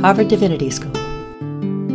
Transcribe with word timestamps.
Harvard 0.00 0.28
Divinity 0.28 0.70
School. 0.70 0.92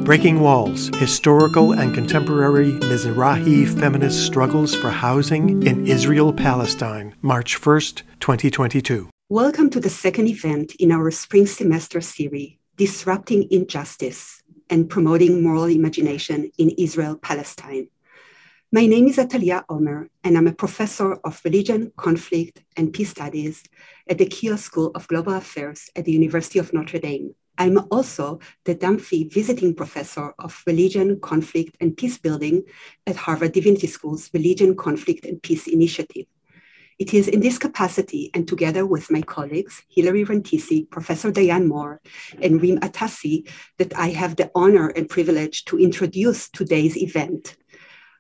Breaking 0.04 0.42
Walls 0.42 0.90
Historical 0.98 1.72
and 1.72 1.96
Contemporary 1.96 2.74
Mizrahi 2.82 3.66
Feminist 3.80 4.26
Struggles 4.26 4.76
for 4.76 4.90
Housing 4.90 5.66
in 5.66 5.88
Israel 5.88 6.34
Palestine, 6.34 7.16
March 7.22 7.58
1st, 7.62 8.02
2022. 8.20 9.10
Welcome 9.30 9.70
to 9.70 9.80
the 9.80 9.90
second 9.90 10.28
event 10.28 10.76
in 10.80 10.92
our 10.92 11.12
spring 11.12 11.48
semester 11.48 12.02
series, 12.02 12.58
Disrupting 12.76 13.50
Injustice 13.50 14.44
and 14.70 14.90
Promoting 14.90 15.42
Moral 15.42 15.68
Imagination 15.68 16.52
in 16.58 16.72
Israel 16.72 17.16
Palestine. 17.16 17.88
My 18.74 18.86
name 18.86 19.08
is 19.08 19.16
Atalia 19.16 19.64
Omer, 19.70 20.10
and 20.26 20.38
I'm 20.38 20.48
a 20.48 20.52
professor 20.52 21.14
of 21.24 21.40
religion, 21.46 21.94
conflict, 21.96 22.66
and 22.76 22.92
peace 22.92 23.12
studies 23.12 23.64
at 24.10 24.18
the 24.18 24.26
Keough 24.26 24.60
School 24.60 24.92
of 24.94 25.08
Global 25.08 25.36
Affairs 25.36 25.90
at 25.96 26.04
the 26.04 26.12
University 26.12 26.60
of 26.60 26.74
Notre 26.74 27.00
Dame. 27.00 27.34
I'm 27.58 27.78
also 27.92 28.40
the 28.66 28.76
Dunphy 28.76 29.32
Visiting 29.32 29.76
Professor 29.76 30.34
of 30.40 30.64
Religion, 30.66 31.20
Conflict, 31.20 31.78
and 31.80 31.96
Peace 31.96 32.18
Building 32.18 32.64
at 33.06 33.16
Harvard 33.16 33.52
Divinity 33.52 33.88
School's 33.88 34.30
Religion, 34.34 34.76
Conflict, 34.76 35.26
and 35.26 35.42
Peace 35.42 35.68
Initiative. 35.68 36.26
It 36.98 37.14
is 37.14 37.28
in 37.28 37.42
this 37.42 37.58
capacity 37.58 38.32
and 38.34 38.48
together 38.48 38.86
with 38.86 39.12
my 39.12 39.22
colleagues, 39.22 39.84
Hilary 39.90 40.26
Rantisi, 40.26 40.90
Professor 40.90 41.32
Diane 41.32 41.68
Moore, 41.68 42.02
and 42.42 42.62
Reem 42.62 42.80
Atassi, 42.80 43.48
that 43.78 43.96
I 43.98 44.10
have 44.10 44.36
the 44.36 44.52
honor 44.56 44.88
and 44.90 45.10
privilege 45.10 45.66
to 45.66 45.80
introduce 45.80 46.50
today's 46.50 46.98
event. 46.98 47.56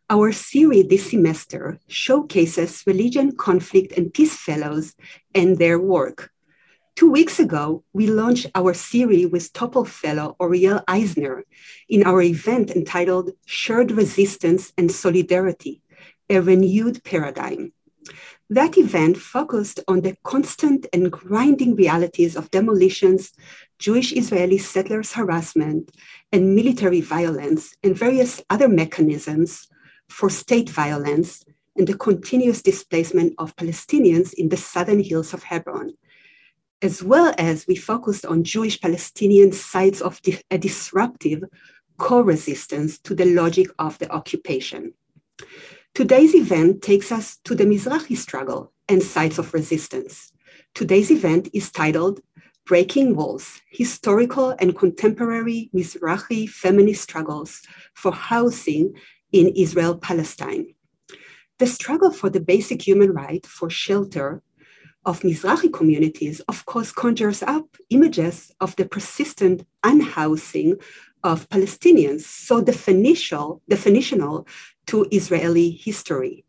Our 0.10 0.32
series 0.32 0.88
this 0.90 1.10
semester 1.10 1.80
showcases 1.88 2.84
religion, 2.86 3.36
conflict, 3.36 3.94
and 3.98 4.14
peace 4.14 4.36
fellows 4.36 4.96
and 5.34 5.58
their 5.58 5.80
work 5.80 6.33
Two 6.96 7.10
weeks 7.10 7.40
ago, 7.40 7.84
we 7.92 8.06
launched 8.06 8.52
our 8.54 8.72
series 8.76 9.26
with 9.26 9.52
Topol 9.52 9.88
Fellow 9.88 10.36
Oriel 10.40 10.84
Eisner 10.88 11.44
in 11.90 12.04
our 12.04 12.22
event 12.22 12.70
entitled 12.70 13.32
Shared 13.48 13.92
Resistance 13.92 14.72
and 14.78 14.92
Solidarity, 14.92 15.82
a 16.30 16.40
Renewed 16.40 17.04
Paradigm. 17.04 17.74
That 18.48 18.78
event 18.78 19.18
focused 19.18 19.80
on 19.88 20.02
the 20.02 20.16
constant 20.24 20.86
and 20.94 21.12
grinding 21.12 21.76
realities 21.76 22.36
of 22.36 22.52
demolitions, 22.52 23.32
Jewish 23.80 24.14
Israeli 24.14 24.60
settlers' 24.60 25.14
harassment, 25.14 25.90
and 26.32 26.56
military 26.56 27.02
violence, 27.02 27.76
and 27.84 27.98
various 27.98 28.40
other 28.52 28.68
mechanisms 28.68 29.68
for 30.10 30.30
state 30.30 30.70
violence 30.70 31.44
and 31.76 31.88
the 31.88 31.98
continuous 31.98 32.62
displacement 32.62 33.34
of 33.40 33.56
Palestinians 33.56 34.32
in 34.36 34.50
the 34.50 34.58
southern 34.58 35.00
hills 35.04 35.34
of 35.34 35.42
Hebron 35.42 35.94
as 36.84 37.02
well 37.02 37.34
as 37.38 37.66
we 37.66 37.76
focused 37.76 38.26
on 38.26 38.44
Jewish 38.44 38.80
Palestinian 38.80 39.54
sites 39.54 40.02
of 40.02 40.20
a 40.52 40.58
disruptive 40.58 41.44
co 41.98 42.20
resistance 42.22 43.00
to 43.00 43.16
the 43.16 43.26
logic 43.26 43.68
of 43.80 43.98
the 44.00 44.12
occupation. 44.12 44.94
Today's 45.96 46.36
event 46.36 46.82
takes 46.82 47.12
us 47.12 47.38
to 47.46 47.56
the 47.56 47.64
Mizrahi 47.64 48.18
struggle 48.18 48.74
and 48.90 49.02
sites 49.02 49.38
of 49.38 49.54
resistance. 49.54 50.34
Today's 50.76 51.10
event 51.10 51.48
is 51.54 51.72
titled 51.72 52.20
Breaking 52.66 53.16
Walls 53.16 53.62
Historical 53.72 54.54
and 54.60 54.78
Contemporary 54.78 55.70
Mizrahi 55.74 56.50
Feminist 56.50 57.04
Struggles 57.04 57.62
for 57.94 58.12
Housing 58.12 58.94
in 59.32 59.48
Israel 59.56 59.98
Palestine. 59.98 60.74
The 61.60 61.68
struggle 61.68 62.12
for 62.12 62.30
the 62.30 62.42
basic 62.42 62.82
human 62.82 63.12
right 63.14 63.46
for 63.46 63.70
shelter 63.70 64.42
of 65.06 65.22
Mizrahi 65.22 65.72
communities, 65.72 66.40
of 66.42 66.66
course, 66.66 66.92
conjures 66.92 67.44
up 67.44 67.66
images 67.90 68.52
of 68.60 68.76
the 68.76 68.86
persistent 68.86 69.66
unhousing 69.84 70.80
of 71.24 71.48
Palestinians, 71.50 72.22
so 72.22 72.62
definitional, 72.62 73.62
definitional 73.70 74.48
to 74.88 75.06
Israeli 75.12 75.72
history. 75.72 76.46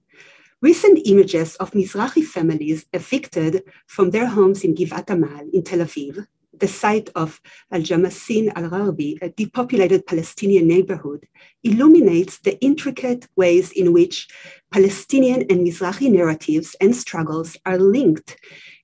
Recent 0.60 1.00
images 1.04 1.56
of 1.56 1.72
Mizrahi 1.72 2.24
families 2.24 2.86
evicted 2.92 3.64
from 3.86 4.10
their 4.10 4.26
homes 4.26 4.64
in 4.64 4.74
Givat 4.74 5.10
Amal 5.10 5.46
in 5.52 5.62
Tel 5.62 5.80
Aviv 5.80 6.26
the 6.60 6.68
site 6.68 7.10
of 7.14 7.40
Al 7.70 7.80
Jamasin 7.80 8.52
Al 8.54 8.70
Gharbi, 8.70 9.18
a 9.22 9.28
depopulated 9.30 10.06
Palestinian 10.06 10.66
neighborhood, 10.66 11.26
illuminates 11.62 12.38
the 12.38 12.58
intricate 12.60 13.26
ways 13.36 13.72
in 13.72 13.92
which 13.92 14.28
Palestinian 14.70 15.42
and 15.50 15.66
Mizrahi 15.66 16.10
narratives 16.10 16.76
and 16.80 16.94
struggles 16.94 17.56
are 17.66 17.78
linked, 17.78 18.36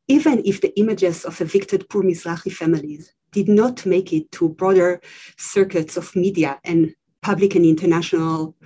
even 0.08 0.42
if 0.44 0.60
the 0.60 0.76
images 0.78 1.24
of 1.24 1.40
evicted 1.40 1.88
poor 1.88 2.02
Mizrahi 2.02 2.52
families 2.52 3.12
did 3.32 3.48
not 3.48 3.86
make 3.86 4.12
it 4.12 4.30
to 4.32 4.48
broader 4.48 5.00
circuits 5.36 5.96
of 5.96 6.14
media 6.16 6.58
and 6.64 6.94
public 7.22 7.54
and 7.54 7.64
international 7.64 8.56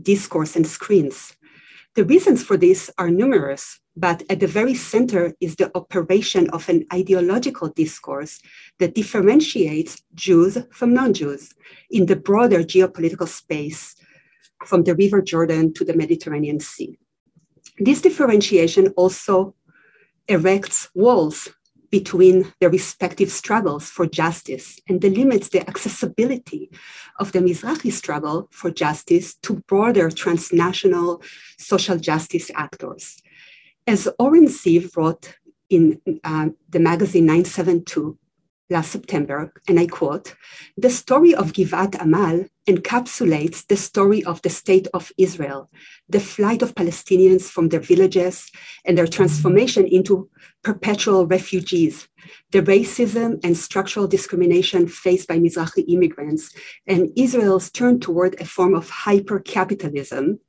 discourse 0.00 0.56
and 0.56 0.66
screens. 0.66 1.36
The 1.94 2.04
reasons 2.04 2.42
for 2.42 2.56
this 2.56 2.90
are 2.98 3.10
numerous, 3.10 3.80
but 3.96 4.22
at 4.28 4.40
the 4.40 4.46
very 4.46 4.74
center 4.74 5.34
is 5.40 5.56
the 5.56 5.70
operation 5.76 6.50
of 6.50 6.68
an 6.68 6.84
ideological 6.92 7.68
discourse 7.68 8.40
that 8.78 8.94
differentiates 8.94 10.02
Jews 10.14 10.58
from 10.72 10.94
non 10.94 11.14
Jews 11.14 11.54
in 11.90 12.06
the 12.06 12.16
broader 12.16 12.62
geopolitical 12.62 13.28
space 13.28 13.94
from 14.64 14.84
the 14.84 14.94
River 14.94 15.22
Jordan 15.22 15.72
to 15.74 15.84
the 15.84 15.94
Mediterranean 15.94 16.58
Sea. 16.58 16.98
This 17.78 18.00
differentiation 18.00 18.88
also 18.96 19.54
erects 20.28 20.88
walls 20.94 21.48
between 21.90 22.52
their 22.58 22.70
respective 22.70 23.30
struggles 23.30 23.88
for 23.88 24.04
justice 24.04 24.80
and 24.88 25.00
delimits 25.00 25.50
the 25.50 25.68
accessibility 25.68 26.68
of 27.20 27.30
the 27.30 27.38
Mizrahi 27.38 27.92
struggle 27.92 28.48
for 28.50 28.70
justice 28.70 29.36
to 29.42 29.62
broader 29.68 30.10
transnational 30.10 31.22
social 31.56 31.96
justice 31.96 32.50
actors. 32.56 33.22
As 33.86 34.08
Oren 34.18 34.46
Ziv 34.46 34.96
wrote 34.96 35.36
in 35.68 36.00
uh, 36.24 36.48
the 36.70 36.78
magazine 36.78 37.26
972 37.26 38.18
last 38.70 38.90
September, 38.90 39.52
and 39.68 39.78
I 39.78 39.86
quote, 39.86 40.34
the 40.78 40.88
story 40.88 41.34
of 41.34 41.52
Givat 41.52 42.00
Amal 42.00 42.46
encapsulates 42.66 43.66
the 43.66 43.76
story 43.76 44.24
of 44.24 44.40
the 44.40 44.48
state 44.48 44.88
of 44.94 45.12
Israel, 45.18 45.68
the 46.08 46.18
flight 46.18 46.62
of 46.62 46.74
Palestinians 46.74 47.42
from 47.42 47.68
their 47.68 47.80
villages 47.80 48.50
and 48.86 48.96
their 48.96 49.06
transformation 49.06 49.86
into 49.86 50.30
perpetual 50.62 51.26
refugees, 51.26 52.08
the 52.52 52.62
racism 52.62 53.38
and 53.44 53.54
structural 53.54 54.08
discrimination 54.08 54.88
faced 54.88 55.28
by 55.28 55.38
Mizrahi 55.38 55.84
immigrants, 55.88 56.54
and 56.86 57.10
Israel's 57.16 57.70
turn 57.70 58.00
toward 58.00 58.40
a 58.40 58.46
form 58.46 58.74
of 58.74 58.88
hyper 58.88 59.40
capitalism 59.40 60.40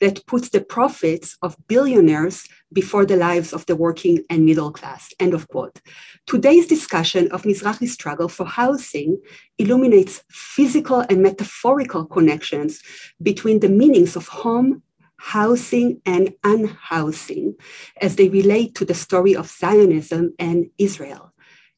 that 0.00 0.24
puts 0.26 0.48
the 0.50 0.60
profits 0.60 1.36
of 1.42 1.56
billionaires 1.68 2.48
before 2.72 3.06
the 3.06 3.16
lives 3.16 3.52
of 3.52 3.64
the 3.66 3.76
working 3.76 4.22
and 4.30 4.44
middle 4.44 4.72
class. 4.72 5.12
End 5.20 5.34
of 5.34 5.48
quote. 5.48 5.80
Today's 6.26 6.66
discussion 6.66 7.30
of 7.32 7.42
Mizrahi 7.42 7.88
struggle 7.88 8.28
for 8.28 8.46
housing 8.46 9.20
illuminates 9.58 10.22
physical 10.30 11.00
and 11.08 11.22
metaphorical 11.22 12.04
connections 12.04 12.82
between 13.22 13.60
the 13.60 13.68
meanings 13.68 14.16
of 14.16 14.28
home, 14.28 14.82
housing, 15.18 16.00
and 16.04 16.34
unhousing 16.44 17.54
as 18.00 18.16
they 18.16 18.28
relate 18.28 18.74
to 18.74 18.84
the 18.84 18.94
story 18.94 19.34
of 19.34 19.48
Zionism 19.48 20.34
and 20.38 20.70
Israel. 20.78 21.32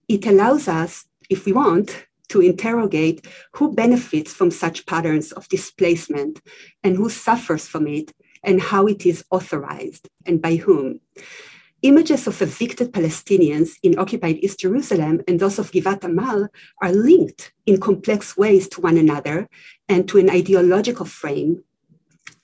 It 0.08 0.26
allows 0.26 0.68
us, 0.68 1.04
if 1.28 1.44
we 1.44 1.52
want, 1.52 2.06
to 2.28 2.40
interrogate 2.40 3.26
who 3.54 3.72
benefits 3.72 4.32
from 4.32 4.50
such 4.50 4.86
patterns 4.86 5.32
of 5.32 5.48
displacement 5.48 6.40
and 6.82 6.96
who 6.96 7.08
suffers 7.08 7.66
from 7.66 7.86
it 7.86 8.12
and 8.44 8.60
how 8.60 8.86
it 8.86 9.06
is 9.06 9.24
authorized 9.30 10.08
and 10.26 10.40
by 10.40 10.56
whom. 10.56 11.00
Images 11.82 12.26
of 12.26 12.42
evicted 12.42 12.92
Palestinians 12.92 13.76
in 13.84 13.98
occupied 13.98 14.38
East 14.42 14.58
Jerusalem 14.58 15.22
and 15.28 15.38
those 15.38 15.60
of 15.60 15.70
Givat 15.70 16.02
Amal 16.02 16.48
are 16.82 16.92
linked 16.92 17.52
in 17.66 17.80
complex 17.80 18.36
ways 18.36 18.68
to 18.70 18.80
one 18.80 18.96
another 18.96 19.48
and 19.88 20.08
to 20.08 20.18
an 20.18 20.28
ideological 20.28 21.06
frame 21.06 21.62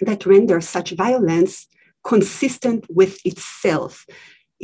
that 0.00 0.24
renders 0.24 0.68
such 0.68 0.92
violence 0.92 1.66
consistent 2.04 2.86
with 2.88 3.18
itself 3.24 4.06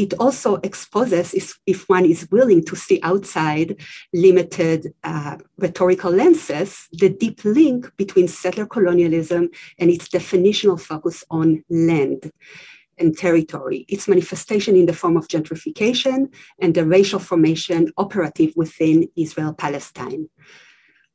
it 0.00 0.14
also 0.18 0.56
exposes, 0.62 1.34
if 1.66 1.86
one 1.86 2.06
is 2.06 2.26
willing 2.30 2.64
to 2.64 2.74
see 2.74 2.98
outside 3.02 3.76
limited 4.14 4.94
uh, 5.04 5.36
rhetorical 5.58 6.10
lenses, 6.10 6.88
the 6.90 7.10
deep 7.10 7.44
link 7.44 7.92
between 7.98 8.26
settler 8.26 8.64
colonialism 8.64 9.50
and 9.78 9.90
its 9.90 10.08
definitional 10.08 10.80
focus 10.80 11.22
on 11.30 11.62
land 11.68 12.32
and 12.96 13.16
territory, 13.18 13.84
its 13.88 14.08
manifestation 14.08 14.74
in 14.74 14.86
the 14.86 14.94
form 14.94 15.18
of 15.18 15.28
gentrification 15.28 16.32
and 16.60 16.74
the 16.74 16.86
racial 16.86 17.18
formation 17.18 17.92
operative 17.98 18.54
within 18.56 19.06
Israel 19.16 19.52
Palestine. 19.52 20.30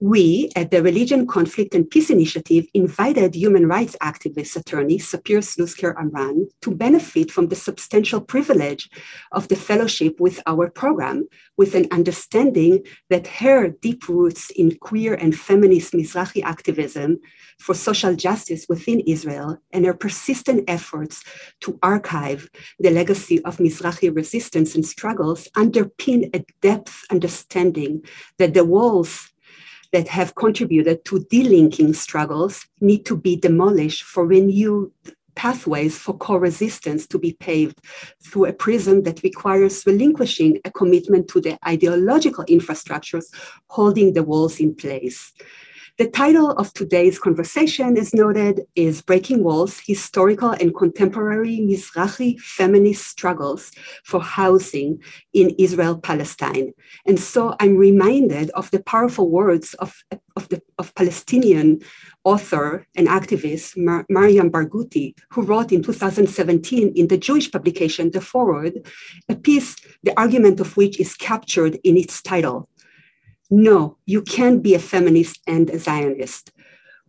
We 0.02 0.52
at 0.58 0.72
the 0.72 0.84
Religion, 0.84 1.26
Conflict 1.26 1.74
and 1.74 1.90
Peace 1.90 2.10
Initiative 2.10 2.68
invited 2.74 3.34
human 3.34 3.66
rights 3.66 3.96
activist 4.02 4.58
attorney 4.58 5.00
Sapir 5.00 5.40
Slusker 5.40 5.98
Amran 5.98 6.50
to 6.64 6.76
benefit 6.76 7.32
from 7.32 7.48
the 7.48 7.56
substantial 7.56 8.20
privilege 8.20 8.90
of 9.32 9.48
the 9.48 9.56
fellowship 9.56 10.20
with 10.20 10.44
our 10.48 10.70
program, 10.70 11.30
with 11.56 11.76
an 11.76 11.88
understanding 11.92 12.84
that 13.10 13.28
her 13.28 13.70
deep 13.70 14.10
roots 14.10 14.50
in 14.50 14.76
queer 14.80 15.14
and 15.14 15.34
feminist 15.34 15.94
Mizrahi 15.94 16.44
activism 16.44 17.18
for 17.60 17.74
social 17.74 18.16
justice 18.18 18.66
within 18.68 19.00
Israel 19.00 19.58
and 19.72 19.86
her 19.86 19.94
persistent 19.94 20.66
efforts 20.68 21.24
to 21.62 21.80
archive 21.82 22.50
the 22.80 22.92
legacy 22.92 23.42
of 23.46 23.60
Mizrahi 23.60 24.14
resistance 24.14 24.76
and 24.76 24.86
struggles 24.86 25.48
underpin 25.56 26.36
a 26.36 26.44
depth 26.62 27.06
understanding 27.10 28.04
that 28.40 28.54
the 28.54 28.66
walls 28.66 29.32
that 29.96 30.10
have 30.10 30.36
contributed 30.36 31.06
to 31.06 31.22
delinking 31.32 31.96
struggles 31.96 32.66
need 32.82 33.06
to 33.06 33.16
be 33.16 33.38
demolished 33.38 34.04
for 34.04 34.28
renewed 34.28 34.92
pathways 35.36 35.98
for 35.98 36.18
co-resistance 36.18 37.08
to 37.08 37.18
be 37.18 37.32
paved 37.40 37.80
through 38.22 38.44
a 38.44 38.52
prism 38.52 39.04
that 39.04 39.24
requires 39.24 39.86
relinquishing 39.86 40.60
a 40.66 40.72
commitment 40.72 41.30
to 41.30 41.40
the 41.40 41.58
ideological 41.66 42.44
infrastructures 42.50 43.28
holding 43.68 44.12
the 44.12 44.24
walls 44.24 44.60
in 44.60 44.76
place. 44.76 45.32
The 45.98 46.10
title 46.10 46.52
of 46.52 46.74
today's 46.74 47.18
conversation, 47.18 47.98
as 47.98 48.14
noted, 48.14 48.64
is 48.76 49.02
Breaking 49.02 49.46
Walls 49.46 49.80
Historical 49.80 50.50
and 50.52 50.76
Contemporary 50.76 51.62
Mizrahi 51.62 52.38
Feminist 52.38 53.08
Struggles 53.08 53.72
for 54.04 54.22
Housing 54.22 55.02
in 55.32 55.56
Israel 55.58 55.98
Palestine. 55.98 56.74
And 57.06 57.18
so 57.18 57.56
I'm 57.62 57.78
reminded 57.78 58.50
of 58.50 58.70
the 58.72 58.84
powerful 58.84 59.30
words 59.30 59.74
of, 59.76 59.96
of, 60.36 60.50
the, 60.50 60.62
of 60.78 60.94
Palestinian 60.96 61.80
author 62.26 62.86
and 62.98 63.08
activist 63.08 63.78
Mar- 63.78 64.06
Mariam 64.10 64.52
Barghouti, 64.52 65.16
who 65.30 65.44
wrote 65.44 65.72
in 65.72 65.82
2017 65.82 66.92
in 66.94 67.08
the 67.08 67.18
Jewish 67.18 67.50
publication 67.50 68.12
The 68.12 68.20
Forward, 68.20 68.86
a 69.30 69.36
piece, 69.38 69.78
the 70.04 70.20
argument 70.20 70.60
of 70.60 70.76
which 70.76 71.00
is 71.00 71.16
captured 71.16 71.80
in 71.86 71.96
its 71.96 72.22
title 72.22 72.68
no, 73.50 73.98
you 74.06 74.22
can't 74.22 74.62
be 74.62 74.74
a 74.74 74.80
feminist 74.80 75.40
and 75.48 75.70
a 75.70 75.80
Zionist. 75.80 76.52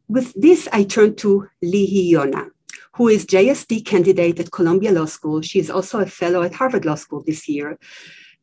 With 0.08 0.32
this, 0.34 0.68
I 0.72 0.84
turn 0.84 1.16
to 1.16 1.48
Lihi 1.64 2.10
Yona, 2.12 2.50
who 2.94 3.08
is 3.08 3.26
JSD 3.26 3.84
candidate 3.84 4.38
at 4.38 4.52
Columbia 4.52 4.92
Law 4.92 5.06
School. 5.06 5.40
She 5.42 5.58
is 5.58 5.70
also 5.70 6.00
a 6.00 6.06
fellow 6.06 6.42
at 6.42 6.54
Harvard 6.54 6.84
Law 6.84 6.94
School 6.94 7.24
this 7.26 7.48
year 7.48 7.78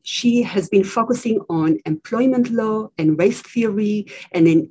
she 0.03 0.41
has 0.43 0.69
been 0.69 0.83
focusing 0.83 1.39
on 1.49 1.79
employment 1.85 2.51
law 2.51 2.89
and 2.97 3.17
race 3.17 3.41
theory, 3.41 4.05
and, 4.33 4.47
in, 4.47 4.69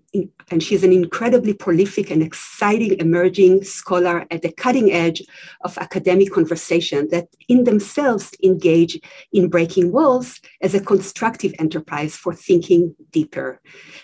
and 0.50 0.62
she's 0.62 0.84
an 0.84 0.92
incredibly 0.92 1.54
prolific 1.54 2.10
and 2.10 2.22
exciting 2.22 2.98
emerging 3.00 3.64
scholar 3.64 4.26
at 4.30 4.42
the 4.42 4.52
cutting 4.52 4.92
edge 4.92 5.22
of 5.62 5.76
academic 5.78 6.30
conversation 6.30 7.08
that 7.10 7.28
in 7.48 7.64
themselves 7.64 8.30
engage 8.44 9.00
in 9.32 9.48
breaking 9.48 9.90
walls 9.90 10.40
as 10.60 10.74
a 10.74 10.80
constructive 10.80 11.54
enterprise 11.58 12.14
for 12.14 12.34
thinking 12.34 12.94
deeper. 13.10 13.60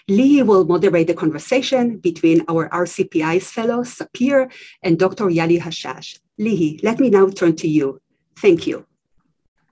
Lee 0.08 0.42
will 0.42 0.64
moderate 0.64 1.06
the 1.06 1.14
conversation 1.14 1.98
between 1.98 2.42
our 2.48 2.70
RCPI's 2.70 3.50
fellow, 3.50 3.82
Sapir, 3.82 4.50
and 4.82 4.98
Dr. 4.98 5.26
Yali 5.26 5.60
Hashash. 5.60 6.18
Lihi, 6.40 6.82
let 6.82 6.98
me 7.00 7.10
now 7.10 7.28
turn 7.28 7.54
to 7.56 7.68
you. 7.68 8.00
Thank 8.36 8.66
you. 8.66 8.87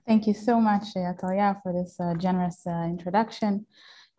Thank 0.06 0.26
you 0.26 0.34
so 0.34 0.60
much, 0.60 0.94
Atalia, 0.96 1.62
for 1.62 1.72
this 1.72 1.98
uh, 2.00 2.14
generous 2.14 2.66
uh, 2.66 2.84
introduction. 2.84 3.66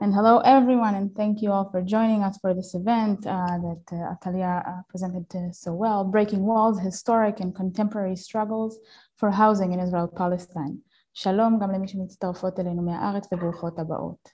And 0.01 0.13
hello, 0.13 0.39
everyone, 0.39 0.95
and 0.95 1.15
thank 1.15 1.41
you 1.41 1.51
all 1.51 1.69
for 1.69 1.81
joining 1.81 2.23
us 2.23 2.37
for 2.41 2.53
this 2.53 2.73
event 2.73 3.25
uh, 3.27 3.57
that 3.67 3.83
uh, 3.91 4.13
Atalia 4.13 4.67
uh, 4.67 4.81
presented 4.89 5.55
so 5.55 5.73
well, 5.73 6.03
Breaking 6.03 6.45
Walls, 6.45 6.79
Historic 6.79 7.39
and 7.39 7.55
Contemporary 7.55 8.15
Struggles 8.15 8.79
for 9.17 9.29
Housing 9.31 9.71
in 9.73 9.79
Israel 9.79 10.07
Palestine. 10.07 10.81
Shalom 11.13 11.59
גם 11.59 11.71
למי 11.71 11.87
שמצטרפות 11.87 12.59
אלינו 12.59 12.81
מהארץ 12.81 13.27
וברוכות 13.31 13.79
הבאות. 13.79 14.29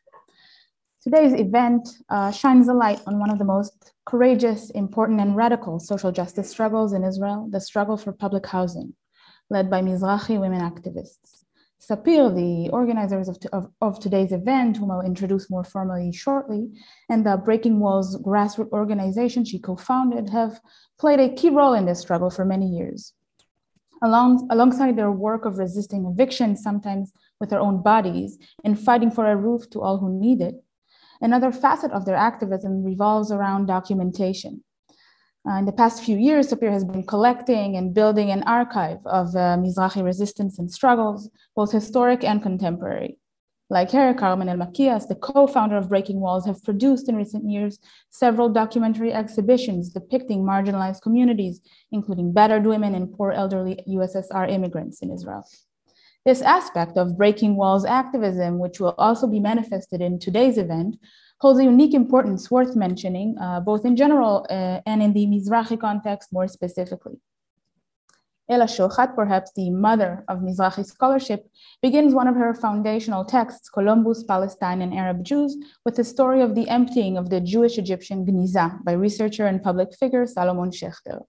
Today's 1.01 1.33
event 1.33 1.87
uh, 2.09 2.31
shines 2.31 2.67
a 2.67 2.73
light 2.73 3.01
on 3.07 3.19
one 3.19 3.29
of 3.29 3.37
the 3.37 3.45
most 3.45 3.93
courageous, 4.05 4.69
important, 4.71 5.19
and 5.21 5.35
radical 5.35 5.79
social 5.79 6.11
justice 6.11 6.49
struggles 6.49 6.93
in 6.93 7.03
Israel, 7.03 7.47
the 7.51 7.59
struggle 7.59 7.97
for 7.97 8.11
public 8.11 8.45
housing, 8.45 8.93
led 9.50 9.70
by 9.70 9.82
Mizrahi 9.82 10.40
women 10.40 10.60
activists. 10.60 11.44
Sapir, 11.80 12.34
the 12.34 12.70
organizers 12.70 13.28
of, 13.28 13.36
of, 13.52 13.70
of, 13.82 14.00
today's 14.00 14.32
event, 14.32 14.78
whom 14.78 14.90
I'll 14.90 15.02
introduce 15.02 15.50
more 15.50 15.64
formally 15.64 16.12
shortly, 16.12 16.70
and 17.10 17.26
the 17.26 17.36
Breaking 17.36 17.78
Walls 17.78 18.16
grassroots 18.22 18.72
organization 18.72 19.44
she 19.44 19.58
co-founded 19.58 20.30
have 20.30 20.60
played 20.98 21.20
a 21.20 21.34
key 21.34 21.50
role 21.50 21.74
in 21.74 21.84
this 21.84 22.00
struggle 22.00 22.30
for 22.30 22.44
many 22.46 22.66
years. 22.66 23.12
Along, 24.02 24.48
alongside 24.50 24.96
their 24.96 25.10
work 25.10 25.44
of 25.44 25.58
resisting 25.58 26.06
eviction, 26.06 26.56
sometimes 26.56 27.12
with 27.38 27.50
their 27.50 27.60
own 27.60 27.82
bodies, 27.82 28.38
and 28.64 28.80
fighting 28.80 29.10
for 29.10 29.26
a 29.26 29.36
roof 29.36 29.68
to 29.70 29.80
all 29.82 29.98
who 29.98 30.18
need 30.18 30.40
it, 30.40 30.54
another 31.20 31.52
facet 31.52 31.90
of 31.92 32.06
their 32.06 32.16
activism 32.16 32.82
revolves 32.82 33.30
around 33.30 33.66
documentation. 33.66 34.64
Uh, 35.46 35.58
in 35.58 35.66
the 35.66 35.72
past 35.72 36.02
few 36.02 36.16
years, 36.16 36.48
Sapir 36.48 36.70
has 36.70 36.84
been 36.84 37.02
collecting 37.02 37.76
and 37.76 37.92
building 37.92 38.30
an 38.30 38.42
archive 38.44 38.98
of 39.04 39.28
uh, 39.36 39.58
Mizrahi 39.58 40.02
resistance 40.02 40.58
and 40.58 40.72
struggles, 40.72 41.28
both 41.54 41.70
historic 41.70 42.24
and 42.24 42.42
contemporary. 42.42 43.18
Like 43.68 43.90
her, 43.92 44.14
Carmen 44.14 44.48
El 44.48 44.56
Elmakias, 44.56 45.06
the 45.06 45.16
co-founder 45.16 45.76
of 45.76 45.90
Breaking 45.90 46.20
Walls, 46.20 46.46
have 46.46 46.64
produced 46.64 47.10
in 47.10 47.16
recent 47.16 47.50
years 47.50 47.78
several 48.08 48.48
documentary 48.48 49.12
exhibitions 49.12 49.90
depicting 49.90 50.44
marginalized 50.44 51.02
communities, 51.02 51.60
including 51.92 52.32
battered 52.32 52.64
women 52.64 52.94
and 52.94 53.12
poor 53.12 53.32
elderly 53.32 53.82
USSR 53.86 54.50
immigrants 54.50 55.00
in 55.02 55.10
Israel. 55.10 55.46
This 56.24 56.40
aspect 56.40 56.96
of 56.96 57.18
Breaking 57.18 57.56
Walls 57.56 57.84
activism, 57.84 58.58
which 58.58 58.80
will 58.80 58.94
also 58.96 59.26
be 59.26 59.40
manifested 59.40 60.00
in 60.00 60.18
today's 60.18 60.56
event, 60.56 60.96
holds 61.44 61.60
a 61.60 61.64
unique 61.64 61.92
importance 61.92 62.50
worth 62.50 62.74
mentioning, 62.74 63.36
uh, 63.38 63.60
both 63.60 63.84
in 63.84 63.94
general 63.96 64.46
uh, 64.48 64.80
and 64.86 65.02
in 65.02 65.12
the 65.12 65.26
Mizrahi 65.26 65.78
context 65.78 66.32
more 66.32 66.48
specifically. 66.48 67.16
Ella 68.48 68.64
Shohat, 68.64 69.14
perhaps 69.14 69.52
the 69.52 69.68
mother 69.68 70.24
of 70.28 70.38
Mizrahi 70.38 70.86
scholarship, 70.86 71.46
begins 71.82 72.14
one 72.14 72.28
of 72.28 72.34
her 72.34 72.54
foundational 72.54 73.26
texts, 73.26 73.68
Columbus, 73.68 74.24
Palestine, 74.24 74.80
and 74.80 74.94
Arab 74.94 75.22
Jews, 75.22 75.54
with 75.84 75.96
the 75.96 76.04
story 76.14 76.40
of 76.40 76.54
the 76.54 76.66
emptying 76.70 77.18
of 77.18 77.28
the 77.28 77.42
Jewish 77.42 77.76
Egyptian 77.76 78.24
Gniza 78.24 78.82
by 78.82 78.92
researcher 78.92 79.46
and 79.46 79.62
public 79.62 79.94
figure 80.00 80.26
Solomon 80.26 80.70
Schechter. 80.70 81.24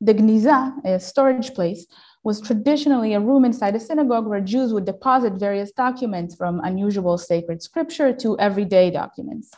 The 0.00 0.14
Gniza, 0.14 0.74
a 0.84 1.00
storage 1.00 1.54
place, 1.54 1.84
was 2.22 2.40
traditionally 2.40 3.14
a 3.14 3.20
room 3.20 3.44
inside 3.44 3.74
a 3.74 3.80
synagogue 3.80 4.28
where 4.28 4.40
Jews 4.40 4.72
would 4.72 4.84
deposit 4.84 5.32
various 5.34 5.72
documents 5.72 6.36
from 6.36 6.60
unusual 6.60 7.18
sacred 7.18 7.62
scripture 7.62 8.12
to 8.12 8.38
everyday 8.38 8.90
documents. 8.92 9.50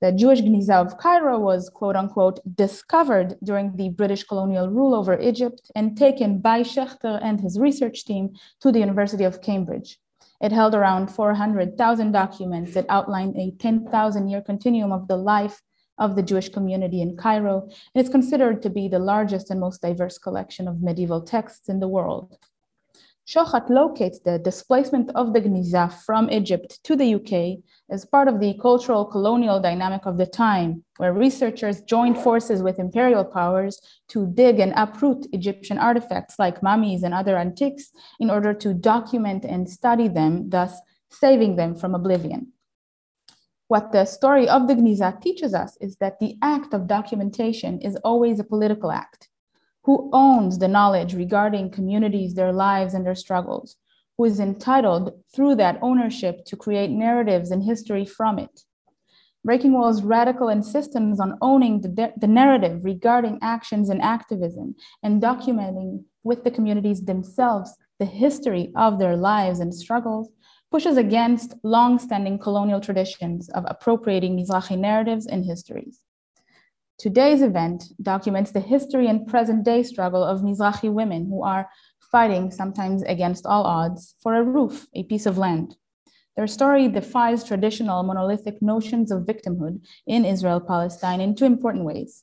The 0.00 0.12
Jewish 0.12 0.40
Gniza 0.40 0.74
of 0.74 0.98
Cairo 0.98 1.40
was, 1.40 1.68
quote 1.68 1.96
unquote, 1.96 2.38
discovered 2.54 3.36
during 3.42 3.74
the 3.74 3.88
British 3.88 4.22
colonial 4.22 4.68
rule 4.68 4.94
over 4.94 5.18
Egypt 5.18 5.70
and 5.74 5.96
taken 5.96 6.38
by 6.38 6.60
Schechter 6.60 7.18
and 7.20 7.40
his 7.40 7.58
research 7.58 8.04
team 8.04 8.34
to 8.60 8.70
the 8.70 8.78
University 8.78 9.24
of 9.24 9.40
Cambridge. 9.40 9.98
It 10.40 10.52
held 10.52 10.74
around 10.74 11.08
400,000 11.08 12.12
documents 12.12 12.74
that 12.74 12.86
outlined 12.88 13.36
a 13.36 13.52
10,000 13.58 14.28
year 14.28 14.42
continuum 14.42 14.92
of 14.92 15.08
the 15.08 15.16
life 15.16 15.62
of 15.98 16.16
the 16.16 16.22
Jewish 16.22 16.48
community 16.48 17.00
in 17.00 17.16
Cairo, 17.16 17.62
and 17.62 17.72
it's 17.94 18.08
considered 18.08 18.62
to 18.62 18.70
be 18.70 18.88
the 18.88 18.98
largest 18.98 19.50
and 19.50 19.60
most 19.60 19.82
diverse 19.82 20.18
collection 20.18 20.68
of 20.68 20.82
medieval 20.82 21.22
texts 21.22 21.68
in 21.68 21.80
the 21.80 21.88
world. 21.88 22.36
Shohat 23.26 23.68
locates 23.68 24.20
the 24.20 24.38
displacement 24.38 25.10
of 25.16 25.32
the 25.32 25.40
Gniza 25.40 25.92
from 25.92 26.30
Egypt 26.30 26.78
to 26.84 26.94
the 26.94 27.16
UK 27.16 27.58
as 27.90 28.04
part 28.04 28.28
of 28.28 28.38
the 28.38 28.54
cultural 28.62 29.04
colonial 29.04 29.58
dynamic 29.58 30.06
of 30.06 30.16
the 30.16 30.26
time, 30.26 30.84
where 30.98 31.12
researchers 31.12 31.80
joined 31.80 32.18
forces 32.18 32.62
with 32.62 32.78
imperial 32.78 33.24
powers 33.24 33.80
to 34.10 34.28
dig 34.28 34.60
and 34.60 34.72
uproot 34.76 35.26
Egyptian 35.32 35.76
artifacts 35.76 36.38
like 36.38 36.62
mummies 36.62 37.02
and 37.02 37.12
other 37.12 37.36
antiques 37.36 37.90
in 38.20 38.30
order 38.30 38.54
to 38.54 38.72
document 38.72 39.44
and 39.44 39.68
study 39.68 40.06
them, 40.06 40.48
thus 40.48 40.78
saving 41.10 41.56
them 41.56 41.74
from 41.74 41.96
oblivion. 41.96 42.52
What 43.68 43.90
the 43.90 44.04
story 44.04 44.48
of 44.48 44.68
the 44.68 44.74
Gniza 44.74 45.20
teaches 45.20 45.52
us 45.52 45.76
is 45.80 45.96
that 45.96 46.20
the 46.20 46.36
act 46.40 46.72
of 46.72 46.86
documentation 46.86 47.80
is 47.80 47.96
always 48.04 48.38
a 48.38 48.44
political 48.44 48.92
act. 48.92 49.28
Who 49.84 50.08
owns 50.12 50.58
the 50.58 50.68
knowledge 50.68 51.14
regarding 51.14 51.70
communities, 51.70 52.34
their 52.34 52.52
lives, 52.52 52.94
and 52.94 53.04
their 53.04 53.16
struggles? 53.16 53.76
Who 54.16 54.24
is 54.24 54.38
entitled 54.38 55.12
through 55.34 55.56
that 55.56 55.78
ownership 55.82 56.44
to 56.46 56.56
create 56.56 56.90
narratives 56.90 57.50
and 57.50 57.62
history 57.62 58.04
from 58.04 58.38
it? 58.38 58.62
Breaking 59.44 59.72
Wall's 59.72 60.02
radical 60.02 60.48
insistence 60.48 61.18
on 61.20 61.38
owning 61.42 61.80
the, 61.80 62.12
the 62.16 62.26
narrative 62.26 62.84
regarding 62.84 63.38
actions 63.42 63.88
and 63.88 64.00
activism 64.00 64.76
and 65.02 65.20
documenting 65.20 66.04
with 66.22 66.44
the 66.44 66.50
communities 66.50 67.02
themselves 67.04 67.76
the 67.98 68.06
history 68.06 68.72
of 68.76 68.98
their 68.98 69.16
lives 69.16 69.60
and 69.60 69.74
struggles 69.74 70.30
pushes 70.76 70.98
against 70.98 71.54
long-standing 71.62 72.38
colonial 72.38 72.82
traditions 72.82 73.48
of 73.48 73.64
appropriating 73.66 74.36
Mizrahi 74.36 74.78
narratives 74.78 75.26
and 75.26 75.42
histories. 75.42 76.02
Today's 76.98 77.40
event 77.40 77.84
documents 78.02 78.50
the 78.50 78.60
history 78.60 79.06
and 79.08 79.26
present 79.26 79.64
day 79.64 79.82
struggle 79.82 80.22
of 80.22 80.42
Mizrahi 80.42 80.92
women 80.92 81.24
who 81.24 81.42
are 81.42 81.70
fighting, 82.12 82.50
sometimes 82.50 83.02
against 83.04 83.46
all 83.46 83.64
odds, 83.64 84.16
for 84.22 84.34
a 84.34 84.42
roof, 84.42 84.86
a 84.92 85.04
piece 85.04 85.24
of 85.24 85.38
land. 85.38 85.76
Their 86.36 86.46
story 86.46 86.88
defies 86.88 87.42
traditional 87.42 88.02
monolithic 88.02 88.60
notions 88.60 89.10
of 89.10 89.22
victimhood 89.22 89.80
in 90.06 90.26
Israel 90.26 90.60
Palestine 90.60 91.22
in 91.22 91.34
two 91.34 91.46
important 91.46 91.86
ways. 91.86 92.22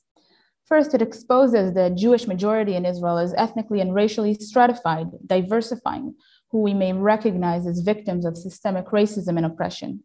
First, 0.64 0.94
it 0.94 1.02
exposes 1.02 1.74
the 1.74 1.90
Jewish 1.90 2.28
majority 2.28 2.76
in 2.76 2.86
Israel 2.86 3.18
as 3.18 3.34
ethnically 3.34 3.80
and 3.80 3.92
racially 3.92 4.34
stratified, 4.34 5.08
diversifying 5.26 6.14
who 6.54 6.62
we 6.62 6.72
may 6.72 6.92
recognize 6.92 7.66
as 7.66 7.80
victims 7.80 8.24
of 8.24 8.36
systemic 8.36 8.86
racism 8.98 9.36
and 9.36 9.44
oppression. 9.44 10.04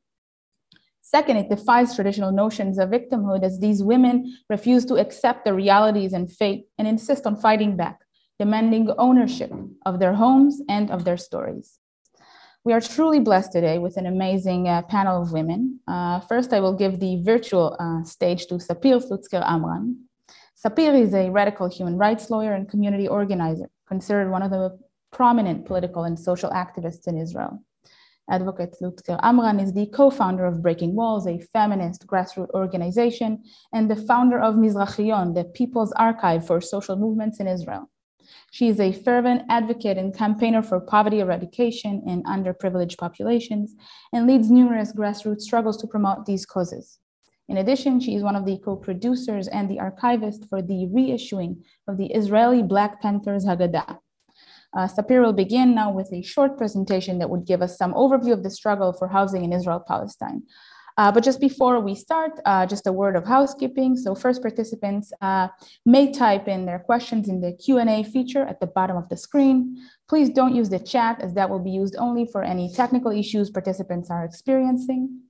Second, 1.00 1.38
it 1.38 1.48
defies 1.48 1.96
traditional 1.96 2.32
notions 2.32 2.80
of 2.80 2.90
victimhood 2.90 3.44
as 3.44 3.60
these 3.60 3.84
women 3.84 4.36
refuse 4.50 4.84
to 4.88 4.96
accept 4.96 5.46
their 5.46 5.54
realities 5.54 6.12
and 6.12 6.32
fate 6.32 6.66
and 6.80 6.88
insist 6.88 7.28
on 7.28 7.36
fighting 7.36 7.78
back, 7.78 8.00
demanding 8.40 8.90
ownership 8.98 9.54
of 9.86 10.00
their 10.00 10.16
homes 10.16 10.60
and 10.68 10.90
of 10.90 11.06
their 11.06 11.18
stories. 11.18 11.78
We 12.64 12.74
are 12.74 12.82
truly 12.82 13.20
blessed 13.20 13.52
today 13.52 13.78
with 13.78 13.96
an 13.98 14.08
amazing 14.08 14.68
uh, 14.68 14.82
panel 14.82 15.22
of 15.22 15.32
women. 15.32 15.80
Uh, 15.88 16.20
first, 16.22 16.52
I 16.52 16.62
will 16.62 16.74
give 16.74 17.00
the 17.00 17.22
virtual 17.22 17.78
uh, 17.80 18.04
stage 18.04 18.48
to 18.48 18.56
Sapir 18.56 18.98
slutzker-amran 19.08 20.10
Sapir 20.62 20.94
is 20.94 21.14
a 21.14 21.30
radical 21.30 21.70
human 21.70 21.98
rights 21.98 22.30
lawyer 22.30 22.54
and 22.54 22.68
community 22.68 23.08
organizer, 23.08 23.70
considered 23.88 24.30
one 24.30 24.42
of 24.42 24.52
the 24.52 24.78
prominent 25.12 25.66
political 25.66 26.04
and 26.04 26.20
social 26.20 26.50
activists 26.52 27.08
in 27.08 27.18
Israel. 27.18 27.64
Advocate 28.30 28.76
Slutzker 28.80 29.20
Amran 29.24 29.60
is 29.60 29.74
the 29.74 29.88
co-founder 29.88 30.46
of 30.46 30.62
Breaking 30.62 30.96
Walls, 30.96 31.26
a 31.26 31.40
feminist 31.40 32.06
grassroots 32.06 32.52
organization, 32.52 33.44
and 33.74 33.90
the 33.90 33.96
founder 33.96 34.40
of 34.40 34.56
Mizrahion, 34.56 35.34
the 35.34 35.46
People's 35.46 35.92
Archive 35.94 36.46
for 36.46 36.62
Social 36.62 36.96
Movements 36.96 37.40
in 37.40 37.48
Israel. 37.48 37.90
She 38.52 38.68
is 38.68 38.80
a 38.80 38.92
fervent 38.92 39.44
advocate 39.50 39.98
and 39.98 40.16
campaigner 40.16 40.62
for 40.62 40.80
poverty 40.80 41.20
eradication 41.20 42.04
in 42.06 42.24
underprivileged 42.24 42.98
populations 42.98 43.76
and 44.14 44.28
leads 44.28 44.52
numerous 44.52 44.94
grassroots 44.94 45.42
struggles 45.42 45.78
to 45.78 45.88
promote 45.88 46.26
these 46.26 46.46
causes. 46.46 47.00
In 47.48 47.58
addition, 47.58 48.00
she 48.00 48.14
is 48.14 48.22
one 48.22 48.36
of 48.36 48.46
the 48.46 48.60
co-producers 48.60 49.48
and 49.48 49.68
the 49.68 49.80
archivist 49.80 50.48
for 50.48 50.62
the 50.62 50.88
reissuing 50.94 51.64
of 51.88 51.98
the 51.98 52.14
Israeli 52.14 52.62
Black 52.62 53.02
Panthers 53.02 53.46
Haggadah. 53.46 53.98
Uh, 54.78 54.88
Sapir 54.88 55.22
will 55.22 55.34
begin 55.34 55.74
now 55.74 55.92
with 55.92 56.12
a 56.14 56.22
short 56.22 56.58
presentation 56.58 57.20
that 57.20 57.30
would 57.30 57.46
give 57.46 57.62
us 57.62 57.78
some 57.78 57.94
overview 57.94 58.34
of 58.34 58.44
the 58.44 58.50
struggle 58.50 58.94
for 58.94 59.08
housing 59.08 59.44
in 59.44 59.54
Israel-Palestine. 59.54 60.44
Uh, 61.00 61.10
but 61.10 61.24
just 61.24 61.40
before 61.40 61.80
we 61.80 61.96
start, 61.96 62.34
uh, 62.46 62.66
just 62.66 62.86
a 62.86 62.92
word 62.92 63.16
of 63.16 63.26
housekeeping. 63.26 63.96
So 63.96 64.14
first 64.14 64.42
participants 64.42 65.14
uh, 65.22 65.48
may 65.86 66.12
type 66.12 66.50
in 66.50 66.66
their 66.66 66.80
questions 66.80 67.30
in 67.30 67.40
the 67.40 67.54
Q&A 67.54 68.04
feature 68.04 68.44
at 68.44 68.60
the 68.60 68.68
bottom 68.68 68.98
of 68.98 69.08
the 69.08 69.16
screen. 69.16 69.78
Please 70.10 70.30
don't 70.30 70.54
use 70.54 70.70
the 70.70 70.78
chat 70.78 71.22
as 71.22 71.34
that 71.36 71.50
will 71.50 71.64
be 71.64 71.72
used 71.72 71.96
only 71.98 72.26
for 72.26 72.44
any 72.44 72.70
technical 72.74 73.12
issues 73.12 73.50
participants 73.50 74.12
are 74.12 74.26
experiencing. 74.26 75.22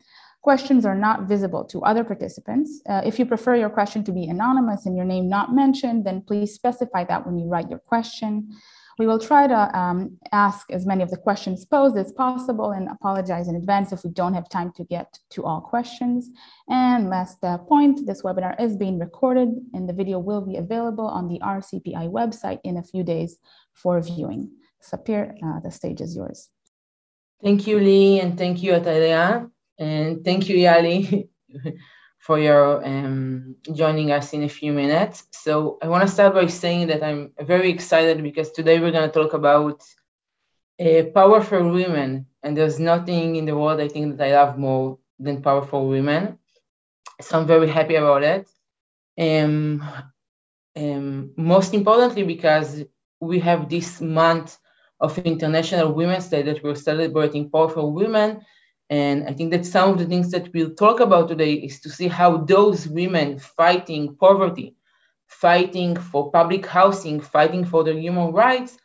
Questions 0.41 0.87
are 0.87 0.95
not 0.95 1.27
visible 1.27 1.63
to 1.65 1.83
other 1.83 2.03
participants. 2.03 2.81
Uh, 2.89 3.01
if 3.05 3.19
you 3.19 3.25
prefer 3.27 3.55
your 3.55 3.69
question 3.69 4.03
to 4.05 4.11
be 4.11 4.25
anonymous 4.27 4.87
and 4.87 4.95
your 4.95 5.05
name 5.05 5.29
not 5.29 5.53
mentioned, 5.53 6.03
then 6.03 6.21
please 6.21 6.51
specify 6.53 7.03
that 7.03 7.27
when 7.27 7.37
you 7.37 7.47
write 7.47 7.69
your 7.69 7.79
question. 7.79 8.55
We 8.99 9.07
will 9.07 9.17
try 9.17 9.47
to 9.47 9.79
um, 9.79 10.17
ask 10.33 10.69
as 10.71 10.85
many 10.85 11.01
of 11.03 11.09
the 11.09 11.15
questions 11.15 11.63
posed 11.63 11.97
as 11.97 12.11
possible 12.11 12.71
and 12.71 12.89
apologize 12.89 13.47
in 13.47 13.55
advance 13.55 13.93
if 13.93 14.03
we 14.03 14.09
don't 14.09 14.33
have 14.33 14.49
time 14.49 14.73
to 14.73 14.83
get 14.83 15.17
to 15.29 15.45
all 15.45 15.61
questions. 15.61 16.29
And 16.67 17.09
last 17.09 17.41
uh, 17.41 17.59
point, 17.59 18.05
this 18.05 18.23
webinar 18.23 18.59
is 18.59 18.75
being 18.75 18.99
recorded 18.99 19.51
and 19.73 19.87
the 19.87 19.93
video 19.93 20.19
will 20.19 20.41
be 20.41 20.57
available 20.57 21.07
on 21.07 21.29
the 21.29 21.39
RCPI 21.39 22.11
website 22.11 22.59
in 22.65 22.75
a 22.75 22.83
few 22.83 23.03
days 23.05 23.37
for 23.73 24.01
viewing. 24.01 24.51
Sapir, 24.83 25.33
uh, 25.45 25.61
the 25.61 25.71
stage 25.71 26.01
is 26.01 26.13
yours. 26.13 26.49
Thank 27.41 27.67
you, 27.67 27.79
Lee, 27.79 28.19
and 28.19 28.37
thank 28.37 28.61
you, 28.61 28.73
Atalia. 28.73 29.49
And 29.77 30.25
thank 30.25 30.49
you, 30.49 30.57
Yali, 30.57 31.29
for 32.19 32.37
your 32.37 32.85
um, 32.85 33.55
joining 33.73 34.11
us 34.11 34.33
in 34.33 34.43
a 34.43 34.49
few 34.49 34.71
minutes. 34.73 35.23
So 35.31 35.77
I 35.81 35.87
want 35.87 36.03
to 36.03 36.13
start 36.13 36.33
by 36.33 36.45
saying 36.47 36.87
that 36.87 37.01
I'm 37.01 37.31
very 37.41 37.69
excited 37.71 38.21
because 38.21 38.51
today 38.51 38.79
we're 38.79 38.91
going 38.91 39.09
to 39.09 39.19
talk 39.19 39.33
about 39.33 39.81
uh, 40.79 41.03
powerful 41.13 41.71
women. 41.71 42.27
And 42.43 42.55
there's 42.55 42.79
nothing 42.79 43.35
in 43.37 43.45
the 43.45 43.57
world 43.57 43.79
I 43.79 43.87
think 43.87 44.17
that 44.17 44.27
I 44.27 44.33
love 44.33 44.57
more 44.57 44.99
than 45.17 45.41
powerful 45.41 45.87
women. 45.87 46.37
So 47.21 47.39
I'm 47.39 47.47
very 47.47 47.69
happy 47.69 47.95
about 47.95 48.23
it. 48.23 48.47
Um, 49.17 49.83
um, 50.77 51.31
most 51.35 51.73
importantly, 51.73 52.23
because 52.23 52.83
we 53.19 53.39
have 53.39 53.69
this 53.69 54.01
month 54.01 54.57
of 55.01 55.17
International 55.19 55.93
Women's 55.93 56.27
Day 56.27 56.41
that 56.43 56.63
we're 56.63 56.75
celebrating 56.75 57.49
powerful 57.49 57.91
women 57.91 58.41
and 58.89 59.27
I 59.27 59.33
think 59.33 59.51
that 59.51 59.65
some 59.65 59.91
of 59.91 59.99
the 59.99 60.05
things 60.05 60.31
that 60.31 60.51
we'll 60.53 60.73
talk 60.73 60.99
about 60.99 61.27
today 61.27 61.53
is 61.53 61.79
to 61.81 61.89
see 61.89 62.07
how 62.07 62.37
those 62.37 62.87
women 62.87 63.37
fighting 63.37 64.15
poverty, 64.15 64.75
fighting 65.27 65.95
for 65.95 66.31
public 66.31 66.65
housing, 66.65 67.19
fighting 67.21 67.65
for 67.65 67.83
their 67.83 67.97
human 67.97 68.31
rights, 68.31 68.77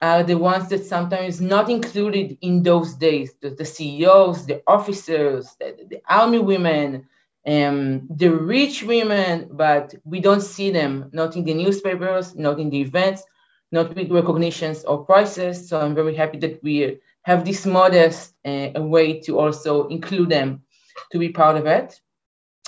are 0.00 0.22
the 0.22 0.38
ones 0.38 0.68
that 0.68 0.84
sometimes 0.84 1.40
not 1.40 1.68
included 1.68 2.38
in 2.40 2.62
those 2.62 2.94
days. 2.94 3.34
The, 3.40 3.50
the 3.50 3.64
CEOs, 3.64 4.46
the 4.46 4.62
officers, 4.66 5.54
the, 5.60 5.76
the 5.88 6.02
army 6.08 6.38
women, 6.38 7.06
um, 7.46 8.08
the 8.08 8.28
rich 8.28 8.82
women, 8.82 9.48
but 9.52 9.94
we 10.04 10.20
don't 10.20 10.40
see 10.40 10.70
them, 10.70 11.10
not 11.12 11.36
in 11.36 11.44
the 11.44 11.54
newspapers, 11.54 12.34
not 12.34 12.58
in 12.58 12.70
the 12.70 12.80
events, 12.80 13.22
not 13.70 13.94
with 13.94 14.10
recognitions 14.10 14.84
or 14.84 15.04
prizes. 15.04 15.68
So 15.68 15.78
I'm 15.78 15.94
very 15.94 16.14
happy 16.14 16.38
that 16.38 16.62
we 16.62 17.00
have 17.24 17.44
this 17.44 17.64
modest 17.66 18.34
uh, 18.44 18.70
way 18.76 19.20
to 19.20 19.38
also 19.38 19.88
include 19.88 20.28
them 20.28 20.62
to 21.10 21.18
be 21.18 21.28
part 21.28 21.56
of 21.56 21.66
it. 21.66 22.00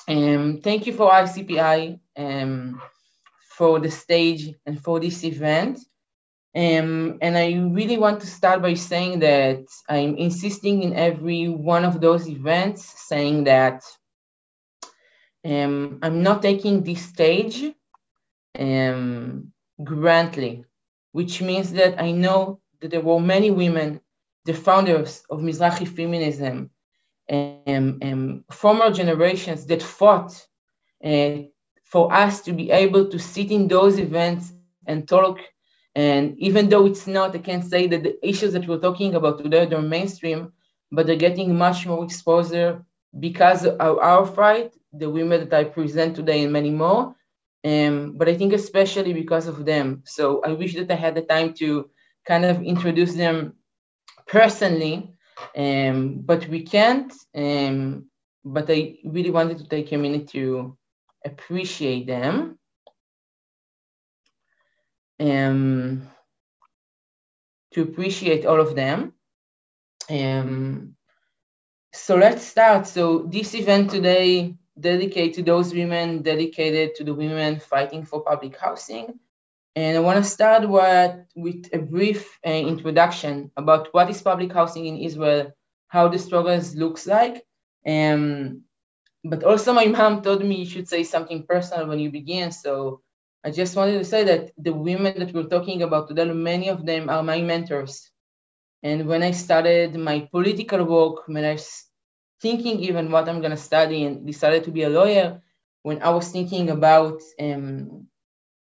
Um, 0.08 0.60
thank 0.62 0.86
you 0.86 0.92
for 0.92 1.10
ICPI 1.10 1.98
um, 2.16 2.80
for 3.56 3.80
the 3.80 3.90
stage 3.90 4.54
and 4.66 4.82
for 4.82 5.00
this 5.00 5.24
event. 5.24 5.78
Um, 6.56 7.18
and 7.20 7.36
I 7.36 7.54
really 7.54 7.96
want 7.96 8.20
to 8.20 8.28
start 8.28 8.62
by 8.62 8.74
saying 8.74 9.18
that 9.20 9.64
I'm 9.88 10.16
insisting 10.16 10.82
in 10.84 10.94
every 10.94 11.48
one 11.48 11.84
of 11.84 12.00
those 12.00 12.28
events, 12.28 13.08
saying 13.08 13.44
that 13.44 13.82
um, 15.44 15.98
I'm 16.02 16.22
not 16.22 16.42
taking 16.42 16.84
this 16.84 17.02
stage 17.02 17.74
um, 18.56 19.52
grantly, 19.82 20.64
which 21.10 21.42
means 21.42 21.72
that 21.72 22.00
I 22.00 22.12
know 22.12 22.60
that 22.80 22.92
there 22.92 23.00
were 23.00 23.20
many 23.20 23.50
women 23.50 24.00
the 24.44 24.54
founders 24.54 25.22
of 25.30 25.40
Mizrahi 25.40 25.86
feminism, 25.88 26.70
and, 27.28 28.02
and 28.02 28.44
former 28.50 28.90
generations 28.90 29.66
that 29.66 29.82
fought 29.82 30.46
uh, 31.04 31.36
for 31.84 32.12
us 32.12 32.42
to 32.42 32.52
be 32.52 32.70
able 32.70 33.08
to 33.08 33.18
sit 33.18 33.50
in 33.50 33.68
those 33.68 33.98
events 33.98 34.52
and 34.86 35.08
talk. 35.08 35.38
And 35.94 36.38
even 36.38 36.68
though 36.68 36.86
it's 36.86 37.06
not, 37.06 37.34
I 37.34 37.38
can't 37.38 37.64
say 37.64 37.86
that 37.86 38.02
the 38.02 38.28
issues 38.28 38.52
that 38.52 38.66
we're 38.66 38.78
talking 38.78 39.14
about 39.14 39.38
today 39.38 39.66
are 39.72 39.80
mainstream, 39.82 40.52
but 40.90 41.06
they're 41.06 41.16
getting 41.16 41.56
much 41.56 41.86
more 41.86 42.04
exposure 42.04 42.84
because 43.20 43.64
of 43.64 43.98
our 43.98 44.26
fight, 44.26 44.74
the 44.92 45.08
women 45.08 45.48
that 45.48 45.54
I 45.54 45.64
present 45.64 46.16
today 46.16 46.42
and 46.42 46.52
many 46.52 46.70
more. 46.70 47.14
Um, 47.64 48.14
but 48.18 48.28
I 48.28 48.34
think 48.34 48.52
especially 48.52 49.12
because 49.14 49.46
of 49.46 49.64
them. 49.64 50.02
So 50.04 50.42
I 50.42 50.52
wish 50.52 50.74
that 50.74 50.90
I 50.90 50.96
had 50.96 51.14
the 51.14 51.22
time 51.22 51.54
to 51.54 51.88
kind 52.26 52.44
of 52.44 52.62
introduce 52.62 53.14
them 53.14 53.54
personally, 54.26 55.14
um, 55.56 56.20
but 56.20 56.46
we 56.48 56.62
can't. 56.62 57.12
Um, 57.34 58.06
but 58.44 58.68
I 58.68 58.96
really 59.04 59.30
wanted 59.30 59.58
to 59.58 59.68
take 59.68 59.92
a 59.92 59.96
minute 59.96 60.28
to 60.28 60.76
appreciate 61.24 62.06
them. 62.06 62.58
Um, 65.18 66.08
to 67.72 67.82
appreciate 67.82 68.46
all 68.46 68.60
of 68.60 68.74
them. 68.74 69.14
Um, 70.10 70.96
so 71.92 72.16
let's 72.16 72.44
start. 72.44 72.86
So 72.86 73.20
this 73.30 73.54
event 73.54 73.90
today 73.90 74.56
dedicated 74.78 75.34
to 75.34 75.42
those 75.42 75.72
women, 75.72 76.22
dedicated 76.22 76.94
to 76.96 77.04
the 77.04 77.14
women 77.14 77.60
fighting 77.60 78.04
for 78.04 78.22
public 78.22 78.56
housing. 78.58 79.18
And 79.76 79.96
I 79.96 80.00
want 80.00 80.22
to 80.22 80.30
start 80.30 80.68
with, 80.68 81.16
with 81.34 81.68
a 81.72 81.78
brief 81.78 82.38
uh, 82.46 82.50
introduction 82.50 83.50
about 83.56 83.88
what 83.92 84.08
is 84.08 84.22
public 84.22 84.52
housing 84.52 84.86
in 84.86 84.98
Israel, 84.98 85.52
how 85.88 86.08
the 86.08 86.18
struggles 86.18 86.76
looks 86.76 87.06
like. 87.06 87.44
Um, 87.86 88.62
but 89.24 89.42
also 89.42 89.72
my 89.72 89.86
mom 89.96 90.22
told 90.22 90.44
me 90.44 90.56
you 90.56 90.66
should 90.66 90.88
say 90.88 91.02
something 91.02 91.44
personal 91.44 91.88
when 91.88 91.98
you 91.98 92.10
begin. 92.10 92.52
So 92.52 93.00
I 93.44 93.50
just 93.50 93.74
wanted 93.74 93.98
to 93.98 94.04
say 94.04 94.24
that 94.24 94.52
the 94.56 94.72
women 94.72 95.18
that 95.18 95.34
we're 95.34 95.44
talking 95.48 95.82
about 95.82 96.08
today, 96.08 96.24
many 96.32 96.68
of 96.68 96.86
them 96.86 97.10
are 97.10 97.22
my 97.22 97.40
mentors. 97.40 98.10
And 98.82 99.06
when 99.08 99.22
I 99.22 99.32
started 99.32 99.96
my 99.96 100.28
political 100.30 100.84
work, 100.84 101.26
when 101.26 101.44
I 101.44 101.52
was 101.52 101.84
thinking 102.40 102.80
even 102.80 103.10
what 103.10 103.28
I'm 103.28 103.40
going 103.40 103.50
to 103.50 103.56
study 103.56 104.04
and 104.04 104.26
decided 104.26 104.64
to 104.64 104.70
be 104.70 104.82
a 104.82 104.90
lawyer, 104.90 105.42
when 105.82 106.00
I 106.02 106.10
was 106.10 106.30
thinking 106.30 106.70
about 106.70 107.20
um, 107.40 108.06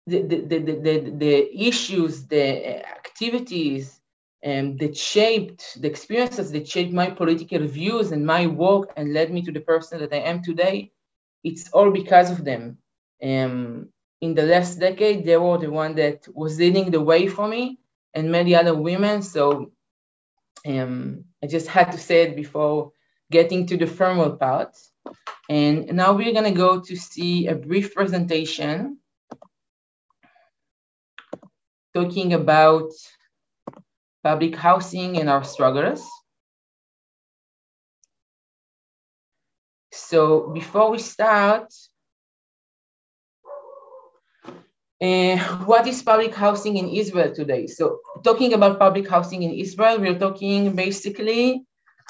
the, 0.07 0.21
the, 0.21 0.37
the, 0.41 0.59
the, 0.59 1.13
the 1.17 1.67
issues, 1.67 2.27
the 2.27 2.85
activities 2.87 3.99
um, 4.45 4.77
that 4.77 4.95
shaped 4.95 5.81
the 5.81 5.87
experiences 5.87 6.51
that 6.51 6.67
shaped 6.67 6.93
my 6.93 7.09
political 7.09 7.65
views 7.65 8.11
and 8.11 8.25
my 8.25 8.45
work 8.45 8.93
and 8.95 9.13
led 9.13 9.31
me 9.31 9.41
to 9.41 9.51
the 9.51 9.61
person 9.61 9.99
that 9.99 10.13
I 10.13 10.17
am 10.17 10.43
today, 10.43 10.91
it's 11.43 11.69
all 11.71 11.91
because 11.91 12.29
of 12.29 12.43
them. 12.43 12.77
Um, 13.23 13.89
in 14.21 14.35
the 14.35 14.43
last 14.43 14.79
decade, 14.79 15.25
they 15.25 15.37
were 15.37 15.57
the 15.57 15.71
one 15.71 15.95
that 15.95 16.27
was 16.33 16.59
leading 16.59 16.91
the 16.91 17.01
way 17.01 17.27
for 17.27 17.47
me 17.47 17.79
and 18.13 18.31
many 18.31 18.55
other 18.55 18.75
women. 18.75 19.21
So 19.23 19.71
um, 20.67 21.25
I 21.43 21.47
just 21.47 21.67
had 21.67 21.91
to 21.91 21.97
say 21.97 22.23
it 22.23 22.35
before 22.35 22.91
getting 23.31 23.65
to 23.67 23.77
the 23.77 23.87
formal 23.87 24.31
part. 24.37 24.77
And 25.49 25.93
now 25.93 26.13
we're 26.13 26.33
gonna 26.33 26.51
go 26.51 26.79
to 26.79 26.95
see 26.95 27.47
a 27.47 27.55
brief 27.55 27.93
presentation 27.93 28.99
talking 31.95 32.33
about 32.33 32.91
public 34.21 34.55
housing 34.55 35.17
and 35.17 35.29
our 35.29 35.45
struggles. 35.45 36.05
So 39.93 40.49
before 40.49 40.91
we 40.91 40.99
start, 40.99 41.73
uh, 45.01 45.37
what 45.65 45.87
is 45.87 46.03
public 46.03 46.35
housing 46.35 46.75
in 46.75 46.89
Israel 46.89 47.33
today? 47.33 47.67
So 47.67 47.99
talking 48.23 48.53
about 48.53 48.77
public 48.77 49.07
housing 49.07 49.43
in 49.43 49.51
Israel, 49.51 49.99
we're 49.99 50.19
talking 50.19 50.75
basically 50.75 51.63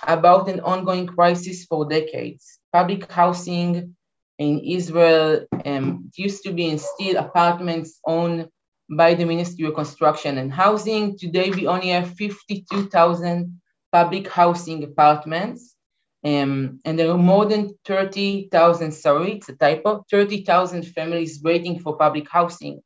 about 0.07 0.49
an 0.49 0.61
ongoing 0.61 1.05
crisis 1.05 1.65
for 1.65 1.85
decades. 1.87 2.59
Public 2.73 3.11
housing 3.11 3.95
in 4.39 4.59
Israel 4.59 5.45
um, 5.63 6.11
used 6.15 6.43
to 6.43 6.51
be 6.51 6.69
in 6.69 6.79
still 6.79 7.17
apartments 7.17 7.99
owned 8.05 8.49
by 8.89 9.13
the 9.13 9.25
Ministry 9.25 9.65
of 9.65 9.75
Construction 9.75 10.37
and 10.37 10.51
Housing. 10.51 11.17
Today, 11.17 11.49
we 11.51 11.67
only 11.67 11.89
have 11.89 12.15
52,000 12.15 13.61
public 13.91 14.27
housing 14.27 14.83
apartments. 14.83 15.75
Um, 16.23 16.79
and 16.85 16.97
there 16.97 17.11
are 17.11 17.17
more 17.17 17.45
than 17.45 17.77
30,000, 17.85 18.91
sorry, 18.91 19.33
it's 19.33 19.49
a 19.49 19.55
typo, 19.55 20.05
30,000 20.09 20.83
families 20.83 21.41
waiting 21.43 21.79
for 21.79 21.97
public 21.97 22.27
housing. 22.29 22.81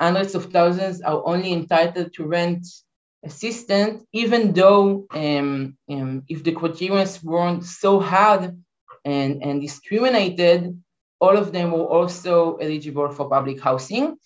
Hundreds 0.00 0.34
of 0.34 0.52
thousands 0.52 1.00
are 1.00 1.22
only 1.24 1.52
entitled 1.52 2.12
to 2.14 2.26
rent 2.26 2.66
assistance, 3.24 4.04
even 4.12 4.52
though 4.52 5.06
um, 5.12 5.78
um, 5.90 6.22
if 6.28 6.44
the 6.44 6.52
criteria 6.52 7.06
weren't 7.22 7.64
so 7.64 8.00
hard 8.00 8.62
and, 9.04 9.42
and 9.42 9.62
discriminated, 9.62 10.78
all 11.20 11.36
of 11.36 11.52
them 11.52 11.72
were 11.72 11.86
also 11.86 12.56
eligible 12.56 13.08
for 13.08 13.30
public 13.30 13.60
housing. 13.60 14.16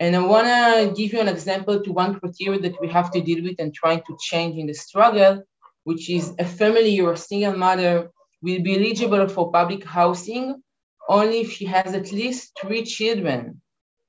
And 0.00 0.14
I 0.14 0.20
want 0.20 0.46
to 0.46 0.94
give 0.96 1.12
you 1.12 1.20
an 1.20 1.28
example 1.28 1.82
to 1.82 1.92
one 1.92 2.18
criteria 2.20 2.60
that 2.60 2.80
we 2.80 2.88
have 2.88 3.10
to 3.12 3.20
deal 3.20 3.42
with 3.42 3.56
and 3.58 3.74
trying 3.74 4.02
to 4.06 4.16
change 4.20 4.56
in 4.56 4.66
the 4.66 4.74
struggle, 4.74 5.42
which 5.84 6.08
is 6.08 6.34
a 6.38 6.44
family 6.44 7.00
or 7.00 7.12
a 7.14 7.16
single 7.16 7.56
mother 7.56 8.10
will 8.40 8.62
be 8.62 8.76
eligible 8.76 9.28
for 9.28 9.50
public 9.50 9.84
housing 9.84 10.62
only 11.08 11.40
if 11.40 11.52
she 11.52 11.64
has 11.64 11.94
at 11.94 12.12
least 12.12 12.52
three 12.60 12.84
children. 12.84 13.60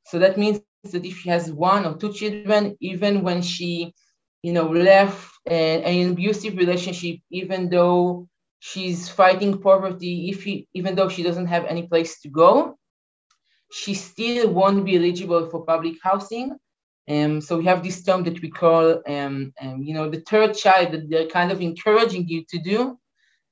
So 0.05 0.19
that 0.19 0.38
means 0.38 0.62
that 0.84 1.05
if 1.05 1.19
she 1.19 1.29
has 1.29 1.51
one 1.51 1.86
or 1.86 1.98
two 1.98 2.13
children, 2.13 2.77
even 2.79 3.22
when 3.24 3.41
she, 3.41 3.93
you 4.43 4.53
know, 4.53 4.67
left 4.67 5.31
an, 5.46 5.81
an 5.81 6.12
abusive 6.12 6.58
relationship, 6.58 7.19
even 7.31 7.69
though 7.69 8.27
she's 8.60 9.10
fighting 9.10 9.60
poverty, 9.60 10.29
if 10.29 10.43
he, 10.43 10.67
even 10.74 10.96
though 10.96 11.10
she 11.10 11.24
doesn't 11.24 11.48
have 11.48 11.65
any 11.65 11.88
place 11.88 12.19
to 12.22 12.29
go, 12.29 12.77
she 13.71 13.93
still 13.93 14.51
won't 14.51 14.85
be 14.85 14.95
eligible 14.95 15.49
for 15.49 15.65
public 15.65 15.95
housing. 16.01 16.57
Um, 17.07 17.41
so 17.41 17.57
we 17.57 17.65
have 17.65 17.83
this 17.83 18.03
term 18.03 18.23
that 18.23 18.41
we 18.41 18.49
call, 18.49 19.01
um, 19.07 19.53
um, 19.61 19.83
you 19.83 19.93
know, 19.93 20.09
the 20.09 20.21
third 20.21 20.55
child 20.55 20.91
that 20.91 21.09
they're 21.09 21.27
kind 21.27 21.51
of 21.51 21.61
encouraging 21.61 22.27
you 22.27 22.45
to 22.49 22.59
do 22.59 22.99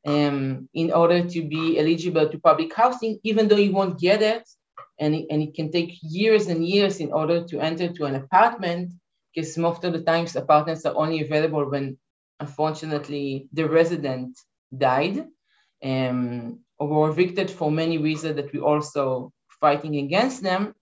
um, 0.05 0.69
in 0.74 0.91
order 0.91 1.27
to 1.27 1.41
be 1.41 1.79
eligible 1.79 2.29
to 2.29 2.39
public 2.39 2.74
housing, 2.75 3.19
even 3.24 3.47
though 3.47 3.57
you 3.57 3.71
won't 3.71 4.00
get 4.00 4.21
it. 4.21 4.47
And 5.00 5.13
it, 5.13 5.27
and 5.29 5.43
it 5.43 5.53
can 5.53 5.71
take 5.71 5.94
years 6.01 6.48
and 6.48 6.68
years 6.68 7.00
in 7.00 7.11
order 7.11 7.44
to 7.46 7.59
enter 7.59 7.87
to 7.94 8.05
an 8.05 8.15
apartment, 8.15 8.94
because 9.33 9.57
most 9.57 9.83
of 9.83 9.94
the 9.94 10.01
times 10.01 10.35
apartments 10.35 10.85
are 10.85 10.96
only 10.96 11.22
available 11.22 11.70
when, 11.70 11.98
unfortunately, 12.39 13.48
the 13.53 13.68
resident 13.70 14.39
died 14.75 15.25
um, 15.83 16.59
or 16.79 16.87
were 16.87 17.09
evicted 17.09 17.51
for 17.51 17.72
many 17.72 18.00
reasons 18.00 18.35
that 18.37 18.51
we 18.53 18.59
also 18.59 19.31
fighting 19.59 19.98
against 19.98 20.41
them, 20.43 20.74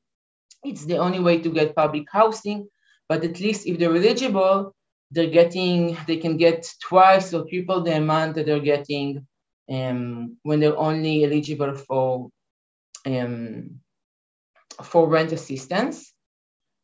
it's 0.63 0.85
the 0.85 0.97
only 0.97 1.19
way 1.19 1.39
to 1.39 1.49
get 1.49 1.75
public 1.75 2.07
housing. 2.11 2.67
But 3.07 3.23
at 3.23 3.39
least 3.39 3.67
if 3.67 3.77
they're 3.77 3.95
eligible, 3.95 4.75
they're 5.11 5.29
getting, 5.29 5.97
they 6.07 6.17
can 6.17 6.37
get 6.37 6.67
twice 6.81 7.33
or 7.33 7.45
triple 7.47 7.81
the 7.81 7.97
amount 7.97 8.35
that 8.35 8.47
they're 8.47 8.59
getting 8.59 9.27
um, 9.71 10.37
when 10.43 10.59
they're 10.59 10.77
only 10.77 11.23
eligible 11.23 11.73
for 11.75 12.29
um, 13.05 13.79
for 14.83 15.07
rent 15.07 15.31
assistance. 15.31 16.11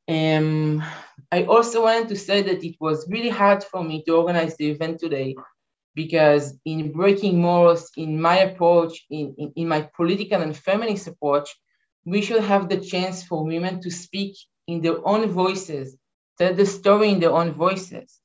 Um, 0.07 0.83
I 1.31 1.43
also 1.43 1.83
wanted 1.83 2.09
to 2.09 2.15
say 2.15 2.41
that 2.41 2.63
it 2.63 2.75
was 2.79 3.09
really 3.09 3.29
hard 3.29 3.63
for 3.63 3.83
me 3.83 4.03
to 4.03 4.15
organize 4.15 4.55
the 4.57 4.69
event 4.69 4.99
today 4.99 5.35
because 5.95 6.57
in 6.65 6.91
Breaking 6.91 7.41
Walls, 7.43 7.91
in 7.97 8.21
my 8.21 8.37
approach, 8.37 9.05
in, 9.09 9.35
in, 9.37 9.53
in 9.55 9.67
my 9.67 9.89
political 9.95 10.41
and 10.41 10.55
feminist 10.55 11.07
approach, 11.07 11.49
we 12.05 12.21
should 12.21 12.43
have 12.43 12.69
the 12.69 12.77
chance 12.77 13.23
for 13.23 13.43
women 13.45 13.81
to 13.81 13.91
speak 13.91 14.37
in 14.67 14.81
their 14.81 15.05
own 15.07 15.27
voices, 15.29 15.97
tell 16.37 16.53
the 16.53 16.65
story 16.65 17.09
in 17.09 17.19
their 17.19 17.31
own 17.31 17.51
voices. 17.53 18.19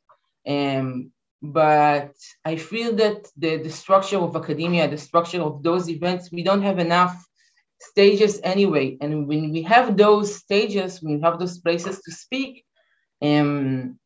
Um, 0.46 1.12
but 1.42 2.12
I 2.44 2.56
feel 2.56 2.94
that 2.96 3.28
the, 3.36 3.58
the 3.58 3.70
structure 3.70 4.18
of 4.18 4.34
academia, 4.34 4.88
the 4.88 4.98
structure 4.98 5.42
of 5.42 5.62
those 5.62 5.88
events, 5.88 6.32
we 6.32 6.42
don't 6.42 6.62
have 6.62 6.78
enough 6.78 7.14
stages 7.80 8.40
anyway. 8.42 8.96
And 9.00 9.28
when 9.28 9.52
we 9.52 9.62
have 9.62 9.96
those 9.96 10.36
stages, 10.36 11.02
we 11.02 11.20
have 11.20 11.38
those 11.38 11.58
places 11.58 12.00
to 12.02 12.12
speak, 12.12 12.64
um, 13.22 13.98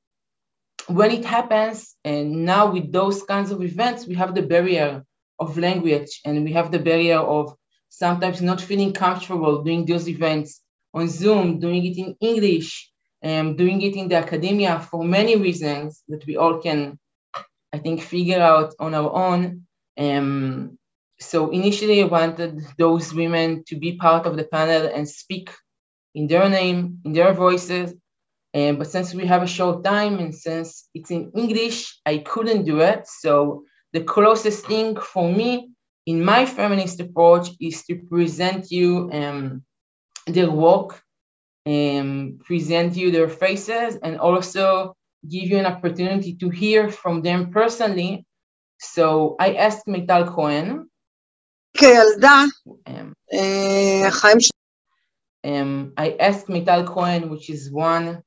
when 0.86 1.10
it 1.10 1.24
happens, 1.24 1.94
and 2.04 2.44
now 2.44 2.72
with 2.72 2.90
those 2.90 3.22
kinds 3.22 3.50
of 3.50 3.62
events, 3.62 4.06
we 4.06 4.14
have 4.14 4.34
the 4.34 4.42
barrier 4.42 5.04
of 5.38 5.56
language 5.56 6.20
and 6.24 6.44
we 6.44 6.52
have 6.52 6.70
the 6.70 6.78
barrier 6.78 7.18
of 7.18 7.54
sometimes 7.90 8.40
not 8.40 8.60
feeling 8.60 8.92
comfortable 8.92 9.62
doing 9.62 9.84
those 9.84 10.08
events 10.08 10.62
on 10.94 11.08
Zoom, 11.08 11.58
doing 11.58 11.84
it 11.84 11.98
in 11.98 12.16
English, 12.20 12.90
um, 13.22 13.56
doing 13.56 13.82
it 13.82 13.94
in 13.94 14.08
the 14.08 14.16
academia 14.16 14.80
for 14.80 15.04
many 15.04 15.36
reasons 15.36 16.02
that 16.08 16.24
we 16.26 16.36
all 16.36 16.58
can, 16.58 16.98
I 17.72 17.78
think, 17.78 18.00
figure 18.00 18.40
out 18.40 18.74
on 18.78 18.94
our 18.94 19.12
own. 19.12 19.66
Um, 19.98 20.78
so 21.18 21.50
initially, 21.50 22.02
I 22.02 22.06
wanted 22.06 22.64
those 22.78 23.12
women 23.12 23.64
to 23.66 23.76
be 23.76 23.96
part 23.96 24.24
of 24.24 24.36
the 24.36 24.44
panel 24.44 24.90
and 24.94 25.06
speak 25.06 25.50
in 26.14 26.26
their 26.26 26.48
name, 26.48 27.00
in 27.04 27.12
their 27.12 27.34
voices. 27.34 27.92
Um, 28.54 28.76
but 28.76 28.88
since 28.88 29.14
we 29.14 29.26
have 29.26 29.42
a 29.42 29.46
short 29.46 29.84
time 29.84 30.18
and 30.18 30.34
since 30.34 30.88
it's 30.94 31.10
in 31.10 31.30
English, 31.36 32.00
I 32.06 32.18
couldn't 32.18 32.64
do 32.64 32.80
it. 32.80 33.06
So 33.06 33.64
the 33.92 34.02
closest 34.02 34.66
thing 34.66 34.96
for 34.96 35.30
me 35.30 35.70
in 36.09 36.23
my 36.23 36.45
feminist 36.45 36.99
approach 36.99 37.49
is 37.59 37.83
to 37.85 37.95
present 37.95 38.71
you 38.71 39.09
um, 39.11 39.63
their 40.27 40.51
work, 40.51 41.01
um, 41.65 42.39
present 42.43 42.95
you 42.95 43.11
their 43.11 43.29
faces, 43.29 43.97
and 44.03 44.19
also 44.19 44.95
give 45.27 45.45
you 45.49 45.57
an 45.57 45.65
opportunity 45.65 46.35
to 46.35 46.49
hear 46.49 46.89
from 46.89 47.21
them 47.21 47.51
personally. 47.51 48.25
So 48.79 49.35
I 49.39 49.55
asked 49.55 49.87
Mital 49.87 50.27
Cohen. 50.27 50.89
כילדה, 51.77 52.45
um, 55.43 55.93
I 55.97 56.15
asked 56.19 56.47
Mital 56.47 56.85
Cohen, 56.85 57.29
which 57.29 57.49
is 57.49 57.71
one 57.71 58.21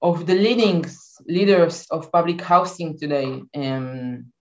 of 0.00 0.26
the 0.26 0.34
leading 0.34 0.84
leaders 1.26 1.86
of 1.90 2.10
public 2.10 2.40
housing 2.40 2.98
today, 2.98 3.42
um, 3.54 4.32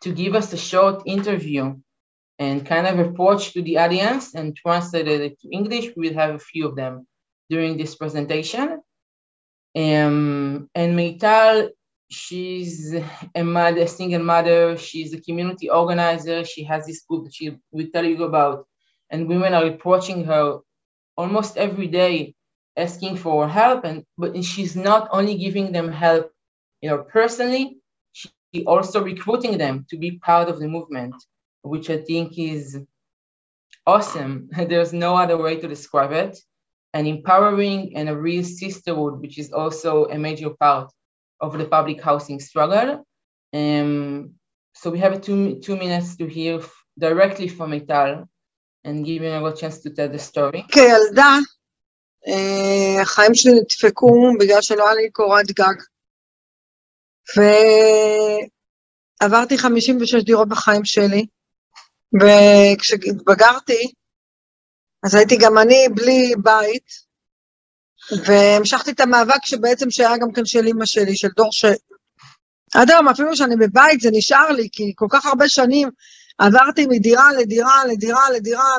to 0.00 0.12
give 0.12 0.34
us 0.34 0.52
a 0.52 0.56
short 0.56 1.02
interview 1.06 1.74
and 2.39 2.65
kind 2.65 2.87
of 2.87 2.99
approach 2.99 3.51
to 3.53 3.61
the 3.61 3.77
audience 3.77 4.33
and 4.33 4.55
translated 4.55 5.21
it 5.21 5.39
to 5.41 5.49
English. 5.51 5.91
We'll 5.95 6.13
have 6.13 6.35
a 6.35 6.39
few 6.39 6.67
of 6.67 6.75
them 6.75 7.05
during 7.49 7.77
this 7.77 7.95
presentation. 7.95 8.81
Um, 9.75 10.69
and 10.73 10.97
Mital, 10.97 11.69
she's 12.09 12.95
a 13.35 13.43
mother, 13.43 13.85
single 13.87 14.23
mother. 14.23 14.77
She's 14.77 15.13
a 15.13 15.21
community 15.21 15.69
organizer. 15.69 16.45
She 16.45 16.63
has 16.63 16.87
this 16.87 17.03
group 17.03 17.25
that 17.25 17.35
she 17.35 17.57
will 17.71 17.87
tell 17.93 18.05
you 18.05 18.23
about. 18.23 18.65
And 19.09 19.27
women 19.27 19.53
are 19.53 19.65
approaching 19.65 20.23
her 20.25 20.59
almost 21.17 21.57
every 21.57 21.87
day 21.87 22.35
asking 22.77 23.17
for 23.17 23.47
help. 23.49 23.83
And 23.83 24.05
but 24.17 24.43
she's 24.43 24.75
not 24.75 25.09
only 25.11 25.35
giving 25.37 25.71
them 25.71 25.91
help, 25.91 26.31
you 26.81 26.89
know, 26.89 27.03
personally, 27.03 27.79
she's 28.13 28.31
also 28.65 29.03
recruiting 29.03 29.57
them 29.57 29.85
to 29.89 29.97
be 29.97 30.19
part 30.19 30.47
of 30.47 30.59
the 30.59 30.67
movement, 30.67 31.15
which 31.61 31.89
I 31.89 31.97
think 31.97 32.37
is 32.37 32.77
awesome. 33.85 34.49
There's 34.71 34.93
no 34.93 35.15
other 35.15 35.37
way 35.37 35.59
to 35.59 35.67
describe 35.67 36.11
it—an 36.11 37.05
empowering 37.07 37.95
and 37.95 38.09
a 38.09 38.17
real 38.17 38.43
sisterhood, 38.43 39.19
which 39.21 39.37
is 39.37 39.51
also 39.51 40.05
a 40.05 40.17
major 40.17 40.51
part 40.51 40.91
of 41.41 41.57
the 41.57 41.65
public 41.65 42.01
housing 42.01 42.39
struggle. 42.39 43.05
Um, 43.53 44.35
so 44.73 44.89
we 44.91 44.99
have 44.99 45.21
two, 45.21 45.59
two 45.59 45.75
minutes 45.75 46.15
to 46.17 46.25
hear 46.27 46.59
f- 46.59 46.83
directly 46.97 47.47
from 47.47 47.71
Mital 47.71 48.27
and 48.83 49.05
give 49.05 49.23
you 49.23 49.45
a 49.45 49.55
chance 49.55 49.79
to 49.79 49.89
tell 49.89 50.09
the 50.09 50.19
story. 50.19 50.65
החיים 53.01 53.35
שלי 53.35 53.51
נדפקו 53.53 54.33
בגלל 54.39 54.61
שלא 54.61 54.85
היה 54.85 54.95
לי 54.95 55.09
קורת 55.11 55.45
גג. 55.51 55.75
ועברתי 59.21 59.57
56 59.57 60.15
דירות 60.15 60.49
בחיים 60.49 60.85
שלי. 60.85 61.25
וכשהתבגרתי, 62.21 63.91
אז 65.03 65.15
הייתי 65.15 65.37
גם 65.37 65.57
אני 65.57 65.87
בלי 65.95 66.33
בית, 66.43 67.09
והמשכתי 68.25 68.91
את 68.91 68.99
המאבק 68.99 69.45
שבעצם 69.45 69.91
שהיה 69.91 70.17
גם 70.17 70.31
כן 70.31 70.45
של 70.45 70.65
אימא 70.65 70.85
שלי, 70.85 71.15
של 71.15 71.27
דור 71.35 71.51
ש... 71.51 71.65
עד 72.73 72.91
היום, 72.91 73.07
אפילו 73.07 73.35
שאני 73.35 73.55
בבית, 73.55 74.01
זה 74.01 74.09
נשאר 74.11 74.51
לי, 74.51 74.69
כי 74.71 74.93
כל 74.95 75.07
כך 75.09 75.25
הרבה 75.25 75.49
שנים 75.49 75.89
עברתי 76.37 76.87
מדירה 76.89 77.33
לדירה 77.33 77.85
לדירה 77.85 78.29
לדירה, 78.29 78.75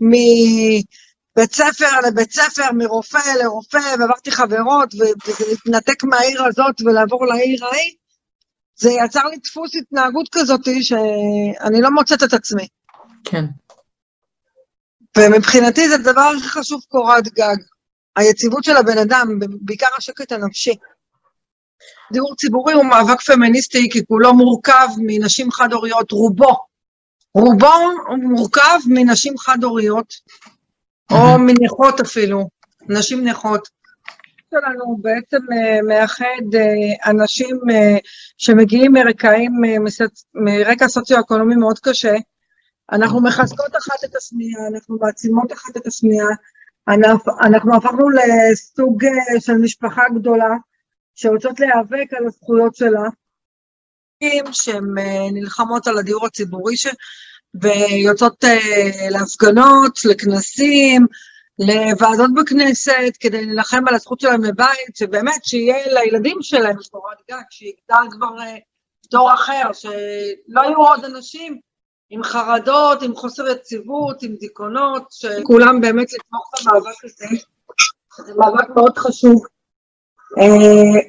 מבית 0.00 1.54
ספר 1.54 2.00
לבית 2.06 2.32
ספר, 2.32 2.72
מרופא 2.72 3.34
לרופא, 3.42 3.94
ועברתי 3.98 4.30
חברות, 4.30 4.94
וזה 4.94 5.44
להתנתק 5.50 6.04
מהעיר 6.04 6.44
הזאת 6.44 6.74
ולעבור 6.84 7.26
לעיר 7.26 7.66
ההיא, 7.66 7.94
זה 8.80 8.90
יצר 9.04 9.24
לי 9.24 9.36
דפוס 9.36 9.76
התנהגות 9.76 10.28
כזאת 10.32 10.60
שאני 10.80 11.80
לא 11.80 11.90
מוצאת 11.90 12.22
את 12.22 12.32
עצמי. 12.32 12.68
כן. 13.24 13.44
ומבחינתי 15.18 15.88
זה 15.88 15.94
הדבר 15.94 16.30
הכי 16.38 16.48
חשוב 16.48 16.80
קורת 16.88 17.28
גג. 17.28 17.56
היציבות 18.16 18.64
של 18.64 18.76
הבן 18.76 18.98
אדם, 18.98 19.38
בעיקר 19.60 19.86
השקט 19.98 20.32
הנפשי. 20.32 20.74
דיור 22.12 22.34
ציבורי 22.36 22.72
הוא 22.72 22.84
מאבק 22.84 23.20
פמיניסטי 23.20 23.88
כי 23.92 24.06
כולו 24.06 24.34
מורכב 24.34 24.88
מנשים 24.98 25.50
חד-הוריות, 25.52 26.12
רובו. 26.12 26.56
רובו 27.34 27.72
מורכב 28.22 28.78
מנשים 28.86 29.38
חד-הוריות, 29.38 30.14
או 31.10 31.38
מנכות 31.38 32.00
אפילו, 32.00 32.48
נשים 32.88 33.28
נכות. 33.28 33.68
שלנו 34.50 34.96
בעצם 35.00 35.38
מאחד 35.88 36.58
אנשים 37.06 37.58
שמגיעים 38.38 38.92
מרקעים, 38.92 39.52
מרקע 40.34 40.88
סוציו-אקונומי 40.88 41.56
מאוד 41.56 41.78
קשה. 41.78 42.14
אנחנו 42.92 43.22
מחזקות 43.22 43.76
אחת 43.76 44.04
את 44.04 44.16
השנייה, 44.16 44.58
אנחנו 44.72 44.98
מעצימות 45.00 45.52
אחת 45.52 45.76
את 45.76 45.86
השנייה, 45.86 46.26
אנחנו 47.42 47.76
הפכנו 47.76 48.10
לסוג 48.10 49.04
של 49.38 49.54
משפחה 49.54 50.02
גדולה, 50.14 50.54
שרוצות 51.14 51.60
להיאבק 51.60 52.14
על 52.18 52.26
הזכויות 52.26 52.74
שלה, 52.74 53.08
שהן 54.52 54.84
נלחמות 55.32 55.86
על 55.86 55.98
הדיור 55.98 56.26
הציבורי, 56.26 56.76
ש... 56.76 56.86
ויוצאות 57.54 58.44
להפגנות, 59.10 60.04
לכנסים, 60.04 61.06
לוועדות 61.60 62.30
בכנסת, 62.34 63.16
כדי 63.20 63.46
להילחם 63.46 63.88
על 63.88 63.94
הזכות 63.94 64.20
שלהם 64.20 64.44
לבית, 64.44 64.96
שבאמת 64.96 65.44
שיהיה 65.44 65.94
לילדים 65.94 66.36
שלהם 66.40 66.76
קורת 66.90 67.16
גג, 67.30 67.42
שיגדל 67.50 68.10
כבר 68.10 68.28
דור 69.10 69.34
אחר, 69.34 69.72
שלא 69.72 70.60
יהיו 70.60 70.76
עוד 70.76 71.04
אנשים 71.04 71.60
עם 72.10 72.22
חרדות, 72.22 73.02
עם 73.02 73.14
חוסר 73.14 73.48
יציבות, 73.48 74.22
עם 74.22 74.34
דיכאונות, 74.34 75.02
שכולם 75.10 75.80
באמת 75.80 76.08
לתמוך 76.12 76.50
במאבק 76.60 77.04
הזה. 77.04 77.26
זה 78.26 78.34
מאבק 78.34 78.68
מאוד 78.76 78.98
חשוב. 78.98 79.46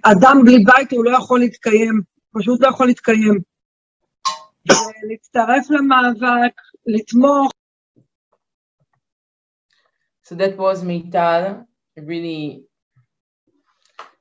אדם 0.04 0.42
בלי 0.46 0.64
בית 0.64 0.92
הוא 0.92 1.06
לא 1.06 1.18
יכול 1.18 1.40
להתקיים, 1.40 2.02
פשוט 2.40 2.62
לא 2.62 2.68
יכול 2.68 2.88
להתקיים. 2.88 3.40
להצטרף 5.10 5.70
למאבק, 5.70 6.54
לתמוך. 6.86 7.52
So 10.32 10.38
that 10.38 10.58
was 10.58 10.82
Mital, 10.82 11.66
really 11.98 12.64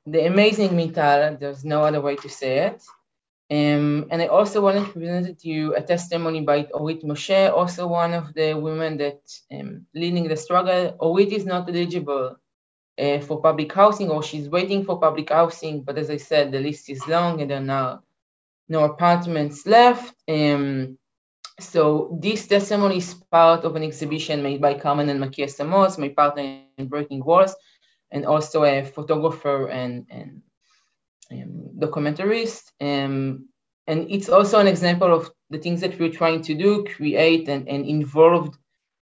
the 0.05 0.25
amazing 0.25 0.71
Mital, 0.71 1.39
there's 1.39 1.63
no 1.63 1.83
other 1.83 2.01
way 2.01 2.17
to 2.17 2.27
say 2.27 2.67
it. 2.67 2.83
Um, 3.49 4.07
and 4.11 4.21
I 4.21 4.27
also 4.27 4.59
wanted 4.59 4.87
to 4.87 4.91
present 4.91 5.39
to 5.39 5.47
you 5.47 5.73
a 5.73 5.81
testimony 5.81 6.41
by 6.41 6.67
Orit 6.73 7.05
Moshe, 7.05 7.49
also 7.49 7.87
one 7.87 8.13
of 8.13 8.33
the 8.33 8.55
women 8.55 8.97
that 8.97 9.21
um, 9.53 9.85
leading 9.95 10.27
the 10.27 10.35
struggle. 10.35 10.97
Orit 10.99 11.31
is 11.31 11.45
not 11.45 11.69
eligible 11.69 12.35
uh, 12.99 13.19
for 13.19 13.41
public 13.41 13.71
housing 13.71 14.09
or 14.09 14.21
she's 14.21 14.49
waiting 14.49 14.83
for 14.83 14.99
public 14.99 15.29
housing, 15.29 15.81
but 15.81 15.97
as 15.97 16.09
I 16.09 16.17
said, 16.17 16.51
the 16.51 16.59
list 16.59 16.89
is 16.89 17.07
long 17.07 17.39
and 17.39 17.51
there 17.51 17.65
are 17.71 18.03
no 18.67 18.83
apartments 18.83 19.65
left. 19.65 20.13
Um, 20.27 20.97
so 21.61 22.17
this 22.21 22.47
testimony 22.47 22.97
is 22.97 23.13
part 23.31 23.63
of 23.63 23.75
an 23.75 23.83
exhibition 23.83 24.43
made 24.43 24.61
by 24.61 24.73
Carmen 24.73 25.07
Elmakias 25.07 25.59
Amos, 25.59 25.97
my 25.97 26.09
partner 26.09 26.61
in 26.77 26.87
Breaking 26.87 27.23
Walls, 27.23 27.55
and 28.11 28.25
also 28.25 28.63
a 28.63 28.83
photographer 28.83 29.67
and, 29.67 30.05
and 30.09 30.41
um, 31.31 31.69
documentarist. 31.77 32.71
Um, 32.81 33.47
and 33.87 34.07
it's 34.09 34.29
also 34.29 34.59
an 34.59 34.67
example 34.67 35.13
of 35.13 35.31
the 35.49 35.57
things 35.57 35.81
that 35.81 35.99
we're 35.99 36.11
trying 36.11 36.41
to 36.43 36.53
do, 36.53 36.83
create 36.83 37.47
and, 37.49 37.67
and 37.67 37.85
involve 37.85 38.57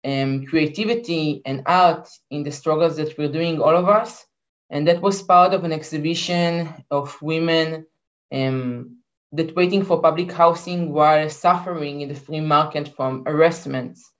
um, 0.03 0.45
creativity 0.45 1.41
and 1.45 1.63
art 1.65 2.07
in 2.29 2.43
the 2.43 2.51
struggles 2.51 2.97
that 2.97 3.17
we're 3.17 3.31
doing, 3.31 3.61
all 3.61 3.75
of 3.75 3.89
us. 3.89 4.25
And 4.69 4.87
that 4.87 5.01
was 5.01 5.21
part 5.21 5.53
of 5.53 5.63
an 5.63 5.71
exhibition 5.71 6.69
of 6.91 7.19
women 7.21 7.85
um, 8.31 8.94
that 9.33 9.55
waiting 9.55 9.83
for 9.83 10.01
public 10.01 10.31
housing 10.31 10.91
while 10.91 11.29
suffering 11.29 12.01
in 12.01 12.09
the 12.09 12.15
free 12.15 12.41
market 12.41 12.95
from 12.95 13.25
harassments 13.25 14.11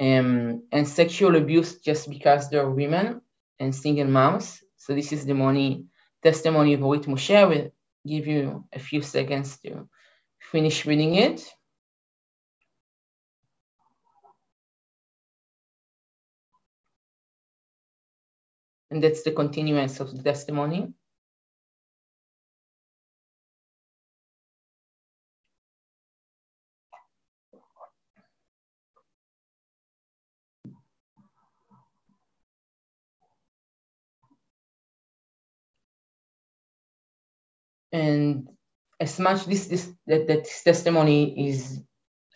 um, 0.00 0.62
and 0.72 0.86
sexual 0.88 1.36
abuse 1.36 1.80
just 1.80 2.08
because 2.10 2.50
they're 2.50 2.70
women 2.70 3.20
and 3.58 3.74
single 3.74 4.06
moms. 4.06 4.60
So 4.76 4.94
this 4.94 5.12
is 5.12 5.26
the 5.26 5.34
money 5.34 5.86
testimony 6.22 6.74
of 6.74 6.80
Orit 6.80 7.06
Moshe. 7.06 7.48
Will 7.48 7.70
give 8.06 8.26
you 8.26 8.64
a 8.72 8.78
few 8.78 9.02
seconds 9.02 9.58
to 9.60 9.88
finish 10.40 10.86
reading 10.86 11.14
it. 11.16 11.44
And 18.90 19.02
that's 19.02 19.22
the 19.22 19.32
continuance 19.32 20.00
of 20.00 20.16
the 20.16 20.22
testimony. 20.22 20.94
And 37.92 38.48
as 39.00 39.18
much 39.18 39.46
this, 39.46 39.66
this 39.66 39.90
that, 40.06 40.26
that 40.26 40.44
this 40.44 40.62
testimony 40.62 41.48
is 41.48 41.80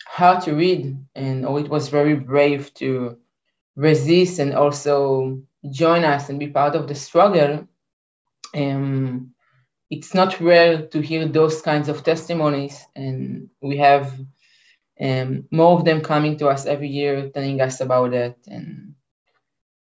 hard 0.05 0.43
to 0.43 0.53
read. 0.53 0.97
And 1.15 1.45
oh 1.45 1.57
it 1.57 1.69
was 1.69 1.89
very 1.89 2.15
brave 2.15 2.73
to 2.75 3.17
resist 3.75 4.39
and 4.39 4.53
also 4.53 5.41
join 5.69 6.03
us 6.03 6.29
and 6.29 6.39
be 6.39 6.47
part 6.47 6.75
of 6.75 6.87
the 6.87 6.95
struggle. 6.95 7.67
Um, 8.55 9.33
it's 9.89 10.13
not 10.13 10.39
rare 10.39 10.87
to 10.87 11.01
hear 11.01 11.27
those 11.27 11.61
kinds 11.61 11.89
of 11.89 12.03
testimonies. 12.03 12.85
And 12.95 13.49
we 13.61 13.77
have 13.77 14.13
um, 14.99 15.45
more 15.51 15.77
of 15.77 15.85
them 15.85 16.01
coming 16.01 16.37
to 16.37 16.47
us 16.47 16.65
every 16.65 16.87
year 16.87 17.29
telling 17.29 17.61
us 17.61 17.81
about 17.81 18.13
it 18.13 18.37
and 18.47 18.92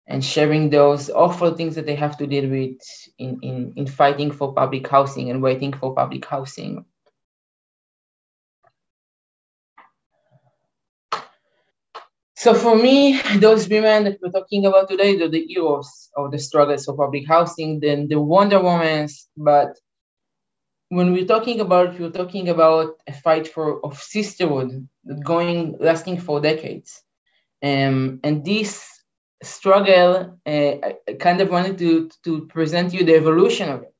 and 0.09 0.25
sharing 0.25 0.71
those 0.71 1.11
awful 1.11 1.55
things 1.55 1.75
that 1.75 1.87
they 1.87 1.97
have 1.97 2.17
to 2.19 2.27
deal 2.27 2.49
with 2.49 2.79
in, 3.19 3.39
in, 3.43 3.73
in 3.77 3.87
fighting 3.87 4.31
for 4.31 4.55
public 4.55 4.87
housing 4.89 5.31
and 5.31 5.43
waiting 5.43 5.73
for 5.73 5.95
public 5.95 6.25
housing. 6.25 6.85
So 12.37 12.55
for 12.55 12.77
me, 12.77 13.21
those 13.39 13.69
women 13.69 14.05
that 14.05 14.19
we're 14.23 14.31
talking 14.31 14.67
about 14.67 14.89
today, 14.89 15.17
they're 15.17 15.29
the 15.29 15.45
heroes 15.45 16.11
of 16.17 16.31
the 16.31 16.39
struggles 16.39 16.85
for 16.85 16.97
public 16.97 17.27
housing, 17.27 17.81
then 17.81 18.07
the 18.07 18.21
Wonder 18.21 18.61
Womans. 18.61 19.25
But 19.37 19.77
when 20.89 21.13
we're 21.13 21.27
talking 21.27 21.61
about, 21.61 21.99
we're 21.99 22.11
talking 22.11 22.49
about 22.49 22.95
a 23.09 23.13
fight 23.13 23.49
for 23.49 23.85
of 23.85 24.01
sisterhood 24.01 24.89
going 25.25 25.77
lasting 25.81 26.21
for 26.21 26.41
decades. 26.41 27.03
Um, 27.63 28.21
and 28.23 28.45
this 28.45 28.96
struggle, 29.43 30.39
uh, 30.47 30.75
I 31.09 31.13
kind 31.19 31.41
of 31.41 31.51
wanted 31.51 31.79
to, 31.79 32.11
to 32.25 32.47
present 32.47 32.93
you 32.95 33.05
the 33.05 33.17
evolution 33.17 33.69
of 33.71 33.83
it. 33.83 33.93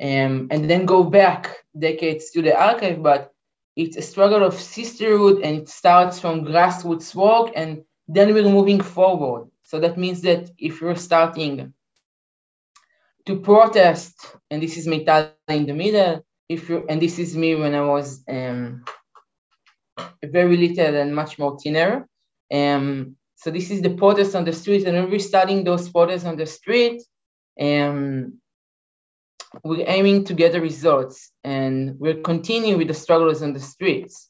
um, 0.00 0.48
and 0.50 0.68
then 0.68 0.84
go 0.84 1.02
back 1.04 1.56
decades 1.78 2.30
to 2.30 2.42
the 2.42 2.54
archive, 2.60 3.02
but 3.02 3.32
it's 3.76 3.96
a 3.96 4.02
struggle 4.02 4.42
of 4.44 4.54
sisterhood 4.54 5.40
and 5.42 5.56
it 5.56 5.68
starts 5.68 6.18
from 6.18 6.44
grassroots 6.44 7.14
work 7.14 7.52
and 7.54 7.84
then 8.08 8.34
we're 8.34 8.48
moving 8.48 8.80
forward. 8.80 9.48
So 9.62 9.80
that 9.80 9.96
means 9.96 10.22
that 10.22 10.50
if 10.58 10.80
you're 10.80 10.96
starting 10.96 11.72
to 13.26 13.40
protest, 13.40 14.14
and 14.50 14.62
this 14.62 14.76
is 14.76 14.86
Meital 14.86 15.32
in 15.48 15.66
the 15.66 15.74
middle, 15.74 16.24
if 16.48 16.68
you 16.68 16.86
and 16.88 17.02
this 17.02 17.18
is 17.18 17.36
me 17.36 17.54
when 17.56 17.74
I 17.74 17.80
was 17.80 18.22
um, 18.28 18.84
very 20.24 20.56
little 20.56 20.94
and 20.96 21.14
much 21.14 21.38
more 21.38 21.58
thinner. 21.58 22.08
Um, 22.52 23.16
so 23.36 23.50
this 23.50 23.70
is 23.70 23.82
the 23.82 23.90
protest 23.90 24.34
on 24.34 24.44
the 24.44 24.52
street, 24.52 24.86
and 24.86 25.10
we're 25.10 25.18
studying 25.18 25.64
those 25.64 25.88
protests 25.88 26.24
on 26.24 26.36
the 26.36 26.46
street, 26.46 27.02
And 27.56 28.34
we're 29.64 29.88
aiming 29.88 30.24
to 30.24 30.34
get 30.34 30.52
the 30.52 30.60
results, 30.60 31.30
and 31.42 31.98
we're 31.98 32.20
continuing 32.20 32.78
with 32.78 32.88
the 32.88 32.94
struggles 32.94 33.42
on 33.42 33.52
the 33.52 33.60
streets. 33.60 34.28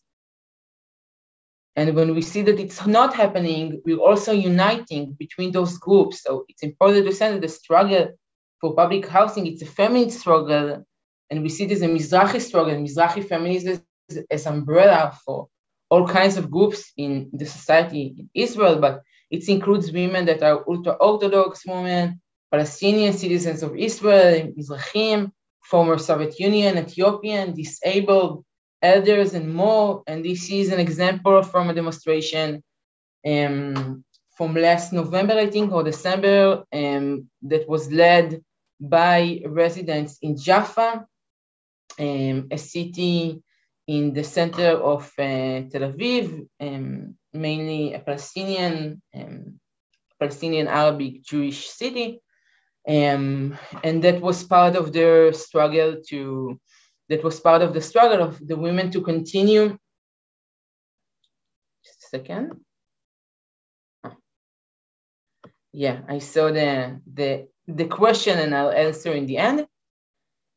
And 1.75 1.95
when 1.95 2.14
we 2.14 2.23
see 2.23 2.42
that 2.42 2.59
it's 2.59 2.87
not 2.87 3.14
happening, 3.14 3.83
we're 3.85 3.99
also 3.99 4.33
uniting 4.33 5.12
between 5.12 5.53
those 5.53 5.77
groups. 5.79 6.23
So 6.23 6.45
it's 6.49 6.62
important 6.62 7.07
to 7.07 7.12
say 7.12 7.33
that 7.33 7.40
the 7.40 7.49
struggle 7.49 8.12
for 8.61 8.75
public 8.75 9.07
housing, 9.07 9.47
it's 9.47 9.62
a 9.62 9.66
feminist 9.66 10.21
struggle. 10.21 10.87
And 11.29 11.42
we 11.42 11.49
see 11.51 11.64
it 11.64 11.73
as 11.73 11.83
a 11.83 11.88
Mizrahi 11.88 12.40
struggle. 12.40 12.75
Mizrahi 12.77 13.29
feminism 13.29 13.83
is 14.09 14.25
as 14.31 14.47
umbrella 14.47 15.19
for 15.25 15.49
all 15.90 16.07
kinds 16.07 16.37
of 16.37 16.51
groups 16.51 16.92
in 16.96 17.31
the 17.33 17.46
society 17.46 18.14
in 18.18 18.31
Israel, 18.35 18.77
but 18.79 19.03
it 19.31 19.49
includes 19.49 19.92
women 19.92 20.25
that 20.27 20.42
are 20.42 20.64
ultra-Orthodox 20.68 21.66
women, 21.66 22.20
Palestinian 22.51 23.12
citizens 23.12 23.62
of 23.62 23.77
Israel, 23.77 24.53
Mizrahim, 24.57 25.33
former 25.62 25.99
Soviet 25.99 26.38
Union, 26.38 26.79
Ethiopian, 26.79 27.55
disabled, 27.55 28.44
elders, 28.83 29.35
and 29.35 29.53
more. 29.53 30.03
And 30.07 30.25
this 30.25 30.51
is 30.51 30.72
an 30.72 30.79
example 30.81 31.42
from 31.42 31.70
a 31.70 31.75
demonstration 31.75 32.62
um, 33.27 34.05
from 34.37 34.55
last 34.55 34.92
November, 34.92 35.35
I 35.35 35.49
think, 35.49 35.72
or 35.72 35.83
December, 35.83 36.64
um, 36.72 37.29
that 37.42 37.68
was 37.68 37.90
led 37.90 38.42
by 38.79 39.40
residents 39.46 40.18
in 40.22 40.37
Jaffa, 40.37 41.07
um, 41.99 42.49
a 42.51 42.59
city 42.59 43.42
in 43.87 44.12
the 44.12 44.25
center 44.25 44.70
of 44.70 45.05
uh, 45.18 45.62
Tel 45.70 45.92
Aviv, 45.92 46.46
um, 46.61 47.16
mainly 47.33 47.94
a 47.94 48.01
Palestinian, 48.01 49.01
um, 49.14 49.61
Palestinian 50.18 50.66
Arabic 50.66 51.22
Jewish 51.22 51.68
city. 51.68 52.20
Um, 52.88 53.57
and 53.83 54.03
that 54.05 54.20
was 54.20 54.44
part 54.44 54.77
of 54.77 54.92
their 54.92 55.33
struggle 55.33 55.96
to, 56.09 56.61
that 57.09 57.22
was 57.22 57.40
part 57.40 57.62
of 57.62 57.75
the 57.75 57.81
struggle 57.81 58.22
of 58.22 58.44
the 58.46 58.57
women 58.57 58.90
to 58.92 59.03
continue. 59.03 59.77
Just 61.85 62.05
a 62.05 62.09
second. 62.09 62.61
Yeah, 65.72 66.01
I 66.09 66.20
saw 66.20 66.51
the, 66.51 67.01
the, 67.12 67.49
the 67.66 67.85
question 67.85 68.38
and 68.38 68.55
I'll 68.55 68.70
answer 68.70 69.12
in 69.12 69.27
the 69.27 69.38
end. 69.38 69.66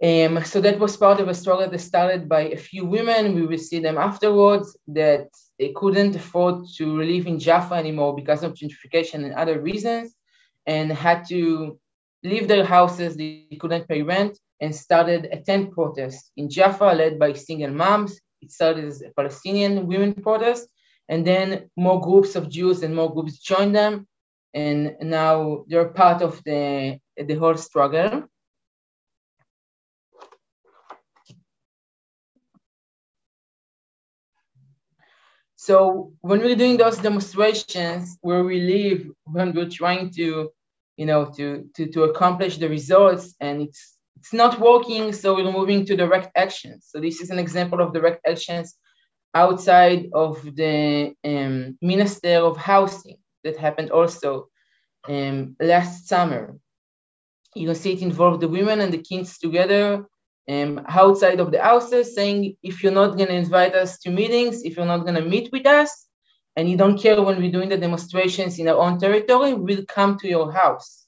Um, 0.02 0.44
so 0.46 0.62
that 0.62 0.80
was 0.80 0.96
part 0.96 1.20
of 1.20 1.28
a 1.28 1.34
struggle 1.34 1.70
that 1.70 1.80
started 1.80 2.30
by 2.30 2.42
a 2.42 2.58
few 2.58 2.86
women. 2.86 3.36
We 3.36 3.46
will 3.46 3.58
see 3.58 3.80
them 3.80 3.98
afterwards 3.98 4.78
that 4.88 5.28
they 5.60 5.74
couldn't 5.76 6.16
afford 6.16 6.66
to 6.78 7.02
live 7.02 7.28
in 7.28 7.38
Jaffa 7.38 7.74
anymore 7.74 8.16
because 8.16 8.44
of 8.44 8.54
gentrification 8.54 9.26
and 9.26 9.34
other 9.34 9.60
reasons, 9.60 10.16
and 10.66 10.90
had 10.92 11.28
to 11.30 11.78
leave 12.24 12.48
their 12.48 12.64
houses. 12.64 13.18
They 13.18 13.58
couldn't 13.60 13.90
pay 13.90 14.02
rent 14.02 14.40
and 14.62 14.74
started 14.74 15.28
a 15.34 15.42
tent 15.42 15.74
protest 15.74 16.32
in 16.38 16.50
Jaffa 16.50 16.94
led 16.96 17.20
by 17.20 17.34
single 17.34 17.72
moms. 17.72 18.20
It 18.42 18.52
started 18.52 18.86
as 18.86 19.02
a 19.02 19.10
Palestinian 19.18 19.86
women 19.86 20.14
protest, 20.14 20.70
and 21.10 21.28
then 21.28 21.70
more 21.76 22.00
groups 22.00 22.38
of 22.38 22.50
Jews 22.50 22.84
and 22.84 22.96
more 22.96 23.14
groups 23.14 23.40
joined 23.40 23.76
them, 23.76 24.08
and 24.54 24.96
now 25.02 25.66
they're 25.68 25.90
part 25.90 26.22
of 26.22 26.42
the 26.46 27.00
the 27.18 27.36
whole 27.36 27.58
struggle. 27.58 28.30
So 35.70 36.14
when 36.22 36.40
we're 36.40 36.56
doing 36.56 36.78
those 36.78 36.98
demonstrations 36.98 38.18
where 38.22 38.44
we 38.44 38.60
live, 38.60 39.12
when 39.26 39.54
we're 39.54 39.70
trying 39.70 40.10
to, 40.14 40.50
you 40.98 41.06
know, 41.06 41.26
to, 41.38 41.70
to, 41.76 41.86
to 41.92 42.06
accomplish 42.06 42.58
the 42.58 42.68
results 42.68 43.36
and 43.40 43.62
it's 43.62 43.98
it's 44.18 44.34
not 44.34 44.60
working, 44.60 45.14
so 45.14 45.36
we're 45.36 45.52
moving 45.52 45.86
to 45.86 45.96
direct 45.96 46.32
actions. 46.36 46.88
So 46.90 47.00
this 47.00 47.22
is 47.22 47.30
an 47.30 47.38
example 47.38 47.82
of 47.82 47.94
direct 47.94 48.22
actions 48.28 48.74
outside 49.36 50.08
of 50.12 50.44
the 50.56 51.14
um, 51.24 51.78
Minister 51.84 52.38
of 52.50 52.58
Housing 52.58 53.20
that 53.44 53.56
happened 53.56 53.92
also 53.92 54.50
um, 55.08 55.56
last 55.62 56.08
summer. 56.08 56.58
You 57.54 57.68
can 57.68 57.76
see 57.76 57.94
it 57.94 58.02
involved 58.02 58.42
the 58.42 58.48
women 58.48 58.82
and 58.82 58.92
the 58.92 59.04
kids 59.12 59.38
together 59.38 60.08
um, 60.50 60.82
outside 60.88 61.40
of 61.40 61.52
the 61.52 61.62
houses 61.62 62.16
saying, 62.16 62.58
if 62.64 62.82
you're 62.82 62.92
not 62.92 63.18
going 63.18 63.30
to 63.30 63.36
invite 63.36 63.76
us 63.76 64.00
to 64.00 64.10
meetings, 64.10 64.64
if 64.64 64.76
you're 64.76 64.86
not 64.86 65.06
going 65.06 65.16
to 65.16 65.22
meet 65.22 65.52
with 65.52 65.68
us, 65.68 66.08
and 66.56 66.70
you 66.70 66.76
don't 66.76 67.00
care 67.00 67.22
when 67.22 67.40
we're 67.40 67.52
doing 67.52 67.70
the 67.70 67.78
demonstrations 67.78 68.58
in 68.60 68.68
our 68.68 68.78
own 68.78 69.00
territory, 69.00 69.54
we'll 69.54 69.86
come 69.86 70.18
to 70.18 70.28
your 70.28 70.52
house. 70.52 71.06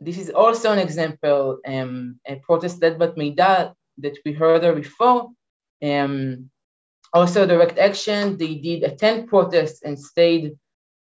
This 0.00 0.18
is 0.18 0.30
also 0.30 0.72
an 0.72 0.78
example, 0.78 1.58
um, 1.66 2.18
a 2.26 2.36
protest 2.36 2.80
led 2.80 2.98
by 2.98 3.08
Meital 3.08 3.74
that 3.98 4.16
we 4.24 4.32
heard 4.32 4.62
her 4.62 4.74
before. 4.74 5.30
Um, 5.82 6.50
also, 7.12 7.46
direct 7.46 7.78
action, 7.78 8.36
they 8.36 8.54
did 8.54 8.82
a 8.82 8.94
tent 8.94 9.28
protest 9.28 9.82
and 9.84 9.98
stayed 9.98 10.56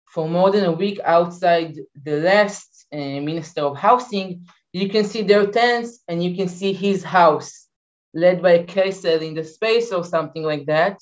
for 0.07 0.29
more 0.29 0.51
than 0.51 0.65
a 0.65 0.73
week 0.73 1.01
outside 1.05 1.77
the 2.03 2.17
last 2.19 2.87
uh, 2.93 2.97
Minister 2.97 3.63
of 3.63 3.77
Housing 3.77 4.47
you 4.75 4.89
can 4.89 5.05
see 5.05 5.23
their 5.23 5.47
tents 5.47 6.01
and 6.09 6.23
you 6.23 6.35
can 6.35 6.49
see 6.49 6.73
his 6.73 7.05
house 7.05 7.69
led 8.13 8.43
by 8.43 8.53
a 8.53 8.65
Kessel 8.65 9.23
in 9.23 9.35
the 9.35 9.45
space 9.45 9.93
or 9.93 10.03
something 10.05 10.43
like 10.43 10.67
that, 10.67 10.99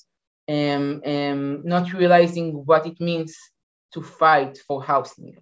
um, 0.47 1.01
um, 1.03 1.65
not 1.65 1.91
realizing 1.91 2.53
what 2.65 2.85
it 2.85 3.01
means 3.01 3.35
to 3.93 4.01
fight 4.03 4.59
for 4.67 4.83
housing. 4.83 5.37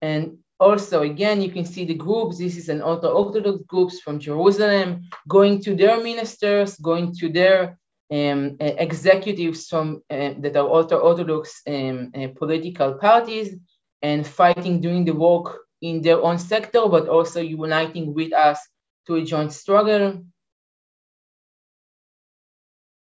And 0.00 0.38
also, 0.60 1.02
again, 1.02 1.42
you 1.42 1.50
can 1.50 1.64
see 1.64 1.84
the 1.84 1.94
groups. 1.94 2.38
This 2.38 2.56
is 2.56 2.68
an 2.68 2.80
Orthodox 2.80 3.64
groups 3.66 3.98
from 3.98 4.20
Jerusalem 4.20 5.08
going 5.26 5.60
to 5.62 5.74
their 5.74 6.00
ministers, 6.00 6.76
going 6.76 7.12
to 7.16 7.28
their 7.28 7.76
um, 8.12 8.56
executives 8.60 9.66
from 9.66 10.00
uh, 10.10 10.34
that 10.38 10.56
are 10.56 10.68
Orthodox 10.68 11.60
um, 11.66 12.12
uh, 12.14 12.28
political 12.36 12.94
parties, 12.94 13.56
and 14.02 14.26
fighting, 14.26 14.80
doing 14.80 15.04
the 15.04 15.14
work 15.14 15.60
in 15.80 16.02
their 16.02 16.20
own 16.22 16.38
sector, 16.38 16.88
but 16.88 17.08
also 17.08 17.40
uniting 17.40 18.14
with 18.14 18.32
us 18.32 18.60
to 19.06 19.16
a 19.16 19.24
joint 19.24 19.52
struggle. 19.52 20.24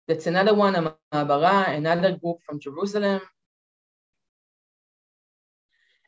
That's 0.09 0.27
another 0.27 0.55
one, 0.55 0.75
Ma'abara, 1.13 1.77
another 1.77 2.17
group 2.17 2.39
from 2.47 2.61
Jerusalem. 2.61 3.21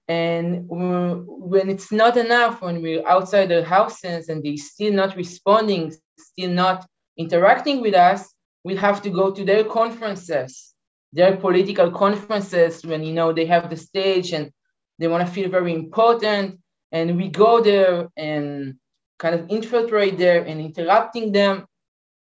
And 0.06 0.64
when 0.68 1.68
it's 1.68 1.92
not 1.92 2.16
enough, 2.16 2.62
when 2.62 2.80
we're 2.80 3.06
outside 3.06 3.50
their 3.50 3.64
houses 3.64 4.28
and 4.28 4.42
they're 4.42 4.56
still 4.56 4.92
not 4.92 5.16
responding, 5.16 5.92
still 6.18 6.50
not 6.50 6.86
interacting 7.18 7.82
with 7.82 7.94
us, 7.94 8.32
we 8.64 8.76
have 8.76 9.02
to 9.02 9.10
go 9.10 9.30
to 9.30 9.44
their 9.44 9.64
conferences, 9.64 10.74
their 11.12 11.36
political 11.36 11.90
conferences 11.90 12.84
when 12.86 13.02
you 13.02 13.12
know 13.12 13.32
they 13.32 13.46
have 13.46 13.68
the 13.68 13.76
stage 13.76 14.32
and 14.32 14.50
they 14.98 15.08
want 15.08 15.26
to 15.26 15.32
feel 15.32 15.48
very 15.48 15.72
important. 15.72 16.60
And 16.92 17.16
we 17.16 17.28
go 17.28 17.60
there 17.60 18.08
and 18.16 18.76
kind 19.18 19.34
of 19.34 19.50
infiltrate 19.50 20.16
there 20.18 20.44
and 20.44 20.60
interrupting 20.60 21.32
them 21.32 21.66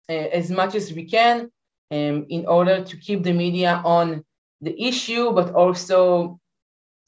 uh, 0.09 0.13
as 0.13 0.51
much 0.51 0.75
as 0.75 0.93
we 0.93 1.05
can 1.05 1.51
um, 1.91 2.27
in 2.29 2.47
order 2.47 2.83
to 2.83 2.97
keep 2.97 3.23
the 3.23 3.33
media 3.33 3.81
on 3.85 4.25
the 4.61 4.75
issue, 4.83 5.33
but 5.33 5.55
also 5.55 6.41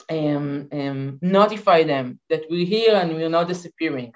um, 0.09 0.69
um, 0.73 1.19
notify 1.23 1.83
them 1.83 2.21
that 2.29 2.45
we're 2.51 2.67
here 2.67 2.95
and 2.95 3.15
we're 3.15 3.29
not 3.29 3.49
disappearing. 3.49 4.13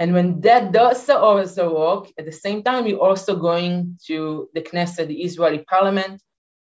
And 0.00 0.14
when 0.14 0.40
that 0.42 0.72
does 0.72 1.08
also 1.10 1.74
work, 1.76 2.12
at 2.18 2.24
the 2.24 2.32
same 2.32 2.62
time, 2.62 2.84
we're 2.84 2.96
also 2.96 3.34
going 3.34 3.98
to 4.06 4.48
the 4.54 4.60
Knesset, 4.60 5.08
the 5.08 5.22
Israeli 5.22 5.64
parliament, 5.64 6.22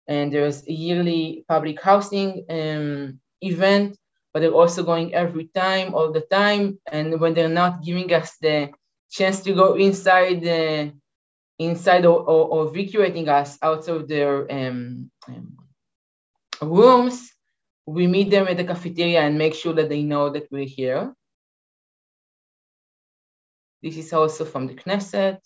and 0.08 0.32
there's 0.32 0.66
a 0.66 0.72
yearly 0.72 1.44
public 1.48 1.80
housing 1.80 2.44
um, 2.50 3.20
event, 3.40 3.96
but 4.32 4.40
they're 4.40 4.52
also 4.52 4.82
going 4.82 5.14
every 5.14 5.46
time, 5.54 5.94
all 5.94 6.12
the 6.12 6.22
time. 6.22 6.78
And 6.90 7.20
when 7.20 7.34
they're 7.34 7.48
not 7.48 7.82
giving 7.82 8.12
us 8.12 8.36
the 8.40 8.70
chance 9.10 9.40
to 9.42 9.52
go 9.52 9.74
inside, 9.74 10.46
uh, 10.46 10.90
inside 11.58 12.06
or, 12.06 12.20
or, 12.20 12.66
or, 12.68 13.28
us 13.28 13.58
out 13.62 13.88
of 13.88 14.08
their 14.08 14.50
um, 14.50 15.10
um, 15.28 15.56
rooms, 16.62 17.32
we 17.86 18.06
meet 18.06 18.30
them 18.30 18.48
at 18.48 18.56
the 18.56 18.64
cafeteria 18.64 19.20
and 19.20 19.38
make 19.38 19.54
sure 19.54 19.72
that 19.74 19.88
they 19.88 20.02
know 20.02 20.30
that 20.30 20.46
we're 20.50 20.64
here. 20.64 21.14
This 23.82 23.96
is 23.96 24.12
also 24.12 24.44
from 24.44 24.66
the 24.66 24.74
Knesset. 24.74 25.40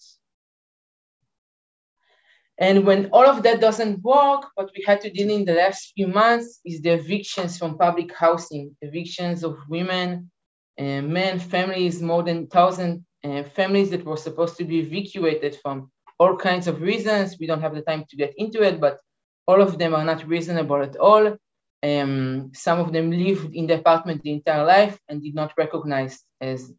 And 2.58 2.86
when 2.86 3.06
all 3.12 3.26
of 3.26 3.42
that 3.42 3.60
doesn't 3.60 4.02
work, 4.02 4.46
what 4.54 4.70
we 4.76 4.84
had 4.86 5.00
to 5.00 5.10
deal 5.10 5.30
in 5.30 5.44
the 5.44 5.54
last 5.54 5.92
few 5.96 6.06
months 6.06 6.60
is 6.64 6.80
the 6.80 6.90
evictions 6.90 7.58
from 7.58 7.78
public 7.78 8.14
housing, 8.14 8.76
evictions 8.80 9.42
of 9.42 9.56
women, 9.68 10.30
uh, 10.78 11.02
men, 11.02 11.38
families, 11.38 12.00
more 12.00 12.22
than 12.22 12.42
1,000 12.42 13.04
uh, 13.24 13.42
families 13.42 13.90
that 13.90 14.04
were 14.04 14.16
supposed 14.16 14.56
to 14.56 14.64
be 14.64 14.78
evacuated 14.78 15.58
from 15.62 15.90
all 16.18 16.36
kinds 16.36 16.68
of 16.68 16.80
reasons. 16.80 17.36
We 17.40 17.46
don't 17.46 17.60
have 17.60 17.74
the 17.74 17.82
time 17.82 18.04
to 18.08 18.16
get 18.16 18.34
into 18.36 18.62
it, 18.62 18.80
but 18.80 19.00
all 19.46 19.60
of 19.60 19.78
them 19.78 19.94
are 19.94 20.04
not 20.04 20.26
reasonable 20.26 20.82
at 20.82 20.96
all. 20.96 21.36
Um, 21.82 22.52
some 22.54 22.78
of 22.78 22.92
them 22.92 23.10
lived 23.10 23.54
in 23.54 23.66
the 23.66 23.74
apartment 23.74 24.22
the 24.22 24.32
entire 24.32 24.64
life 24.64 24.98
and 25.08 25.22
did 25.22 25.34
not 25.34 25.52
recognize 25.58 26.22
as 26.40 26.72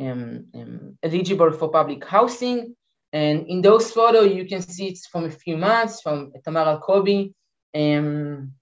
um, 0.00 0.46
um, 0.54 0.98
eligible 1.02 1.50
for 1.52 1.70
public 1.70 2.04
housing. 2.04 2.76
And 3.14 3.46
in 3.46 3.62
those 3.62 3.92
photos, 3.92 4.34
you 4.34 4.44
can 4.44 4.60
see 4.60 4.88
it's 4.88 5.06
from 5.06 5.24
a 5.26 5.30
few 5.30 5.56
months 5.56 6.00
from 6.00 6.32
Tamar 6.44 6.66
Alkobi, 6.66 7.32
um, 7.72 8.52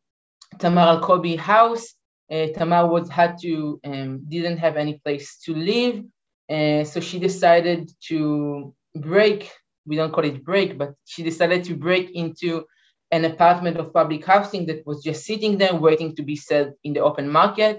Tamar 0.58 1.00
Alkobi 1.00 1.38
house. 1.38 1.94
Uh, 2.30 2.48
Tamar 2.48 2.86
was 2.86 3.08
had 3.08 3.38
to 3.40 3.80
um, 3.82 4.24
didn't 4.28 4.58
have 4.58 4.76
any 4.76 5.00
place 5.04 5.38
to 5.44 5.54
live, 5.54 6.04
uh, 6.50 6.84
so 6.84 7.00
she 7.00 7.18
decided 7.18 7.90
to 8.08 8.74
break. 8.94 9.50
We 9.86 9.96
don't 9.96 10.12
call 10.12 10.24
it 10.24 10.44
break, 10.44 10.76
but 10.76 10.92
she 11.06 11.22
decided 11.22 11.64
to 11.64 11.74
break 11.74 12.10
into 12.10 12.66
an 13.10 13.24
apartment 13.24 13.78
of 13.78 13.94
public 13.94 14.24
housing 14.24 14.66
that 14.66 14.86
was 14.86 15.02
just 15.02 15.24
sitting 15.24 15.56
there 15.56 15.74
waiting 15.74 16.14
to 16.16 16.22
be 16.22 16.36
sold 16.36 16.74
in 16.84 16.92
the 16.92 17.00
open 17.00 17.28
market. 17.28 17.76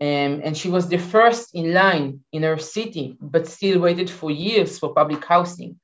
Um, 0.00 0.42
and 0.44 0.56
she 0.56 0.68
was 0.70 0.88
the 0.88 0.98
first 0.98 1.54
in 1.54 1.72
line 1.72 2.20
in 2.32 2.44
her 2.44 2.58
city, 2.58 3.16
but 3.20 3.48
still 3.48 3.80
waited 3.80 4.08
for 4.08 4.30
years 4.30 4.78
for 4.78 4.94
public 4.94 5.24
housing. 5.24 5.80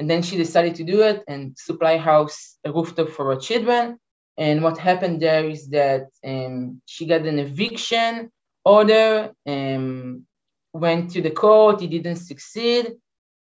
And 0.00 0.08
then 0.08 0.22
she 0.22 0.38
decided 0.38 0.76
to 0.76 0.84
do 0.84 1.02
it 1.02 1.22
and 1.28 1.56
supply 1.58 1.98
house 1.98 2.56
a 2.64 2.72
rooftop 2.72 3.10
for 3.10 3.26
her 3.26 3.38
children. 3.38 3.98
And 4.38 4.62
what 4.62 4.78
happened 4.78 5.20
there 5.20 5.46
is 5.46 5.68
that 5.68 6.08
um, 6.24 6.80
she 6.86 7.04
got 7.04 7.26
an 7.26 7.38
eviction 7.38 8.30
order, 8.64 9.30
um, 9.46 10.24
went 10.72 11.10
to 11.10 11.20
the 11.20 11.30
court, 11.30 11.82
it 11.82 11.90
didn't 11.90 12.16
succeed. 12.16 12.92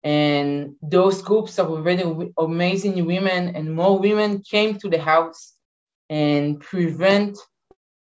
And 0.04 0.76
those 0.82 1.22
groups 1.22 1.60
of 1.60 1.70
already 1.72 2.04
amazing 2.38 3.06
women 3.06 3.56
and 3.56 3.74
more 3.74 3.98
women 3.98 4.42
came 4.42 4.78
to 4.80 4.90
the 4.90 5.00
house 5.00 5.54
and 6.10 6.60
prevent 6.60 7.40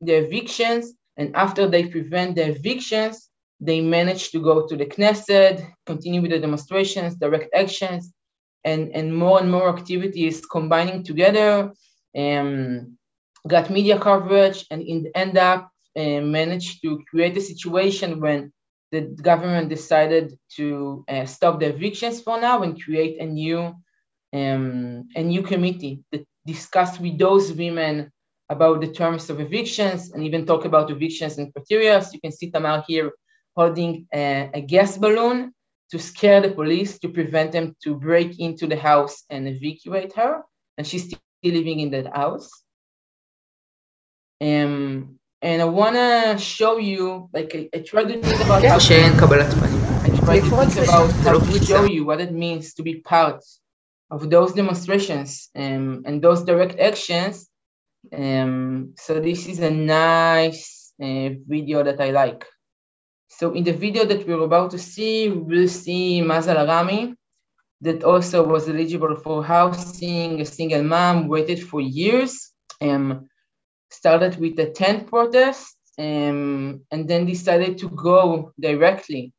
the 0.01 0.15
evictions. 0.15 0.93
And 1.15 1.33
after 1.33 1.65
they 1.65 1.85
prevent 1.87 2.35
the 2.35 2.49
evictions, 2.49 3.29
they 3.61 3.79
managed 3.79 4.33
to 4.33 4.41
go 4.41 4.67
to 4.67 4.75
the 4.75 4.85
Knesset, 4.85 5.65
continue 5.85 6.21
with 6.21 6.31
the 6.31 6.39
demonstrations, 6.39 7.15
direct 7.15 7.53
actions, 7.53 8.13
and, 8.63 8.91
and 8.95 9.15
more 9.15 9.39
and 9.39 9.51
more 9.51 9.69
activities 9.69 10.45
combining 10.45 11.03
together, 11.03 11.73
um, 12.17 12.97
got 13.47 13.69
media 13.69 13.99
coverage, 13.99 14.65
and 14.71 14.81
in, 14.81 15.03
the 15.03 15.17
end 15.17 15.37
up 15.37 15.71
uh, 15.97 16.21
managed 16.21 16.81
to 16.81 17.01
create 17.09 17.37
a 17.37 17.41
situation 17.41 18.19
when 18.19 18.51
the 18.91 19.01
government 19.21 19.69
decided 19.69 20.37
to 20.55 21.05
uh, 21.07 21.25
stop 21.25 21.59
the 21.59 21.67
evictions 21.67 22.21
for 22.21 22.39
now 22.39 22.63
and 22.63 22.81
create 22.83 23.19
a 23.19 23.25
new 23.25 23.73
um, 24.31 25.07
a 25.15 25.23
new 25.23 25.41
committee 25.41 26.03
that 26.11 26.23
discussed 26.45 26.99
with 26.99 27.17
those 27.17 27.51
women 27.53 28.11
about 28.49 28.81
the 28.81 28.87
terms 28.87 29.29
of 29.29 29.39
evictions 29.39 30.11
and 30.11 30.23
even 30.23 30.45
talk 30.45 30.65
about 30.65 30.89
evictions 30.91 31.37
and 31.37 31.53
criteria. 31.53 32.01
So 32.01 32.11
you 32.13 32.19
can 32.19 32.31
see 32.31 32.51
Tamar 32.51 32.83
here 32.87 33.11
holding 33.55 34.07
a, 34.13 34.49
a 34.53 34.61
gas 34.61 34.97
balloon 34.97 35.53
to 35.90 35.98
scare 35.98 36.40
the 36.40 36.50
police 36.50 36.98
to 36.98 37.08
prevent 37.08 37.52
them 37.52 37.76
to 37.84 37.94
break 37.94 38.40
into 38.40 38.66
the 38.66 38.76
house 38.76 39.24
and 39.30 39.46
evacuate 39.46 40.12
her. 40.14 40.42
And 40.76 40.86
she's 40.86 41.04
still 41.04 41.20
living 41.44 41.80
in 41.80 41.90
that 41.90 42.16
house. 42.16 42.50
Um, 44.40 45.18
and 45.40 45.62
I 45.62 45.66
wanna 45.66 46.38
show 46.38 46.78
you, 46.78 47.28
like 47.32 47.54
I, 47.54 47.68
I 47.74 47.78
try 47.80 48.04
to 48.04 48.22
think 48.22 48.40
about 48.44 48.64
how 48.64 48.78
שאין 48.78 49.12
קבלת 49.20 49.52
פנים. 49.52 49.84
I 50.04 50.10
try 50.26 50.40
to 50.40 50.56
think 50.56 50.88
about 50.88 51.10
how 51.26 51.38
to 51.38 51.64
show 51.64 51.84
you 51.84 52.04
what 52.04 52.20
it 52.20 52.32
means 52.32 52.74
to 52.74 52.82
be 52.82 52.94
part 53.00 53.44
of 54.10 54.30
those 54.30 54.52
demonstrations 54.52 55.50
um, 55.54 56.02
and 56.06 56.22
those 56.22 56.44
direct 56.44 56.78
actions. 56.80 57.48
Um, 58.12 58.94
so 58.96 59.20
this 59.20 59.46
is 59.46 59.60
a 59.60 59.70
nice 59.70 60.92
uh, 61.02 61.30
video 61.46 61.82
that 61.82 62.00
I 62.00 62.10
like. 62.10 62.44
So 63.29 63.53
in 63.53 63.63
the 63.63 63.73
video 63.73 64.05
that 64.05 64.27
we're 64.27 64.43
about 64.43 64.71
to 64.71 64.77
see, 64.77 65.29
we'll 65.29 65.67
see 65.67 66.21
Mazal 66.21 66.57
Arami, 66.57 67.15
that 67.81 68.03
also 68.03 68.45
was 68.45 68.67
eligible 68.67 69.15
for 69.15 69.43
housing, 69.43 70.41
a 70.41 70.45
single 70.45 70.83
mom, 70.83 71.27
waited 71.27 71.63
for 71.63 71.79
years, 71.79 72.51
um, 72.81 73.29
started 73.89 74.37
with 74.39 74.59
a 74.59 74.71
tent 74.71 75.07
protest, 75.07 75.77
um, 75.97 76.81
and 76.91 77.07
then 77.07 77.25
decided 77.25 77.77
to 77.77 77.89
go 77.89 78.51
directly 78.59 79.31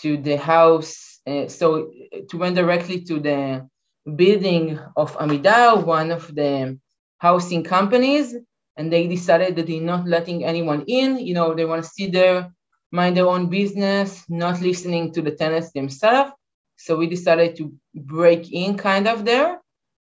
to 0.00 0.16
the 0.16 0.36
house. 0.36 1.20
Uh, 1.26 1.46
so 1.46 1.90
to 2.30 2.38
went 2.38 2.56
directly 2.56 3.02
to 3.02 3.20
the 3.20 3.68
building 4.16 4.78
of 4.96 5.16
Amidar, 5.18 5.84
one 5.84 6.10
of 6.10 6.34
the 6.34 6.78
housing 7.18 7.62
companies, 7.62 8.34
and 8.77 8.91
they 8.91 9.07
decided 9.07 9.55
that 9.55 9.67
they're 9.67 9.81
not 9.81 10.07
letting 10.07 10.43
anyone 10.43 10.83
in. 10.87 11.19
You 11.19 11.33
know, 11.33 11.53
they 11.53 11.65
want 11.65 11.83
to 11.83 11.89
sit 11.89 12.11
there, 12.11 12.51
mind 12.91 13.17
their 13.17 13.27
own 13.27 13.49
business, 13.49 14.23
not 14.29 14.61
listening 14.61 15.13
to 15.13 15.21
the 15.21 15.31
tenants 15.31 15.71
themselves. 15.71 16.31
So 16.77 16.97
we 16.97 17.07
decided 17.07 17.55
to 17.57 17.73
break 17.93 18.51
in 18.51 18.77
kind 18.77 19.07
of 19.07 19.25
there 19.25 19.59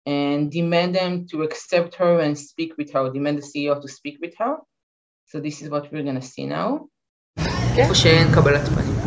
and 0.05 0.51
demand 0.51 0.95
them 0.95 1.27
to 1.27 1.43
accept 1.43 1.95
her 1.95 2.19
and 2.19 2.38
speak 2.38 2.77
with 2.77 2.91
her, 2.93 3.11
demand 3.11 3.38
the 3.39 3.41
CEO 3.41 3.81
to 3.81 3.88
speak 3.88 4.17
with 4.21 4.35
her. 4.38 4.57
So 5.27 5.39
this 5.39 5.61
is 5.61 5.69
what 5.69 5.91
we're 5.91 6.03
gonna 6.03 6.21
see 6.21 6.45
now. 6.45 6.89
איפה 7.77 7.95
שאין 7.95 8.27
קבלת 8.35 8.69
פנים. 8.69 8.98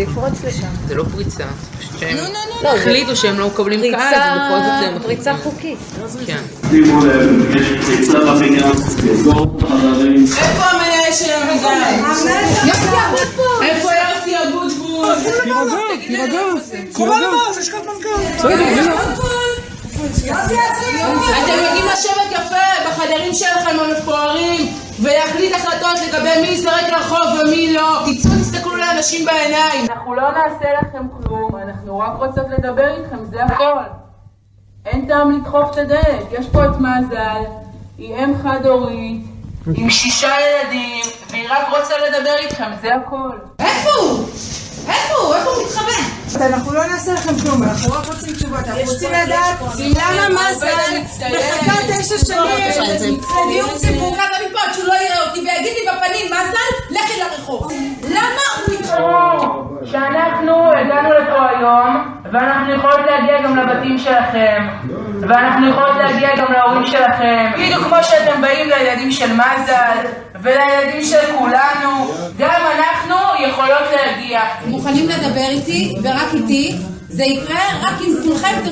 לפרוץ 0.00 0.44
לשם. 0.44 0.66
זה 0.88 0.94
לא 0.94 1.04
פריצה, 1.12 1.44
זה 1.44 1.78
פשוט 1.78 2.00
שהם 2.00 2.16
לא, 2.62 2.68
החליטו 2.68 3.16
שהם 3.16 3.38
לא 3.38 3.46
מקבלים 3.46 3.80
קהל, 3.80 4.38
ובכל 4.38 4.60
זאת 4.64 4.72
פריצה, 4.80 4.94
הם 4.94 5.02
פריצה 5.02 5.34
חוקית. 5.42 5.78
כן. 6.26 6.42
שימו 6.70 7.04
לב, 7.04 7.56
יש 7.56 7.86
פריצה 7.86 8.18
בבניין, 8.18 8.72
חדרים. 9.60 10.24
איפה 10.24 10.64
המנהל 10.64 11.12
של 11.12 11.32
המדינה? 11.32 12.12
איפה 13.62 13.88
יוסי 13.92 14.34
אבוטבול? 14.48 15.14
תירגע, 16.06 16.40
אתם 21.44 21.62
יודעים 21.64 21.84
לשבת 21.92 22.30
יפה 22.32 22.88
בחדרים 22.88 23.34
שלכם 23.34 23.76
המפוארים 23.80 24.72
ולהחליט 25.02 25.54
החלטות 25.54 25.98
לגבי 26.08 26.40
מי 26.40 26.48
יזרק 26.48 26.88
לרחוב 26.92 27.40
ומי 27.40 27.72
לא. 27.72 28.02
תצאו, 28.06 28.30
תסתכלו 28.40 28.76
לאנשים 28.76 29.26
בעיניים. 29.26 29.86
אנחנו 29.90 30.14
לא 30.14 30.22
נעשה 30.30 30.68
לכם 30.82 31.06
כלום, 31.08 31.50
אנחנו 31.56 31.98
רק 31.98 32.12
רוצות 32.16 32.46
לדבר 32.58 32.96
איתכם, 32.96 33.24
זה 33.30 33.44
הכל. 33.44 33.82
אין 34.86 35.06
טעם 35.06 35.30
לדחוף 35.30 35.72
את 35.72 35.78
הדלת. 35.78 36.32
יש 36.32 36.46
פה 36.52 36.64
את 36.64 36.76
מזל, 36.78 37.42
היא 37.98 38.14
אם 38.14 38.32
חד-הורית, 38.42 39.22
עם 39.74 39.90
שישה 39.90 40.30
ילדים, 40.40 41.04
והיא 41.30 41.48
רק 41.50 41.68
רוצה 41.78 41.94
לדבר 41.98 42.34
איתכם, 42.38 42.70
זה 42.82 42.94
הכל. 42.94 43.30
איפה 43.58 43.90
הוא? 44.00 44.28
איפה 44.88 45.14
הוא? 45.22 45.34
איפה 45.34 45.50
הוא 45.50 45.64
מתחבא? 45.64 46.19
אנחנו 46.36 46.72
לא 46.72 46.86
נעשה 46.86 47.12
לכם 47.12 47.38
כלום, 47.38 47.62
אנחנו 47.62 47.92
רק 47.92 48.06
רוצים 48.06 48.34
תשובות. 48.34 48.58
אנחנו 48.58 48.92
רוצים 48.92 49.10
לדעת 49.12 49.58
למה 49.78 50.28
מזל 50.50 50.98
מחכה 51.20 51.72
תשע 51.88 52.18
שנים 52.18 53.20
לדיור 53.46 53.78
ציבורי. 53.78 54.18
אחד 54.18 54.28
מפה, 54.50 54.74
שהוא 54.74 54.86
לא 54.86 54.94
יראה 54.94 55.28
אותי 55.28 55.38
ויגיד 55.40 55.72
לי 55.72 55.90
בפנים, 55.92 56.26
מזל, 56.26 57.00
לכי 57.00 57.20
לרחוב. 57.20 57.72
למה 58.08 58.42
הוא 58.56 58.74
מתחבא? 58.74 59.38
שאנחנו 59.84 60.70
הגענו 60.72 61.08
לפה 61.08 61.48
היום, 61.48 62.19
ואנחנו 62.32 62.72
יכולות 62.74 63.00
להגיע 63.06 63.42
גם 63.42 63.56
לבתים 63.56 63.98
שלכם, 63.98 64.66
ואנחנו 65.20 65.68
יכולות 65.68 65.96
להגיע 65.96 66.36
גם 66.36 66.52
להורים 66.52 66.86
שלכם, 66.86 67.50
בדיוק 67.54 67.82
כמו 67.84 67.96
שאתם 68.02 68.40
באים 68.42 68.68
לילדים 68.68 69.10
של 69.10 69.32
מזל, 69.32 70.06
ולילדים 70.42 71.02
של 71.02 71.38
כולנו, 71.38 71.90
גם 72.38 72.60
אנחנו 72.76 73.44
יכולות 73.44 73.88
להגיע. 73.96 74.40
מוכנים 74.66 75.08
לדבר 75.08 75.48
איתי 75.50 75.94
ורק 76.02 76.34
איתי, 76.34 76.76
זה 77.00 77.24
יקרה 77.24 77.60
רק 77.82 78.00
אם 78.00 78.14
כולכם 78.24 78.70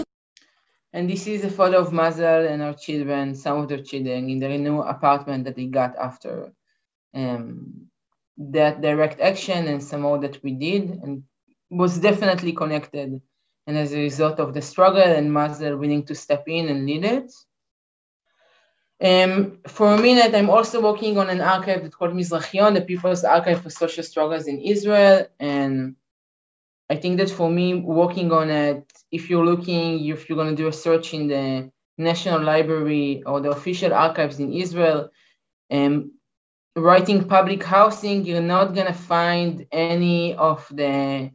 And 0.95 1.09
this 1.11 1.27
is 1.27 1.45
a 1.45 1.51
photo 1.51 1.83
of 1.85 1.93
Mazel 1.93 2.47
and 2.51 2.63
her 2.63 2.73
children, 2.73 3.35
some 3.35 3.59
of 3.59 3.69
their 3.69 3.83
children, 3.83 4.31
in 4.31 4.39
their 4.39 4.57
new 4.57 4.81
apartment 4.81 5.45
that 5.45 5.55
they 5.55 5.67
got 5.67 5.93
after 6.09 6.51
um, 7.15 7.89
that 8.39 8.81
direct 8.81 9.21
action 9.21 9.67
and 9.69 9.83
some 9.83 10.01
more 10.01 10.19
that 10.19 10.43
we 10.43 10.53
did, 10.53 10.85
and 11.03 11.23
was 11.71 11.99
definitely 11.99 12.53
connected. 12.53 13.21
And 13.69 13.77
as 13.77 13.93
a 13.93 13.99
result 13.99 14.41
of 14.41 14.55
the 14.55 14.63
struggle 14.63 15.03
and 15.03 15.31
Mazel 15.31 15.77
willing 15.77 16.05
to 16.07 16.15
step 16.15 16.45
in 16.49 16.71
and 16.71 16.87
lead 16.87 17.05
it. 17.05 17.31
Um, 19.01 19.59
for 19.67 19.93
a 19.93 20.01
minute, 20.01 20.35
I'm 20.35 20.49
also 20.49 20.81
working 20.81 21.19
on 21.19 21.29
an 21.29 21.43
archive 21.43 21.83
that's 21.83 21.95
called 21.95 22.15
Mizrachion, 22.15 22.73
the 22.73 22.81
People's 22.81 23.25
Archive 23.25 23.63
for 23.63 23.69
Social 23.69 24.03
Struggles 24.03 24.47
in 24.47 24.59
Israel. 24.59 25.27
And 25.39 25.97
I 26.89 26.97
think 26.97 27.19
that 27.19 27.29
for 27.29 27.51
me, 27.51 27.75
working 27.75 28.33
on 28.33 28.49
it, 28.49 28.91
if 29.13 29.29
you're 29.29 29.45
looking, 29.45 30.03
if 30.07 30.31
you're 30.31 30.43
going 30.43 30.57
to 30.57 30.63
do 30.63 30.69
a 30.69 30.73
search 30.73 31.13
in 31.13 31.29
the 31.29 31.71
National 31.99 32.43
Library 32.43 33.23
or 33.27 33.43
the 33.43 33.51
official 33.51 33.93
archives 33.93 34.41
in 34.41 34.51
Israel, 34.55 35.11
um, 35.71 36.13
writing 36.75 37.29
public 37.29 37.63
housing, 37.63 38.25
you're 38.25 38.41
not 38.41 38.75
going 38.75 38.87
to 38.87 38.95
find 38.95 39.67
any 39.73 40.35
of 40.35 40.67
the 40.73 41.31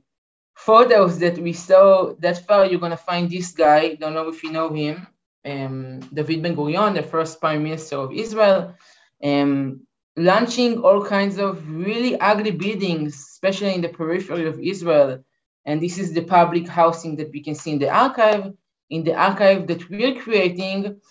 photos 0.66 1.20
that 1.20 1.38
we 1.38 1.53
saw 1.53 2.14
that 2.20 2.45
far. 2.47 2.66
You're 2.66 2.89
to 2.89 2.97
find 2.97 3.30
this 3.30 3.51
guy, 3.51 3.95
don't 3.95 4.14
know 4.14 4.30
if 4.30 4.43
you 4.43 4.51
know 4.51 4.70
him, 4.74 5.07
um, 5.45 5.99
David 6.14 6.41
Ben 6.41 6.55
Gurion, 6.55 6.95
the 6.95 7.03
first 7.03 7.41
prime 7.41 7.64
minister 7.64 7.97
of 7.97 8.14
Israel, 8.14 8.74
um, 9.22 9.82
launching 10.16 10.80
all 10.80 11.03
kinds 11.03 11.38
of 11.38 11.70
really 11.70 12.18
ugly 12.20 12.51
buildings, 12.51 13.14
especially 13.16 13.74
in 13.74 13.82
the 13.82 13.89
periphery 13.89 14.47
of 14.47 14.59
Israel. 14.59 15.24
And 15.66 15.82
this 15.82 15.97
is 15.97 16.14
the 16.14 16.24
public 16.24 16.68
housing 16.68 17.18
that 17.18 17.32
we 17.32 17.41
can 17.41 17.55
see 17.55 17.72
in 17.72 17.80
the 17.80 17.89
archive. 17.89 18.53
In 18.89 19.03
the 19.03 19.16
archive 19.16 19.68
that 19.68 19.89
we're 19.89 20.16
creating, 20.22 21.01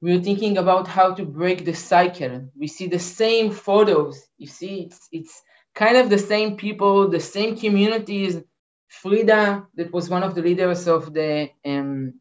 we're 0.00 0.22
thinking 0.22 0.58
about 0.58 0.86
how 0.86 1.14
to 1.14 1.24
break 1.24 1.64
the 1.64 1.74
cycle. 1.74 2.48
We 2.56 2.66
see 2.66 2.86
the 2.86 2.98
same 2.98 3.50
photos. 3.50 4.22
You 4.38 4.46
see, 4.46 4.74
it's, 4.82 5.08
it's 5.12 5.42
kind 5.74 5.96
of 5.96 6.08
the 6.08 6.18
same 6.18 6.56
people, 6.56 7.08
the 7.08 7.20
same 7.20 7.56
communities. 7.56 8.40
Frida, 9.00 9.66
that 9.74 9.92
was 9.92 10.10
one 10.10 10.22
of 10.22 10.34
the 10.34 10.42
leaders 10.42 10.86
of 10.86 11.14
the 11.14 11.48
um, 11.64 12.20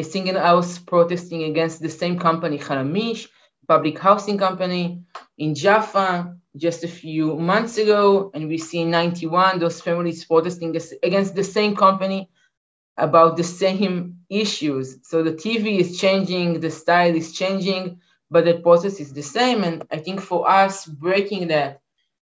single 0.00 0.40
house 0.40 0.78
protesting 0.78 1.44
against 1.44 1.82
the 1.82 1.90
same 1.90 2.18
company, 2.18 2.58
Khalamish, 2.58 3.28
public 3.68 3.98
housing 3.98 4.38
company 4.38 5.02
in 5.36 5.54
Jaffa 5.54 6.34
just 6.56 6.82
a 6.82 6.88
few 6.88 7.36
months 7.36 7.76
ago. 7.76 8.30
And 8.32 8.48
we 8.48 8.56
see 8.56 8.80
in 8.80 8.90
91 8.90 9.58
those 9.58 9.82
families 9.82 10.24
protesting 10.24 10.74
against 11.02 11.34
the 11.34 11.44
same 11.44 11.76
company 11.76 12.30
about 12.96 13.36
the 13.36 13.44
same 13.44 14.20
issues. 14.30 14.98
So 15.02 15.22
the 15.22 15.32
TV 15.32 15.78
is 15.78 15.98
changing, 15.98 16.60
the 16.60 16.70
style 16.70 17.14
is 17.14 17.32
changing, 17.34 18.00
but 18.30 18.46
the 18.46 18.60
process 18.60 18.98
is 18.98 19.12
the 19.12 19.22
same. 19.22 19.62
And 19.62 19.84
I 19.90 19.98
think 19.98 20.20
for 20.22 20.48
us, 20.48 20.86
breaking 20.86 21.48
that 21.48 21.81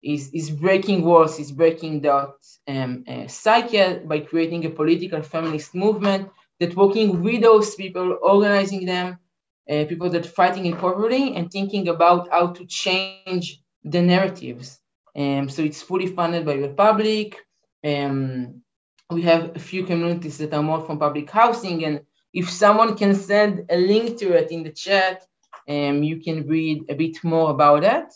is, 0.02 0.30
is 0.32 0.50
breaking 0.50 1.04
walls, 1.04 1.38
is 1.38 1.52
breaking 1.52 2.00
that 2.02 2.34
um, 2.68 3.04
uh, 3.08 3.26
cycle 3.28 4.00
by 4.04 4.20
creating 4.20 4.64
a 4.64 4.70
political 4.70 5.22
feminist 5.22 5.74
movement 5.74 6.28
that 6.60 6.76
working 6.76 7.22
with 7.22 7.42
those 7.42 7.74
people, 7.74 8.18
organizing 8.22 8.86
them, 8.86 9.18
uh, 9.70 9.84
people 9.88 10.10
that 10.10 10.26
fighting 10.26 10.66
in 10.66 10.76
poverty 10.76 11.34
and 11.34 11.50
thinking 11.50 11.88
about 11.88 12.28
how 12.30 12.48
to 12.48 12.66
change 12.66 13.60
the 13.84 14.02
narratives. 14.02 14.78
Um, 15.14 15.48
so 15.48 15.62
it's 15.62 15.82
fully 15.82 16.06
funded 16.06 16.44
by 16.44 16.56
the 16.56 16.68
public. 16.68 17.36
Um, 17.84 18.62
we 19.10 19.22
have 19.22 19.56
a 19.56 19.58
few 19.58 19.84
communities 19.84 20.38
that 20.38 20.54
are 20.54 20.62
more 20.62 20.80
from 20.80 20.98
public 20.98 21.30
housing. 21.30 21.84
And 21.84 22.00
if 22.32 22.50
someone 22.50 22.96
can 22.96 23.14
send 23.14 23.66
a 23.70 23.76
link 23.76 24.18
to 24.18 24.32
it 24.32 24.50
in 24.50 24.62
the 24.62 24.72
chat, 24.72 25.24
um, 25.68 26.02
you 26.02 26.20
can 26.20 26.46
read 26.46 26.84
a 26.88 26.94
bit 26.94 27.22
more 27.22 27.50
about 27.50 27.82
that. 27.82 28.12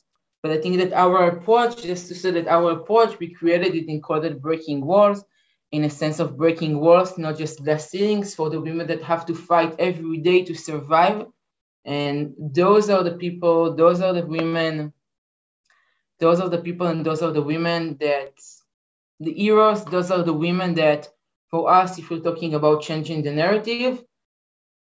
But 0.46 0.58
I 0.58 0.60
think 0.60 0.76
that 0.76 0.92
our 0.92 1.26
approach, 1.26 1.82
just 1.82 2.06
to 2.06 2.14
say 2.14 2.30
that 2.30 2.46
our 2.46 2.70
approach, 2.70 3.18
we 3.18 3.34
created 3.34 3.74
it 3.74 3.88
in 3.88 4.00
called 4.00 4.40
Breaking 4.40 4.86
Walls, 4.86 5.24
in 5.72 5.82
a 5.82 5.90
sense 5.90 6.20
of 6.20 6.36
breaking 6.36 6.78
walls, 6.78 7.18
not 7.18 7.36
just 7.36 7.64
glass 7.64 7.90
ceilings 7.90 8.32
for 8.32 8.48
the 8.48 8.60
women 8.60 8.86
that 8.86 9.02
have 9.02 9.26
to 9.26 9.34
fight 9.34 9.74
every 9.80 10.18
day 10.18 10.44
to 10.44 10.54
survive. 10.54 11.26
And 11.84 12.32
those 12.38 12.88
are 12.90 13.02
the 13.02 13.16
people, 13.16 13.74
those 13.74 14.00
are 14.00 14.12
the 14.12 14.24
women, 14.24 14.92
those 16.20 16.38
are 16.38 16.48
the 16.48 16.58
people 16.58 16.86
and 16.86 17.04
those 17.04 17.22
are 17.22 17.32
the 17.32 17.42
women 17.42 17.96
that 17.98 18.34
the 19.18 19.32
heroes, 19.32 19.84
those 19.86 20.12
are 20.12 20.22
the 20.22 20.32
women 20.32 20.74
that, 20.74 21.08
for 21.50 21.68
us, 21.68 21.98
if 21.98 22.08
we're 22.08 22.20
talking 22.20 22.54
about 22.54 22.82
changing 22.82 23.22
the 23.22 23.32
narrative, 23.32 24.04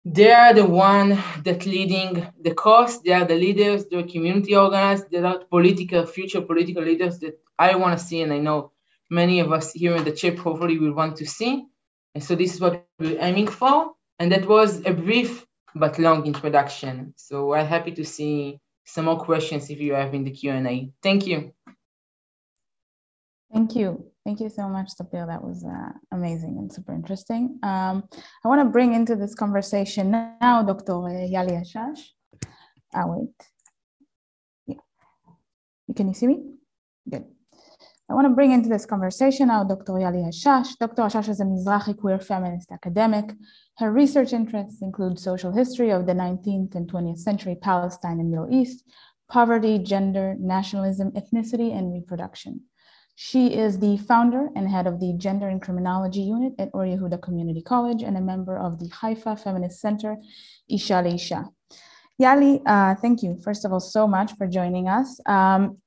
they 0.03 0.31
are 0.31 0.53
the 0.53 0.65
one 0.65 1.19
that 1.43 1.65
leading 1.65 2.27
the 2.41 2.53
cause. 2.53 3.01
They 3.01 3.13
are 3.13 3.25
the 3.25 3.35
leaders. 3.35 3.85
They're 3.85 4.03
community 4.03 4.55
organized. 4.55 5.11
They 5.11 5.19
are 5.19 5.39
political, 5.45 6.05
future 6.05 6.41
political 6.41 6.83
leaders 6.83 7.19
that 7.19 7.39
I 7.59 7.75
want 7.75 7.97
to 7.97 8.03
see, 8.03 8.21
and 8.21 8.33
I 8.33 8.39
know 8.39 8.71
many 9.11 9.39
of 9.41 9.51
us 9.51 9.73
here 9.73 9.95
in 9.95 10.03
the 10.03 10.11
chip 10.11 10.39
hopefully 10.39 10.79
will 10.79 10.93
want 10.93 11.17
to 11.17 11.25
see. 11.25 11.65
And 12.15 12.23
so 12.23 12.35
this 12.35 12.55
is 12.55 12.61
what 12.61 12.85
we're 12.99 13.21
aiming 13.21 13.47
for. 13.47 13.91
And 14.19 14.31
that 14.31 14.47
was 14.47 14.85
a 14.85 14.93
brief 14.93 15.45
but 15.75 15.99
long 15.99 16.25
introduction. 16.25 17.13
So 17.17 17.53
I'm 17.53 17.67
happy 17.67 17.91
to 17.91 18.05
see 18.05 18.59
some 18.85 19.05
more 19.05 19.19
questions 19.19 19.69
if 19.69 19.79
you 19.79 19.93
have 19.93 20.13
in 20.13 20.23
the 20.23 20.31
Q&A. 20.31 20.91
Thank 21.01 21.27
you. 21.27 21.53
Thank 23.53 23.75
you. 23.75 24.10
Thank 24.23 24.39
you 24.39 24.49
so 24.49 24.69
much, 24.69 24.89
Sapir. 24.95 25.25
That 25.25 25.43
was 25.43 25.65
uh, 25.65 25.91
amazing 26.11 26.57
and 26.59 26.71
super 26.71 26.93
interesting. 26.93 27.57
Um, 27.63 28.03
I 28.45 28.47
want 28.47 28.61
to 28.61 28.65
bring 28.65 28.93
into 28.93 29.15
this 29.15 29.33
conversation 29.33 30.11
now 30.11 30.61
Dr. 30.61 30.93
Yali 30.93 31.59
Hashash. 31.59 32.01
Ah, 32.93 33.05
wait. 33.07 33.29
Yeah. 34.67 34.75
Can 35.95 36.07
you 36.07 36.13
see 36.13 36.27
me? 36.27 36.43
Good. 37.09 37.25
I 38.09 38.13
want 38.13 38.25
to 38.25 38.35
bring 38.35 38.51
into 38.51 38.69
this 38.69 38.85
conversation 38.85 39.47
now 39.47 39.63
Dr. 39.63 39.93
Yali 39.93 40.23
Hashash. 40.23 40.77
Dr. 40.79 41.01
Hashash 41.03 41.29
is 41.29 41.39
a 41.39 41.45
Mizrahi 41.45 41.97
queer 41.97 42.19
feminist 42.19 42.71
academic. 42.71 43.33
Her 43.77 43.91
research 43.91 44.33
interests 44.33 44.83
include 44.83 45.17
social 45.17 45.51
history 45.51 45.89
of 45.89 46.05
the 46.05 46.13
19th 46.13 46.75
and 46.75 46.91
20th 46.91 47.17
century 47.17 47.55
Palestine 47.59 48.19
and 48.19 48.29
Middle 48.29 48.53
East, 48.53 48.83
poverty, 49.31 49.79
gender, 49.79 50.35
nationalism, 50.39 51.11
ethnicity, 51.11 51.75
and 51.75 51.91
reproduction. 51.91 52.61
She 53.23 53.53
is 53.53 53.77
the 53.77 53.97
founder 53.97 54.49
and 54.55 54.67
head 54.67 54.87
of 54.87 54.99
the 54.99 55.13
Gender 55.13 55.47
and 55.47 55.61
Criminology 55.61 56.21
Unit 56.21 56.53
at 56.57 56.69
Or 56.73 56.85
Yehuda 56.85 57.21
Community 57.21 57.61
College 57.61 58.01
and 58.01 58.17
a 58.17 58.19
member 58.19 58.57
of 58.57 58.79
the 58.79 58.89
Haifa 58.89 59.35
Feminist 59.35 59.79
Center, 59.79 60.17
Isha 60.67 61.03
Leisha. 61.05 61.47
Yali, 62.19 62.63
uh, 62.65 62.95
thank 62.95 63.21
you, 63.21 63.37
first 63.43 63.63
of 63.63 63.71
all, 63.71 63.79
so 63.79 64.07
much 64.07 64.31
for 64.37 64.47
joining 64.47 64.89
us. 64.89 65.19
Um, 65.27 65.77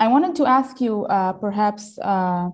I 0.00 0.08
wanted 0.08 0.34
to 0.36 0.46
ask 0.46 0.80
you, 0.80 1.04
uh, 1.04 1.34
perhaps 1.34 1.98
uh, 1.98 2.48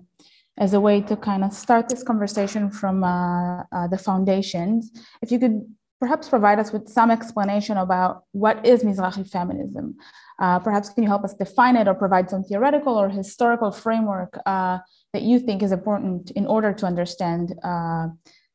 as 0.57 0.73
a 0.73 0.81
way 0.81 0.99
to 0.99 1.15
kind 1.15 1.45
of 1.45 1.53
start 1.53 1.87
this 1.87 2.03
conversation 2.03 2.69
from 2.69 3.05
uh, 3.05 3.63
uh, 3.71 3.87
the 3.87 3.97
foundations, 3.97 4.91
if 5.21 5.31
you 5.31 5.39
could 5.39 5.61
perhaps 5.99 6.29
provide 6.29 6.59
us 6.59 6.71
with 6.71 6.87
some 6.87 7.11
explanation 7.11 7.77
about 7.77 8.23
what 8.31 8.65
is 8.65 8.83
Mizrahi 8.83 9.29
feminism. 9.29 9.95
Uh, 10.39 10.57
perhaps 10.59 10.89
can 10.89 11.03
you 11.03 11.09
help 11.09 11.23
us 11.23 11.33
define 11.33 11.75
it 11.75 11.87
or 11.87 11.93
provide 11.93 12.29
some 12.29 12.43
theoretical 12.43 12.95
or 12.95 13.09
historical 13.09 13.71
framework 13.71 14.39
uh, 14.45 14.79
that 15.13 15.23
you 15.23 15.39
think 15.39 15.61
is 15.61 15.73
important 15.73 16.31
in 16.31 16.45
order 16.45 16.71
to 16.71 16.85
understand 16.85 17.53
uh, 17.63 18.07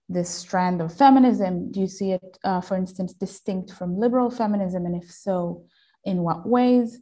this 0.08 0.30
strand 0.30 0.80
of 0.80 0.96
feminism? 0.96 1.70
Do 1.70 1.80
you 1.80 1.86
see 1.88 2.12
it, 2.12 2.38
uh, 2.44 2.62
for 2.62 2.76
instance, 2.76 3.12
distinct 3.12 3.72
from 3.72 3.98
liberal 3.98 4.30
feminism? 4.30 4.86
And 4.86 5.02
if 5.02 5.10
so, 5.10 5.64
in 6.04 6.22
what 6.22 6.48
ways? 6.48 6.98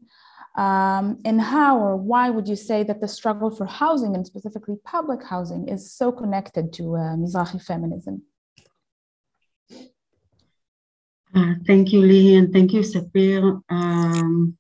Um, 0.57 1.20
and 1.24 1.40
how 1.40 1.78
or 1.78 1.97
why 1.97 2.30
would 2.30 2.49
you 2.49 2.57
say 2.57 2.82
that 2.82 3.01
the 3.01 3.09
struggle 3.09 3.51
for 3.51 3.64
housing 3.64 4.14
and 4.14 4.26
specifically 4.26 4.76
public 4.84 5.24
housing 5.24 5.68
is 5.68 5.93
so 5.93 6.12
connected 6.12 6.72
to 6.74 6.97
uh, 6.97 7.16
Mizrahi 7.16 7.62
feminism? 7.62 8.22
Uh, 11.35 11.55
thank 11.66 11.93
you, 11.93 12.01
Lee, 12.03 12.35
and 12.35 12.53
thank 12.53 12.72
you, 12.74 12.80
Sapir. 12.80 13.62
Um, 13.70 14.57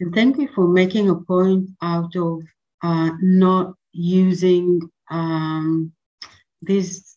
and 0.00 0.14
thank 0.14 0.36
you 0.36 0.48
for 0.54 0.68
making 0.68 1.08
a 1.08 1.14
point 1.14 1.70
out 1.80 2.14
of 2.14 2.42
uh, 2.82 3.10
not 3.22 3.74
using 3.92 4.80
um, 5.10 5.92
these 6.60 7.16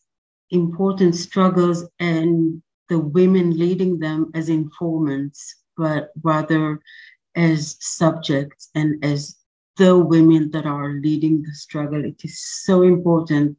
important 0.50 1.14
struggles 1.14 1.84
and 2.00 2.62
the 2.88 2.98
women 2.98 3.58
leading 3.58 3.98
them 3.98 4.30
as 4.34 4.48
informants, 4.48 5.56
but 5.76 6.10
rather 6.22 6.80
as 7.36 7.76
subjects 7.80 8.70
and 8.74 9.04
as 9.04 9.36
the 9.76 9.98
women 9.98 10.50
that 10.50 10.66
are 10.66 10.94
leading 10.94 11.42
the 11.42 11.52
struggle. 11.52 12.04
It 12.04 12.24
is 12.24 12.38
so 12.64 12.82
important 12.82 13.56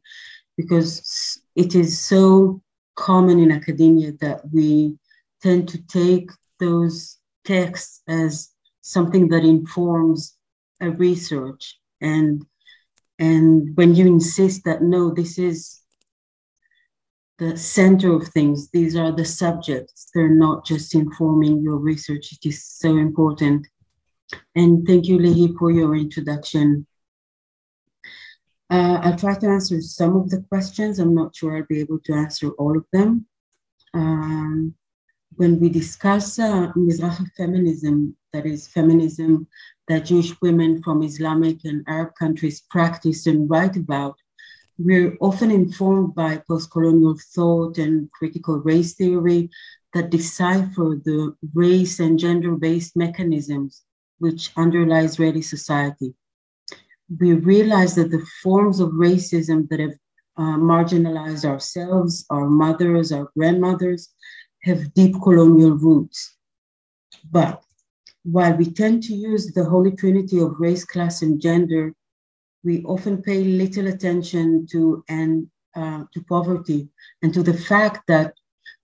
because 0.56 1.40
it 1.54 1.74
is 1.74 1.98
so 2.00 2.60
common 2.96 3.38
in 3.38 3.50
academia 3.50 4.12
that 4.20 4.40
we 4.52 4.96
tend 5.44 5.68
to 5.68 5.78
take 5.86 6.30
those 6.58 7.18
texts 7.44 8.00
as 8.08 8.50
something 8.80 9.28
that 9.28 9.44
informs 9.44 10.36
a 10.80 10.90
research. 10.90 11.78
And 12.00 12.44
and 13.18 13.76
when 13.76 13.94
you 13.94 14.06
insist 14.06 14.64
that 14.64 14.82
no 14.82 15.12
this 15.14 15.38
is 15.38 15.82
the 17.38 17.56
center 17.56 18.12
of 18.14 18.26
things 18.28 18.70
these 18.70 18.96
are 18.96 19.12
the 19.12 19.24
subjects 19.24 20.10
they're 20.12 20.38
not 20.46 20.66
just 20.66 20.94
informing 20.94 21.62
your 21.62 21.76
research 21.76 22.32
it 22.32 22.48
is 22.48 22.64
so 22.64 22.96
important. 22.96 23.66
And 24.56 24.84
thank 24.86 25.06
you 25.06 25.18
Lihi 25.18 25.56
for 25.58 25.70
your 25.70 25.94
introduction. 25.94 26.86
Uh, 28.70 28.98
i'll 29.02 29.18
try 29.24 29.34
to 29.38 29.46
answer 29.46 29.80
some 29.80 30.16
of 30.16 30.30
the 30.30 30.40
questions. 30.48 30.98
I'm 30.98 31.14
not 31.14 31.36
sure 31.36 31.56
i'll 31.56 31.72
be 31.74 31.80
able 31.80 32.00
to 32.06 32.12
answer 32.14 32.48
all 32.60 32.76
of 32.76 32.86
them. 32.92 33.26
Um, 33.92 34.74
when 35.36 35.60
we 35.60 35.68
discuss 35.68 36.38
uh, 36.38 36.72
Mizrahi 36.76 37.30
feminism, 37.36 38.16
that 38.32 38.46
is 38.46 38.68
feminism 38.68 39.46
that 39.88 40.06
Jewish 40.06 40.32
women 40.40 40.82
from 40.82 41.02
Islamic 41.02 41.58
and 41.64 41.84
Arab 41.88 42.14
countries 42.18 42.62
practice 42.70 43.26
and 43.26 43.48
write 43.50 43.76
about, 43.76 44.16
we're 44.78 45.16
often 45.20 45.50
informed 45.50 46.14
by 46.14 46.42
post-colonial 46.48 47.16
thought 47.34 47.78
and 47.78 48.10
critical 48.12 48.58
race 48.58 48.94
theory 48.94 49.50
that 49.92 50.10
decipher 50.10 51.00
the 51.04 51.34
race 51.54 52.00
and 52.00 52.18
gender-based 52.18 52.96
mechanisms 52.96 53.82
which 54.18 54.50
underlie 54.56 55.02
Israeli 55.02 55.42
society. 55.42 56.14
We 57.20 57.34
realize 57.34 57.94
that 57.94 58.10
the 58.10 58.26
forms 58.42 58.80
of 58.80 58.90
racism 58.90 59.68
that 59.68 59.80
have 59.80 59.94
uh, 60.36 60.56
marginalized 60.58 61.44
ourselves, 61.44 62.26
our 62.30 62.48
mothers, 62.48 63.12
our 63.12 63.30
grandmothers, 63.36 64.12
have 64.64 64.94
deep 64.94 65.14
colonial 65.22 65.72
roots. 65.72 66.36
But 67.30 67.62
while 68.24 68.54
we 68.56 68.70
tend 68.70 69.02
to 69.04 69.14
use 69.14 69.52
the 69.52 69.64
holy 69.64 69.92
trinity 69.92 70.40
of 70.40 70.58
race, 70.58 70.84
class, 70.84 71.22
and 71.22 71.40
gender, 71.40 71.94
we 72.64 72.82
often 72.84 73.22
pay 73.22 73.44
little 73.44 73.86
attention 73.88 74.66
to 74.72 75.04
and 75.08 75.46
uh, 75.76 76.04
to 76.12 76.22
poverty 76.24 76.88
and 77.22 77.34
to 77.34 77.42
the 77.42 77.52
fact 77.52 78.06
that 78.08 78.34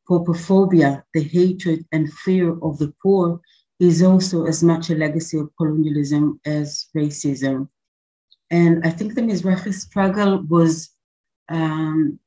pauperophobia, 0.08 1.02
the 1.14 1.22
hatred 1.22 1.86
and 1.92 2.12
fear 2.12 2.58
of 2.62 2.78
the 2.78 2.92
poor, 3.02 3.40
is 3.78 4.02
also 4.02 4.44
as 4.44 4.62
much 4.62 4.90
a 4.90 4.94
legacy 4.94 5.38
of 5.38 5.50
colonialism 5.56 6.38
as 6.44 6.88
racism. 6.94 7.68
And 8.50 8.84
I 8.84 8.90
think 8.90 9.14
the 9.14 9.22
Mizrahi 9.22 9.72
struggle 9.72 10.42
was 10.48 10.90
um, 11.48 12.18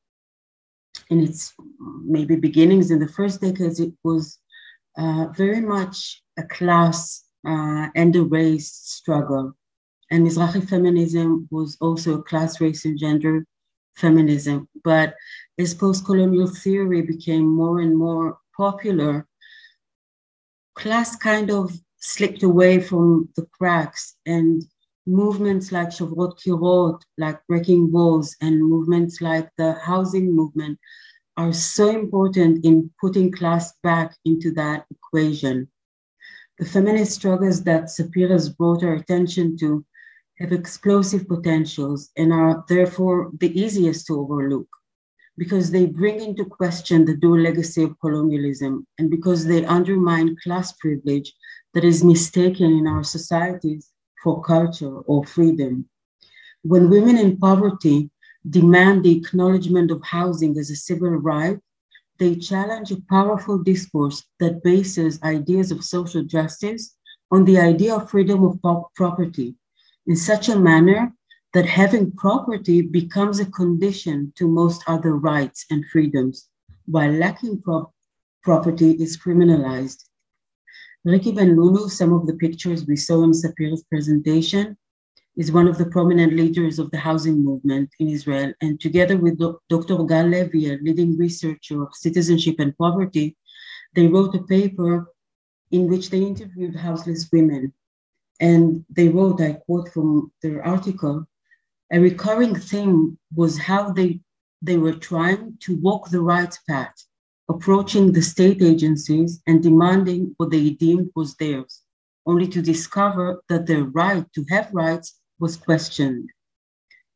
in 1.13 1.23
its 1.27 1.53
maybe 2.15 2.35
beginnings 2.35 2.91
in 2.91 2.99
the 2.99 3.13
first 3.17 3.39
decades, 3.41 3.79
it 3.79 3.93
was 4.03 4.39
uh, 4.97 5.27
very 5.43 5.61
much 5.61 5.97
a 6.37 6.43
class 6.57 7.23
uh, 7.47 7.85
and 7.95 8.15
a 8.15 8.23
race 8.23 8.71
struggle. 8.97 9.45
And 10.11 10.25
Mizrahi 10.25 10.67
feminism 10.67 11.47
was 11.51 11.77
also 11.85 12.09
a 12.15 12.23
class, 12.23 12.59
race, 12.59 12.85
and 12.85 12.97
gender 12.97 13.45
feminism. 13.95 14.67
But 14.83 15.15
as 15.59 15.73
post 15.73 16.05
colonial 16.05 16.47
theory 16.47 17.01
became 17.01 17.45
more 17.45 17.79
and 17.79 17.95
more 17.95 18.37
popular, 18.57 19.27
class 20.75 21.15
kind 21.15 21.49
of 21.51 21.71
slipped 21.97 22.43
away 22.43 22.79
from 22.79 23.29
the 23.35 23.45
cracks 23.57 24.15
and 24.25 24.63
movements 25.05 25.71
like 25.71 25.89
Shovrot 25.89 26.39
Kirot, 26.39 27.01
like 27.17 27.45
Breaking 27.47 27.91
Walls, 27.91 28.35
and 28.41 28.59
movements 28.63 29.21
like 29.21 29.49
the 29.57 29.73
housing 29.73 30.35
movement 30.35 30.79
are 31.37 31.53
so 31.53 31.89
important 31.89 32.63
in 32.63 32.91
putting 33.01 33.31
class 33.31 33.73
back 33.83 34.15
into 34.25 34.51
that 34.51 34.85
equation. 34.91 35.67
The 36.59 36.65
feminist 36.65 37.13
struggles 37.13 37.63
that 37.63 37.85
Sapir 37.85 38.29
has 38.29 38.49
brought 38.49 38.83
our 38.83 38.93
attention 38.93 39.57
to 39.57 39.83
have 40.39 40.51
explosive 40.51 41.27
potentials 41.27 42.11
and 42.17 42.31
are 42.31 42.63
therefore 42.67 43.31
the 43.39 43.59
easiest 43.59 44.07
to 44.07 44.19
overlook 44.19 44.67
because 45.37 45.71
they 45.71 45.85
bring 45.87 46.21
into 46.21 46.45
question 46.45 47.05
the 47.05 47.15
dual 47.15 47.39
legacy 47.39 47.83
of 47.83 47.99
colonialism 47.99 48.85
and 48.99 49.09
because 49.09 49.45
they 49.45 49.65
undermine 49.65 50.35
class 50.43 50.73
privilege 50.73 51.33
that 51.73 51.83
is 51.83 52.03
mistaken 52.03 52.71
in 52.71 52.87
our 52.87 53.03
societies 53.03 53.92
for 54.23 54.41
culture 54.41 54.97
or 54.99 55.25
freedom. 55.25 55.89
When 56.63 56.89
women 56.89 57.17
in 57.17 57.37
poverty 57.37 58.09
demand 58.49 59.03
the 59.03 59.17
acknowledgement 59.17 59.91
of 59.91 60.01
housing 60.03 60.57
as 60.57 60.69
a 60.69 60.75
civil 60.75 61.09
right, 61.09 61.59
they 62.19 62.35
challenge 62.35 62.91
a 62.91 63.01
powerful 63.09 63.57
discourse 63.57 64.23
that 64.39 64.63
bases 64.63 65.21
ideas 65.23 65.71
of 65.71 65.83
social 65.83 66.23
justice 66.23 66.95
on 67.31 67.43
the 67.45 67.59
idea 67.59 67.95
of 67.95 68.09
freedom 68.09 68.43
of 68.43 68.59
property 68.95 69.55
in 70.07 70.15
such 70.15 70.49
a 70.49 70.59
manner 70.59 71.11
that 71.53 71.65
having 71.65 72.11
property 72.11 72.81
becomes 72.81 73.39
a 73.39 73.45
condition 73.45 74.33
to 74.35 74.47
most 74.47 74.83
other 74.87 75.15
rights 75.15 75.65
and 75.69 75.85
freedoms, 75.91 76.49
while 76.85 77.11
lacking 77.11 77.61
pro- 77.61 77.91
property 78.41 78.91
is 78.91 79.17
criminalized. 79.17 80.05
Riki 81.05 81.33
Ben 81.33 81.57
Lulu, 81.57 81.89
some 81.89 82.13
of 82.13 82.25
the 82.27 82.35
pictures 82.35 82.87
we 82.87 82.95
saw 82.95 83.23
in 83.23 83.33
Sapir's 83.33 83.83
presentation, 83.83 84.77
is 85.35 85.51
one 85.51 85.67
of 85.67 85.77
the 85.77 85.87
prominent 85.87 86.31
leaders 86.31 86.79
of 86.79 86.91
the 86.91 86.97
housing 86.97 87.43
movement 87.43 87.89
in 87.99 88.07
Israel. 88.07 88.53
And 88.61 88.79
together 88.79 89.17
with 89.17 89.37
Dr. 89.37 90.01
Gal 90.05 90.27
Levy, 90.27 90.71
a 90.71 90.77
leading 90.77 91.17
researcher 91.17 91.83
of 91.83 91.93
citizenship 91.93 92.55
and 92.59 92.77
poverty, 92.77 93.35
they 93.95 94.07
wrote 94.07 94.33
a 94.35 94.43
paper 94.43 95.11
in 95.71 95.89
which 95.89 96.09
they 96.09 96.21
interviewed 96.21 96.75
houseless 96.77 97.27
women. 97.33 97.73
And 98.39 98.85
they 98.89 99.09
wrote, 99.09 99.41
I 99.41 99.53
quote 99.65 99.89
from 99.89 100.31
their 100.41 100.65
article, 100.65 101.27
a 101.91 101.99
recurring 101.99 102.55
theme 102.55 103.17
was 103.35 103.57
how 103.57 103.91
they, 103.91 104.21
they 104.61 104.77
were 104.77 104.93
trying 104.93 105.57
to 105.63 105.75
walk 105.75 106.11
the 106.11 106.21
right 106.21 106.57
path 106.69 106.95
approaching 107.53 108.11
the 108.11 108.21
state 108.21 108.61
agencies 108.63 109.41
and 109.45 109.61
demanding 109.61 110.33
what 110.37 110.49
they 110.49 110.71
deemed 110.71 111.09
was 111.15 111.35
theirs, 111.35 111.81
only 112.25 112.47
to 112.47 112.61
discover 112.61 113.43
that 113.47 113.67
their 113.67 113.83
right 113.83 114.25
to 114.33 114.43
have 114.49 114.73
rights 114.73 115.19
was 115.39 115.55
questioned. 115.55 116.29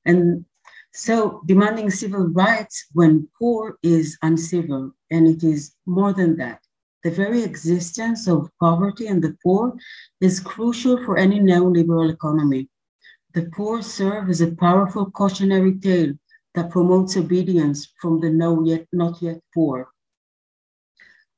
And 0.05 0.45
so 0.93 1.41
demanding 1.47 1.89
civil 1.89 2.27
rights 2.27 2.85
when 2.93 3.27
poor 3.39 3.77
is 3.81 4.17
uncivil, 4.21 4.91
and 5.09 5.27
it 5.27 5.43
is 5.43 5.73
more 5.87 6.13
than 6.13 6.37
that. 6.37 6.59
The 7.03 7.11
very 7.11 7.41
existence 7.43 8.27
of 8.27 8.51
poverty 8.59 9.07
and 9.07 9.23
the 9.23 9.35
poor 9.43 9.75
is 10.21 10.39
crucial 10.39 11.03
for 11.03 11.17
any 11.17 11.39
neoliberal 11.39 12.11
economy. 12.13 12.69
The 13.33 13.49
poor 13.55 13.81
serve 13.81 14.29
as 14.29 14.41
a 14.41 14.55
powerful 14.55 15.09
cautionary 15.11 15.79
tale 15.79 16.13
that 16.53 16.69
promotes 16.69 17.17
obedience 17.17 17.87
from 18.01 18.19
the 18.19 18.29
no 18.29 18.63
yet 18.63 18.85
not 18.91 19.21
yet 19.21 19.39
poor 19.53 19.89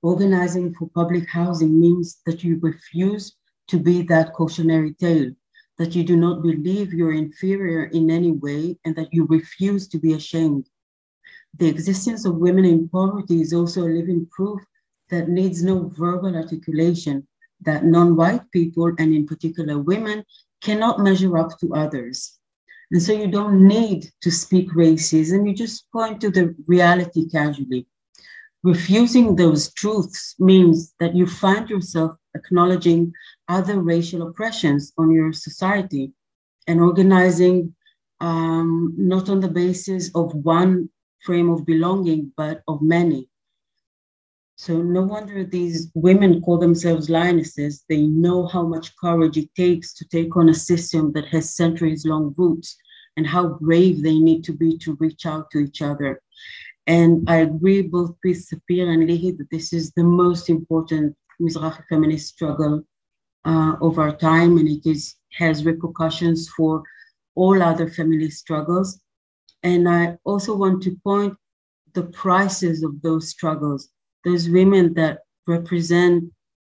Organizing 0.02 0.74
for 0.74 0.89
public 0.89 1.30
housing 1.30 1.80
means 1.80 2.22
that 2.26 2.43
you 2.43 2.58
refuse 2.62 3.36
to 3.68 3.78
be 3.78 4.02
that 4.04 4.34
cautionary 4.34 4.93
tale, 4.93 5.32
that 5.78 5.93
you 5.93 6.04
do 6.04 6.16
not 6.16 6.41
believe 6.41 6.93
you're 6.93 7.14
inferior 7.14 7.86
in 7.86 8.10
any 8.10 8.32
way, 8.32 8.78
and 8.86 8.95
that 8.95 9.14
you 9.14 9.26
refuse 9.26 9.88
to 9.89 9.97
be 9.97 10.14
ashamed. 10.14 10.70
The 11.58 11.68
existence 11.68 12.26
of 12.26 12.38
women 12.38 12.64
in 12.64 12.88
poverty 12.88 13.41
is 13.41 13.54
also 13.54 13.82
a 13.82 13.95
living 14.00 14.26
proof 14.32 14.62
that 15.10 15.28
needs 15.28 15.64
no 15.64 15.89
verbal 15.89 16.36
articulation, 16.36 17.28
that 17.62 17.84
non 17.84 18.16
white 18.16 18.50
people, 18.52 18.93
and 19.00 19.14
in 19.14 19.28
particular 19.28 19.80
women, 19.80 20.24
cannot 20.62 21.00
measure 21.00 21.38
up 21.38 21.60
to 21.60 21.76
others. 21.76 22.39
And 22.91 23.02
so 23.02 23.12
you 23.12 23.28
don't 23.28 23.68
need 23.68 24.10
to 24.22 24.32
speak 24.32 24.72
racism, 24.72 25.47
you 25.47 25.54
just 25.54 25.91
point 25.91 26.22
to 26.22 26.32
the 26.32 26.56
reality 26.68 27.28
casually. 27.30 27.86
Refusing 28.64 29.36
those 29.36 29.74
truths 29.74 30.36
means 30.38 30.93
that 30.99 31.16
you 31.16 31.26
find 31.26 31.70
yourself 31.70 32.18
acknowledging 32.36 33.14
other 33.47 33.82
racial 33.82 34.28
oppressions 34.28 34.91
on 34.97 35.12
your 35.12 35.32
society 35.32 36.12
and 36.68 36.82
organizing 36.82 37.74
um, 38.20 38.93
not 38.97 39.30
on 39.30 39.39
the 39.39 39.47
basis 39.47 40.12
of 40.14 40.34
one 40.36 40.89
frame 41.24 41.49
of 41.49 41.66
belonging, 41.66 42.32
but 42.36 42.62
of 42.68 42.82
many. 42.82 43.30
So 44.57 44.82
no 44.82 45.03
wonder 45.03 45.45
these 45.45 45.89
women 45.93 46.41
call 46.41 46.57
themselves 46.57 47.10
lionesses. 47.10 47.86
They 47.88 48.01
know 48.01 48.45
how 48.45 48.64
much 48.64 48.95
courage 48.97 49.38
it 49.38 49.49
takes 49.55 49.93
to 49.93 50.05
take 50.10 50.36
on 50.36 50.49
a 50.49 50.53
system 50.53 51.14
that 51.14 51.28
has 51.28 51.55
centuries 51.55 52.05
long 52.05 52.34
roots 52.38 52.76
and 53.16 53.26
how 53.26 53.57
brave 53.62 54.03
they 54.03 54.20
need 54.20 54.43
to 54.43 54.53
be 54.53 54.78
to 54.80 54.97
reach 54.99 55.26
out 55.26 55.49
to 55.51 55.60
each 55.60 55.82
other. 55.82 56.22
And 56.89 57.29
I 57.29 57.41
agree 57.41 57.83
both 57.83 58.15
with 58.23 58.49
Sapir 58.49 58.87
and 58.91 59.07
Lihi 59.07 59.37
that 59.37 59.51
this 59.51 59.73
is 59.73 59.91
the 59.91 60.03
most 60.03 60.49
important 60.49 61.15
Mizrahi 61.39 61.83
feminist 61.87 62.29
struggle 62.29 62.83
uh, 63.45 63.75
of 63.79 63.99
our 63.99 64.15
time, 64.15 64.57
and 64.57 64.67
it 64.67 64.83
is 64.89 65.15
has 65.33 65.65
repercussions 65.65 66.49
for 66.49 66.81
all 67.35 67.61
other 67.61 67.87
feminist 67.87 68.39
struggles. 68.39 68.99
And 69.61 69.87
I 69.87 70.17
also 70.23 70.55
want 70.55 70.81
to 70.81 70.97
point 71.03 71.35
the 71.93 72.05
prices 72.23 72.81
of 72.81 72.99
those 73.03 73.29
struggles. 73.29 73.89
Those 74.25 74.49
women 74.49 74.95
that 74.95 75.19
represent 75.45 76.23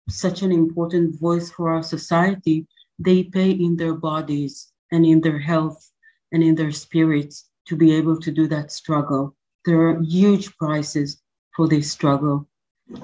such 0.10 0.42
an 0.42 0.52
important 0.52 1.20
voice 1.20 1.52
for 1.52 1.70
our 1.70 1.84
society, 1.84 2.66
they 2.98 3.26
pay 3.26 3.52
in 3.52 3.76
their 3.76 3.94
bodies 3.94 4.72
and 4.92 5.06
in 5.06 5.22
their 5.22 5.38
health 5.38 5.92
and 6.32 6.42
in 6.42 6.56
their 6.56 6.72
spirits 6.72 7.48
to 7.68 7.76
be 7.76 7.94
able 7.94 8.20
to 8.22 8.32
do 8.32 8.48
that 8.48 8.72
struggle 8.72 9.36
there 9.66 9.82
are 9.88 10.02
huge 10.02 10.56
prices 10.58 11.22
for 11.56 11.68
this 11.68 11.92
struggle. 11.92 12.48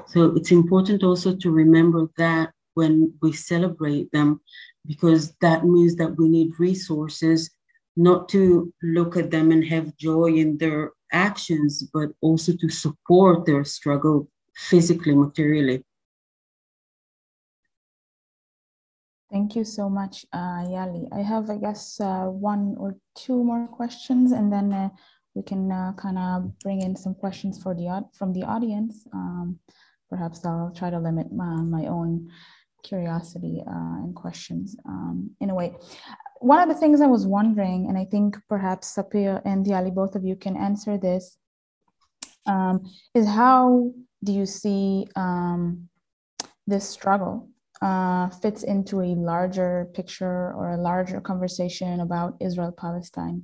So 0.07 0.35
it's 0.35 0.51
important 0.51 1.03
also 1.03 1.35
to 1.35 1.51
remember 1.51 2.09
that 2.17 2.51
when 2.73 3.13
we 3.21 3.31
celebrate 3.33 4.11
them, 4.11 4.41
because 4.85 5.33
that 5.41 5.65
means 5.65 5.95
that 5.95 6.15
we 6.17 6.27
need 6.27 6.59
resources 6.59 7.49
not 7.95 8.27
to 8.29 8.73
look 8.83 9.15
at 9.15 9.31
them 9.31 9.51
and 9.51 9.63
have 9.65 9.95
joy 9.97 10.33
in 10.33 10.57
their 10.57 10.91
actions, 11.11 11.83
but 11.93 12.09
also 12.21 12.53
to 12.57 12.69
support 12.69 13.45
their 13.45 13.63
struggle 13.63 14.27
physically, 14.55 15.15
materially. 15.15 15.83
Thank 19.31 19.55
you 19.55 19.63
so 19.63 19.89
much, 19.89 20.25
uh, 20.31 20.63
Yali. 20.63 21.07
I 21.11 21.21
have, 21.21 21.49
I 21.49 21.57
guess, 21.57 21.99
uh, 21.99 22.25
one 22.25 22.75
or 22.77 22.95
two 23.15 23.43
more 23.43 23.67
questions, 23.67 24.31
and 24.31 24.51
then 24.51 24.71
uh, 24.71 24.89
we 25.35 25.43
can 25.43 25.71
uh, 25.71 25.91
kind 25.97 26.17
of 26.17 26.57
bring 26.59 26.81
in 26.81 26.95
some 26.95 27.13
questions 27.13 27.61
for 27.61 27.75
the 27.75 28.05
from 28.17 28.33
the 28.33 28.43
audience. 28.43 29.05
Um, 29.13 29.59
perhaps 30.09 30.45
I'll 30.45 30.71
try 30.75 30.89
to 30.89 30.99
limit 30.99 31.31
my, 31.31 31.55
my 31.61 31.87
own 31.87 32.29
curiosity 32.83 33.61
uh, 33.67 33.95
and 34.03 34.15
questions 34.15 34.75
um, 34.87 35.31
in 35.41 35.49
a 35.49 35.55
way. 35.55 35.75
One 36.39 36.61
of 36.61 36.69
the 36.69 36.79
things 36.79 37.01
I 37.01 37.07
was 37.07 37.25
wondering, 37.25 37.87
and 37.89 37.97
I 37.97 38.05
think 38.05 38.37
perhaps 38.47 38.95
Sapir 38.95 39.41
and 39.45 39.65
Yali, 39.65 39.93
both 39.93 40.15
of 40.15 40.23
you 40.23 40.35
can 40.35 40.55
answer 40.55 40.97
this, 40.97 41.37
um, 42.45 42.83
is 43.13 43.27
how 43.27 43.91
do 44.23 44.31
you 44.31 44.45
see 44.45 45.07
um, 45.15 45.89
this 46.67 46.87
struggle 46.87 47.49
uh, 47.81 48.29
fits 48.29 48.63
into 48.63 49.01
a 49.01 49.15
larger 49.15 49.89
picture 49.93 50.53
or 50.53 50.71
a 50.71 50.77
larger 50.77 51.19
conversation 51.19 51.99
about 51.99 52.35
Israel 52.39 52.71
Palestine? 52.71 53.43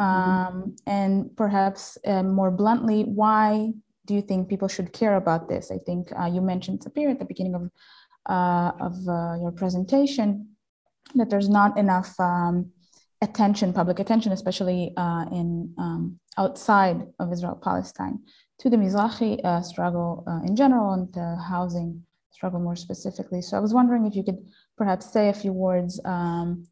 Mm-hmm. 0.00 0.56
Um, 0.56 0.76
and 0.86 1.36
perhaps 1.36 1.98
uh, 2.06 2.22
more 2.22 2.50
bluntly, 2.50 3.02
why 3.02 3.72
do 4.06 4.14
you 4.14 4.22
think 4.22 4.48
people 4.48 4.68
should 4.68 4.92
care 4.92 5.16
about 5.16 5.48
this? 5.48 5.70
I 5.70 5.78
think 5.78 6.08
uh, 6.18 6.26
you 6.26 6.40
mentioned 6.40 6.80
Sapir 6.80 7.10
at 7.10 7.18
the 7.18 7.24
beginning 7.24 7.54
of, 7.54 7.70
uh, 8.26 8.72
of 8.80 8.94
uh, 9.06 9.34
your 9.40 9.52
presentation 9.52 10.48
that 11.14 11.28
there's 11.28 11.48
not 11.48 11.76
enough 11.78 12.18
um, 12.18 12.70
attention, 13.20 13.72
public 13.72 13.98
attention, 13.98 14.32
especially 14.32 14.94
uh, 14.96 15.26
in 15.30 15.74
um, 15.78 16.18
outside 16.38 17.02
of 17.18 17.32
Israel 17.32 17.60
Palestine, 17.62 18.20
to 18.58 18.70
the 18.70 18.76
Mizrahi 18.76 19.44
uh, 19.44 19.60
struggle 19.60 20.24
in 20.46 20.56
general 20.56 20.92
and 20.92 21.12
the 21.12 21.36
housing 21.36 22.02
struggle 22.30 22.60
more 22.60 22.76
specifically. 22.76 23.42
So 23.42 23.56
I 23.56 23.60
was 23.60 23.74
wondering 23.74 24.06
if 24.06 24.14
you 24.16 24.24
could 24.24 24.38
perhaps 24.78 25.12
say 25.12 25.28
a 25.28 25.34
few 25.34 25.52
words 25.52 26.00
um, 26.06 26.66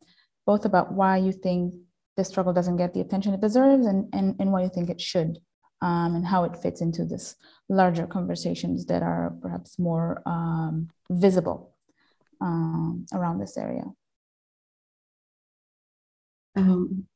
both 0.47 0.65
about 0.65 0.93
why 0.93 1.19
you 1.19 1.33
think 1.33 1.75
this 2.19 2.29
struggle 2.29 2.53
doesn't 2.53 2.77
get 2.77 2.93
the 2.93 3.01
attention 3.01 3.33
it 3.33 3.41
deserves 3.41 3.87
and, 3.87 4.09
and, 4.13 4.35
and 4.41 4.51
why 4.53 4.61
you 4.65 4.69
think 4.69 4.91
it 4.91 5.01
should 5.01 5.39
um, 5.81 6.17
and 6.17 6.27
how 6.27 6.43
it 6.43 6.57
fits 6.57 6.81
into 6.81 7.05
this 7.05 7.37
larger 7.69 8.07
conversations 8.07 8.85
that 8.87 9.03
are 9.03 9.33
perhaps 9.41 9.79
more 9.79 10.21
um, 10.27 10.89
visible 11.09 11.77
um, 12.41 13.07
around 13.13 13.39
this 13.39 13.57
area. 13.57 13.85
Um, 16.57 17.07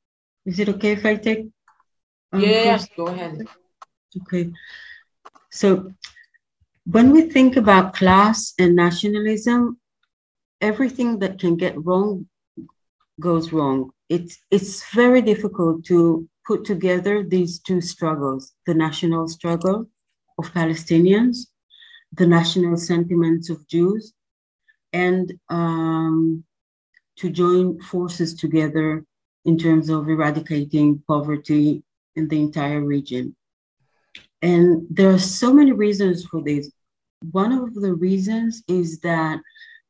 is 0.46 0.60
it 0.60 0.68
okay 0.68 0.92
if 0.92 1.04
I 1.04 1.16
take? 1.16 1.48
Um, 2.32 2.40
yes, 2.40 2.86
go 2.96 3.08
ahead. 3.08 3.44
Okay. 4.22 4.52
So 5.50 5.92
when 6.84 7.10
we 7.10 7.22
think 7.22 7.56
about 7.56 7.94
class 7.94 8.54
and 8.56 8.76
nationalism, 8.76 9.80
everything 10.60 11.18
that 11.18 11.40
can 11.40 11.56
get 11.56 11.74
wrong 11.84 12.28
goes 13.22 13.52
wrong. 13.52 13.90
It's 14.08 14.38
it's 14.50 14.92
very 14.92 15.22
difficult 15.22 15.84
to 15.86 16.28
put 16.46 16.64
together 16.64 17.22
these 17.22 17.60
two 17.60 17.80
struggles 17.80 18.52
the 18.66 18.74
national 18.74 19.28
struggle 19.28 19.86
of 20.38 20.52
palestinians 20.52 21.36
the 22.12 22.26
national 22.26 22.76
sentiments 22.76 23.48
of 23.48 23.66
jews 23.68 24.12
and 24.92 25.32
um, 25.48 26.44
to 27.16 27.30
join 27.30 27.80
forces 27.80 28.34
together 28.34 29.04
in 29.44 29.58
terms 29.58 29.88
of 29.88 30.08
eradicating 30.08 31.02
poverty 31.08 31.82
in 32.16 32.28
the 32.28 32.38
entire 32.38 32.82
region. 32.82 33.34
And 34.42 34.86
there 34.90 35.10
are 35.10 35.18
so 35.18 35.52
many 35.52 35.72
reasons 35.72 36.24
for 36.26 36.42
this. 36.42 36.70
One 37.30 37.52
of 37.52 37.74
the 37.74 37.94
reasons 37.94 38.62
is 38.68 39.00
that 39.00 39.40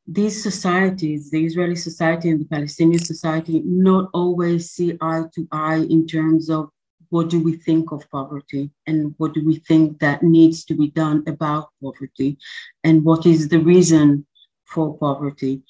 these 0.05 0.41
societies, 0.43 1.31
the 1.31 1.45
Israeli 1.45 1.75
society 1.75 2.29
and 2.29 2.41
the 2.41 2.45
Palestinian 2.45 3.03
society, 3.03 3.61
not 3.65 4.09
always 4.13 4.71
see 4.71 4.97
eye 5.01 5.23
to 5.33 5.47
eye 5.51 5.85
in 5.89 6.05
terms 6.05 6.49
of 6.49 6.69
what 7.09 7.29
do 7.29 7.39
we 7.39 7.55
think 7.55 7.91
of 7.91 8.09
poverty 8.09 8.71
and 8.87 9.13
what 9.17 9.33
do 9.33 9.45
we 9.45 9.57
think 9.57 9.99
that 9.99 10.23
needs 10.23 10.65
to 10.65 10.73
be 10.73 10.89
done 10.89 11.23
about 11.27 11.69
poverty 11.81 12.37
and 12.83 13.05
what 13.05 13.25
is 13.25 13.47
the 13.47 13.59
reason 13.59 14.25
for 14.65 14.97
poverty. 14.97 15.61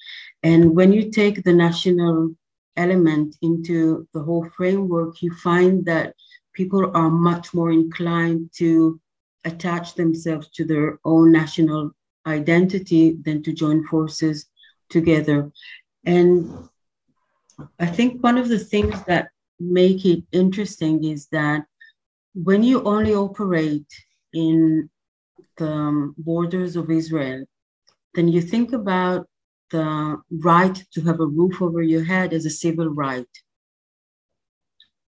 And 0.42 0.74
when 0.74 0.92
you 0.92 1.10
take 1.10 1.44
the 1.44 1.52
national 1.52 2.34
element 2.76 3.36
into 3.42 4.08
the 4.14 4.22
whole 4.22 4.48
framework, 4.56 5.22
you 5.22 5.32
find 5.34 5.84
that 5.84 6.14
people 6.54 6.90
are 6.96 7.10
much 7.10 7.52
more 7.52 7.70
inclined 7.70 8.50
to 8.56 8.98
attach 9.44 9.94
themselves 9.94 10.48
to 10.54 10.64
their 10.64 10.98
own 11.04 11.30
national 11.30 11.92
identity 12.26 13.16
than 13.24 13.42
to 13.42 13.52
join 13.52 13.86
forces 13.86 14.46
together. 14.88 15.50
And 16.04 16.68
I 17.78 17.86
think 17.86 18.22
one 18.22 18.38
of 18.38 18.48
the 18.48 18.58
things 18.58 19.02
that 19.04 19.28
make 19.60 20.04
it 20.04 20.24
interesting 20.32 21.04
is 21.04 21.28
that 21.28 21.64
when 22.34 22.62
you 22.62 22.82
only 22.82 23.14
operate 23.14 23.86
in 24.32 24.90
the 25.56 26.12
borders 26.18 26.76
of 26.76 26.90
Israel, 26.90 27.44
then 28.14 28.28
you 28.28 28.40
think 28.40 28.72
about 28.72 29.28
the 29.70 30.20
right 30.30 30.76
to 30.92 31.00
have 31.02 31.20
a 31.20 31.26
roof 31.26 31.62
over 31.62 31.82
your 31.82 32.04
head 32.04 32.32
as 32.32 32.44
a 32.46 32.50
civil 32.50 32.88
right. 32.88 33.28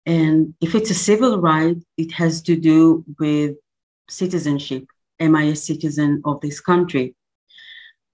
And 0.06 0.54
if 0.60 0.76
it's 0.76 0.90
a 0.90 0.96
civil 0.96 1.40
right, 1.40 1.78
it 1.98 2.12
has 2.14 2.42
to 2.44 2.56
do 2.56 3.06
with 3.20 3.58
citizenship 4.10 4.86
am 5.20 5.36
I 5.36 5.44
a 5.44 5.56
citizen 5.56 6.22
of 6.26 6.42
this 6.42 6.60
country? 6.60 7.16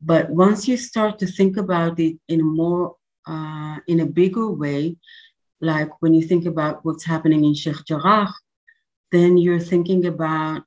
But 0.02 0.30
once 0.30 0.68
you 0.68 0.78
start 0.78 1.20
to 1.20 1.28
think 1.28 1.58
about 1.58 2.00
it 2.00 2.18
in 2.28 2.42
a 2.42 2.44
more, 2.44 2.96
uh, 3.28 3.78
in 3.88 4.02
a 4.02 4.06
bigger 4.06 4.50
way, 4.52 4.98
like 5.62 5.90
when 6.02 6.14
you 6.14 6.22
think 6.22 6.46
about 6.46 6.84
what's 6.84 7.06
happening 7.06 7.46
in 7.46 7.54
Sheikh 7.54 7.86
Jarrah, 7.88 8.34
then 9.12 9.38
you're 9.38 9.60
thinking 9.60 10.06
about 10.06 10.64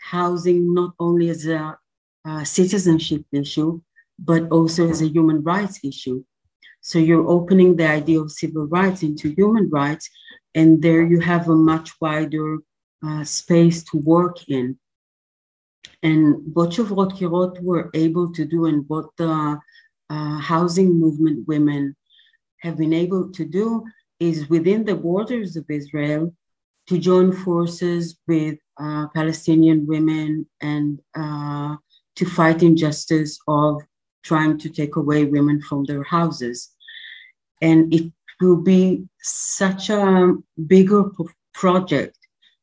housing 0.00 0.72
not 0.74 0.94
only 0.98 1.28
as 1.28 1.46
a, 1.46 1.78
a 2.24 2.44
citizenship 2.44 3.22
issue, 3.32 3.80
but 4.18 4.50
also 4.50 4.88
as 4.88 5.02
a 5.02 5.08
human 5.08 5.42
rights 5.42 5.80
issue. 5.84 6.24
So 6.80 6.98
you're 6.98 7.28
opening 7.28 7.76
the 7.76 7.86
idea 7.86 8.20
of 8.20 8.32
civil 8.32 8.66
rights 8.66 9.02
into 9.02 9.34
human 9.34 9.68
rights, 9.68 10.08
and 10.54 10.82
there 10.82 11.02
you 11.02 11.20
have 11.20 11.48
a 11.48 11.54
much 11.54 11.90
wider 12.00 12.58
uh, 13.06 13.24
space 13.24 13.84
to 13.84 13.98
work 13.98 14.48
in. 14.48 14.78
And 16.02 16.54
what 16.54 16.70
Shovrot 16.70 17.12
Kirot 17.18 17.60
were 17.60 17.90
able 17.94 18.32
to 18.32 18.44
do 18.44 18.66
and 18.66 18.88
what 18.88 19.06
the 19.16 19.58
uh, 20.08 20.38
housing 20.38 20.98
movement 20.98 21.46
women 21.46 21.94
have 22.62 22.76
been 22.76 22.92
able 22.92 23.30
to 23.32 23.44
do 23.44 23.84
is 24.18 24.48
within 24.48 24.84
the 24.84 24.94
borders 24.94 25.56
of 25.56 25.64
Israel 25.68 26.34
to 26.88 26.98
join 26.98 27.32
forces 27.32 28.18
with 28.26 28.58
uh, 28.80 29.06
Palestinian 29.14 29.86
women 29.86 30.46
and 30.60 31.00
uh, 31.14 31.76
to 32.16 32.24
fight 32.24 32.62
injustice 32.62 33.38
of 33.46 33.82
trying 34.22 34.58
to 34.58 34.68
take 34.68 34.96
away 34.96 35.24
women 35.24 35.60
from 35.62 35.84
their 35.84 36.02
houses. 36.02 36.70
And 37.62 37.92
it 37.94 38.12
will 38.40 38.56
be 38.56 39.04
such 39.20 39.90
a 39.90 40.34
bigger 40.66 41.04
project 41.54 42.16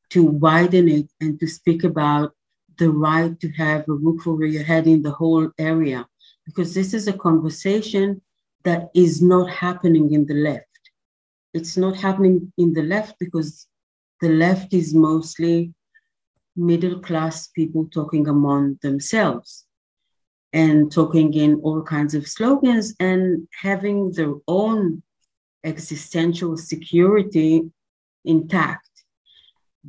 to 0.09 0.23
widen 0.23 0.87
it 0.87 1.07
and 1.21 1.39
to 1.39 1.47
speak 1.47 1.83
about 1.83 2.33
the 2.77 2.89
right 2.89 3.39
to 3.39 3.49
have 3.53 3.87
a 3.87 3.93
roof 3.93 4.27
over 4.27 4.45
your 4.45 4.63
head 4.63 4.87
in 4.87 5.01
the 5.01 5.11
whole 5.11 5.49
area, 5.57 6.07
because 6.45 6.73
this 6.73 6.93
is 6.93 7.07
a 7.07 7.13
conversation 7.13 8.21
that 8.63 8.89
is 8.93 9.21
not 9.21 9.49
happening 9.49 10.13
in 10.13 10.25
the 10.25 10.33
left. 10.33 10.65
It's 11.53 11.77
not 11.77 11.95
happening 11.95 12.53
in 12.57 12.73
the 12.73 12.83
left 12.83 13.15
because 13.19 13.67
the 14.21 14.29
left 14.29 14.73
is 14.73 14.93
mostly 14.93 15.73
middle 16.55 16.99
class 16.99 17.47
people 17.47 17.87
talking 17.91 18.27
among 18.27 18.79
themselves 18.81 19.65
and 20.53 20.91
talking 20.91 21.33
in 21.33 21.55
all 21.61 21.81
kinds 21.81 22.15
of 22.15 22.27
slogans 22.27 22.95
and 22.99 23.47
having 23.61 24.11
their 24.11 24.33
own 24.47 25.03
existential 25.63 26.57
security 26.57 27.69
intact. 28.25 28.86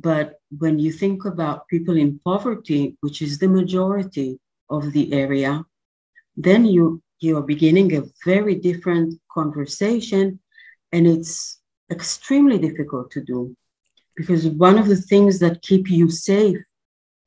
But 0.01 0.39
when 0.57 0.79
you 0.79 0.91
think 0.91 1.25
about 1.25 1.67
people 1.67 1.97
in 1.97 2.19
poverty, 2.23 2.95
which 3.01 3.21
is 3.21 3.37
the 3.37 3.49
majority 3.49 4.39
of 4.69 4.93
the 4.93 5.11
area, 5.13 5.65
then 6.37 6.65
you 6.65 7.01
you 7.19 7.37
are 7.37 7.53
beginning 7.53 7.93
a 7.97 8.03
very 8.23 8.55
different 8.55 9.19
conversation, 9.29 10.39
and 10.93 11.05
it's 11.05 11.59
extremely 11.91 12.57
difficult 12.57 13.11
to 13.11 13.21
do. 13.21 13.55
Because 14.15 14.47
one 14.47 14.77
of 14.77 14.87
the 14.87 15.01
things 15.11 15.39
that 15.39 15.61
keep 15.61 15.89
you 15.89 16.09
safe 16.09 16.59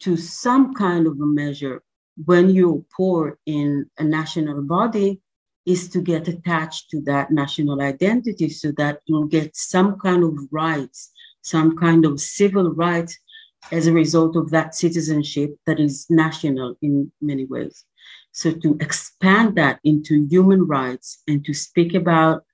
to 0.00 0.16
some 0.16 0.72
kind 0.72 1.06
of 1.06 1.20
a 1.20 1.26
measure 1.26 1.82
when 2.24 2.48
you're 2.50 2.82
poor 2.96 3.38
in 3.44 3.90
a 3.98 4.04
national 4.04 4.62
body 4.62 5.20
is 5.66 5.88
to 5.90 6.00
get 6.00 6.26
attached 6.26 6.90
to 6.90 7.00
that 7.02 7.30
national 7.30 7.80
identity 7.82 8.48
so 8.48 8.72
that 8.72 9.00
you'll 9.06 9.26
get 9.26 9.54
some 9.54 9.98
kind 9.98 10.24
of 10.24 10.34
rights 10.50 11.11
some 11.43 11.76
kind 11.76 12.05
of 12.05 12.20
civil 12.20 12.72
rights 12.72 13.18
as 13.70 13.86
a 13.86 13.93
result 13.93 14.36
of 14.36 14.51
that 14.51 14.74
citizenship 14.74 15.55
that 15.66 15.78
is 15.78 16.07
national 16.11 16.76
in 16.82 17.12
many 17.20 17.45
ways. 17.45 17.84
So 18.32 18.53
to 18.53 18.76
expand 18.80 19.57
that 19.57 19.78
into 19.84 20.26
human 20.28 20.66
rights 20.66 21.22
and 21.28 21.45
to 21.45 21.55
speak 21.55 21.95
about 21.95 22.45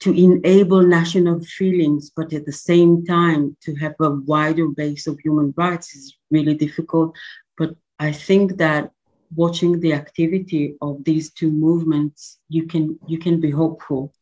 to 0.00 0.12
enable 0.12 0.82
national 0.82 1.40
feelings, 1.40 2.10
but 2.14 2.32
at 2.32 2.44
the 2.46 2.52
same 2.52 3.04
time 3.04 3.56
to 3.62 3.74
have 3.76 3.94
a 4.00 4.10
wider 4.10 4.68
base 4.68 5.06
of 5.06 5.18
human 5.20 5.54
rights 5.56 5.94
is 5.94 6.16
really 6.30 6.54
difficult. 6.54 7.16
But 7.56 7.74
I 7.98 8.12
think 8.12 8.56
that 8.58 8.90
watching 9.34 9.80
the 9.80 9.92
activity 9.92 10.76
of 10.82 11.02
these 11.04 11.32
two 11.32 11.50
movements, 11.50 12.38
you 12.48 12.66
can 12.66 12.98
you 13.06 13.18
can 13.18 13.40
be 13.40 13.50
hopeful. 13.50 14.12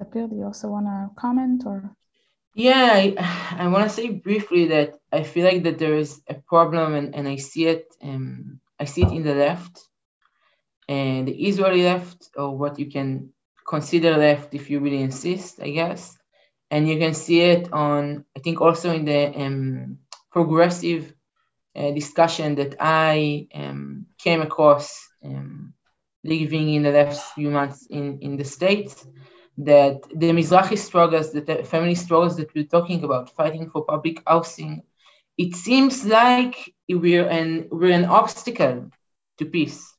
Sapir, 0.00 0.30
do 0.30 0.36
you 0.36 0.44
also 0.44 0.68
want 0.68 0.86
to 0.86 1.10
comment 1.20 1.64
or? 1.66 1.94
Yeah, 2.54 2.90
I, 2.94 3.14
I 3.58 3.68
want 3.68 3.84
to 3.84 3.94
say 3.94 4.08
briefly 4.10 4.68
that 4.68 4.98
I 5.12 5.22
feel 5.22 5.44
like 5.44 5.62
that 5.64 5.78
there 5.78 5.94
is 5.94 6.20
a 6.26 6.34
problem, 6.34 6.94
and, 6.94 7.14
and 7.14 7.28
I 7.28 7.36
see 7.36 7.66
it. 7.66 7.94
Um, 8.02 8.60
I 8.78 8.86
see 8.86 9.02
it 9.02 9.12
in 9.12 9.22
the 9.22 9.34
left, 9.34 9.86
and 10.88 11.28
the 11.28 11.48
Israeli 11.48 11.84
left, 11.84 12.30
or 12.34 12.56
what 12.56 12.78
you 12.78 12.90
can 12.90 13.32
consider 13.68 14.16
left 14.16 14.54
if 14.54 14.70
you 14.70 14.80
really 14.80 15.02
insist, 15.02 15.60
I 15.60 15.70
guess. 15.70 16.16
And 16.70 16.88
you 16.88 16.98
can 16.98 17.14
see 17.14 17.40
it 17.40 17.72
on, 17.72 18.24
I 18.36 18.40
think, 18.40 18.60
also 18.60 18.92
in 18.92 19.04
the 19.04 19.36
um, 19.36 19.98
progressive 20.32 21.12
uh, 21.76 21.90
discussion 21.90 22.54
that 22.56 22.76
I 22.80 23.48
um, 23.54 24.06
came 24.18 24.40
across 24.40 25.08
um, 25.24 25.74
living 26.24 26.74
in 26.74 26.82
the 26.84 26.90
last 26.90 27.34
few 27.34 27.50
months 27.50 27.86
in, 27.90 28.18
in 28.20 28.36
the 28.36 28.44
States 28.44 29.06
that 29.58 30.02
the 30.14 30.30
Mizrahi 30.30 30.78
struggles, 30.78 31.32
the 31.32 31.64
feminist 31.64 32.04
struggles 32.04 32.36
that 32.36 32.54
we're 32.54 32.64
talking 32.64 33.04
about, 33.04 33.30
fighting 33.30 33.68
for 33.68 33.84
public 33.84 34.22
housing, 34.26 34.82
it 35.36 35.54
seems 35.54 36.04
like 36.04 36.74
we're 36.88 37.28
an, 37.28 37.68
we're 37.70 37.92
an 37.92 38.04
obstacle 38.04 38.90
to 39.38 39.44
peace. 39.44 39.94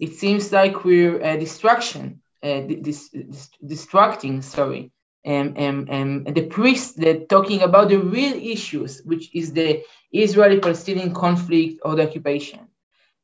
It 0.00 0.14
seems 0.14 0.52
like 0.52 0.84
we're 0.84 1.20
a 1.20 1.38
distraction, 1.38 2.20
uh, 2.42 2.60
dis, 2.60 3.08
dis, 3.10 3.50
distracting, 3.64 4.42
sorry, 4.42 4.90
um, 5.24 5.54
um, 5.56 5.86
um, 5.90 6.24
the 6.24 6.46
priests 6.46 6.94
that 6.94 7.28
talking 7.28 7.62
about 7.62 7.88
the 7.88 7.98
real 7.98 8.34
issues, 8.34 9.02
which 9.04 9.34
is 9.34 9.52
the 9.52 9.84
Israeli-Palestinian 10.12 11.14
conflict 11.14 11.80
or 11.84 11.94
the 11.94 12.06
occupation. 12.08 12.66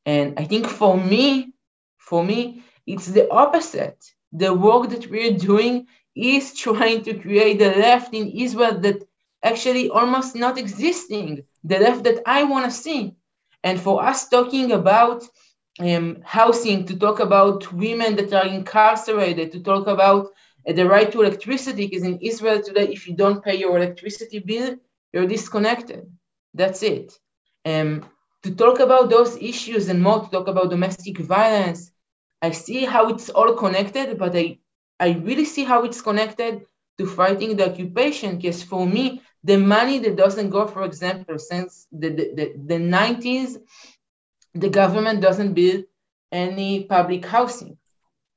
And 0.07 0.39
I 0.39 0.45
think 0.45 0.67
for 0.67 0.97
me, 0.97 1.53
for 1.99 2.25
me, 2.25 2.63
it's 2.87 3.07
the 3.07 3.31
opposite 3.31 4.03
the 4.33 4.53
work 4.53 4.91
that 4.91 5.11
we're 5.11 5.37
doing 5.37 5.87
is 6.15 6.55
trying 6.67 7.03
to 7.03 7.15
create 7.15 7.59
the 7.59 7.71
left 7.71 8.15
in 8.15 8.29
Israel 8.29 8.79
that 8.81 9.03
actually 9.43 9.89
almost 9.89 10.35
not 10.35 10.59
existing, 10.59 11.45
the 11.65 11.79
left 11.79 12.05
that 12.05 12.23
I 12.27 12.45
want 12.45 12.65
to 12.65 12.71
see. 12.71 13.15
And 13.63 13.81
for 13.81 14.03
us 14.03 14.29
talking 14.29 14.73
about 14.73 15.23
um, 15.81 16.19
housing, 16.25 16.85
to 16.87 16.97
talk 16.99 17.21
about 17.21 17.73
women 17.73 18.17
that 18.17 18.33
are 18.33 18.47
incarcerated, 18.47 19.53
to 19.53 19.61
talk 19.61 19.87
about 19.87 20.29
uh, 20.69 20.73
the 20.73 20.87
right 20.87 21.11
to 21.13 21.23
electricity, 21.23 21.87
because 21.87 22.03
in 22.03 22.19
Israel 22.19 22.61
today, 22.63 22.89
if 22.89 23.07
you 23.07 23.15
don't 23.15 23.45
pay 23.45 23.57
your 23.57 23.77
electricity 23.77 24.41
bill, 24.41 24.77
you're 25.13 25.27
disconnected. 25.27 26.11
That's 26.55 26.83
it. 26.83 27.13
Um, 27.65 28.05
to 28.43 28.55
talk 28.55 28.81
about 28.81 29.11
those 29.11 29.37
issues 29.37 29.89
and 29.89 30.03
more 30.03 30.21
to 30.21 30.31
talk 30.31 30.49
about 30.49 30.71
domestic 30.71 31.19
violence, 31.19 31.91
I 32.41 32.53
see 32.53 32.85
how 32.85 33.09
it's 33.09 33.31
all 33.31 33.55
connected, 33.55 34.19
but 34.19 34.37
I, 34.37 34.59
I 35.01 35.11
really 35.13 35.45
see 35.45 35.65
how 35.65 35.85
it's 35.85 36.01
connected 36.01 36.67
to 36.99 37.07
fighting 37.07 37.57
the 37.57 37.71
occupation. 37.71 38.37
Because 38.37 38.63
for 38.63 38.87
me, 38.87 39.23
the 39.43 39.57
money 39.57 39.99
that 39.99 40.17
doesn't 40.17 40.51
go, 40.51 40.67
for 40.67 40.85
example, 40.85 41.39
since 41.39 41.87
the, 41.93 42.11
the, 42.11 42.35
the, 42.35 42.53
the 42.67 42.75
90s, 42.75 43.57
the 44.55 44.69
government 44.69 45.21
doesn't 45.21 45.55
build 45.55 45.85
any 46.31 46.85
public 46.85 47.25
housing. 47.25 47.77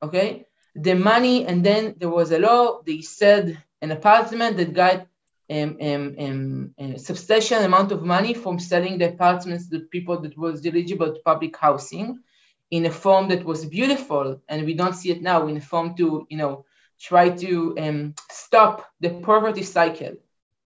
Okay? 0.02 0.45
The 0.76 0.95
money, 0.95 1.45
and 1.45 1.64
then 1.64 1.95
there 1.97 2.10
was 2.10 2.32
a 2.32 2.39
law, 2.39 2.82
they 2.86 3.02
said 3.02 3.62
an 3.82 3.91
apartment 3.91 4.58
that 4.58 4.74
got 4.74 5.08
um, 5.49 5.78
um, 5.82 6.16
um, 6.18 6.74
a 6.78 6.97
substantial 6.97 7.60
amount 7.60 7.91
of 7.91 8.04
money 8.04 8.34
from 8.34 8.58
selling 8.58 8.97
the 8.97 9.10
apartments 9.10 9.70
to 9.70 9.82
people 9.91 10.22
that 10.22 10.38
was 10.38 10.66
eligible 10.66 11.14
to 11.14 11.20
public 11.26 11.58
housing 11.58 12.20
in 12.72 12.86
a 12.86 12.91
form 12.91 13.28
that 13.28 13.43
was 13.43 13.65
beautiful, 13.65 14.41
and 14.47 14.65
we 14.65 14.74
don't 14.74 14.95
see 14.95 15.11
it 15.11 15.22
now 15.22 15.47
in 15.47 15.57
a 15.57 15.61
form 15.61 15.93
to, 15.95 16.26
you 16.30 16.38
know, 16.38 16.65
try 16.99 17.30
to 17.30 17.76
um, 17.78 18.15
stop 18.32 18.88
the 19.01 19.09
poverty 19.09 19.63
cycle 19.63 20.13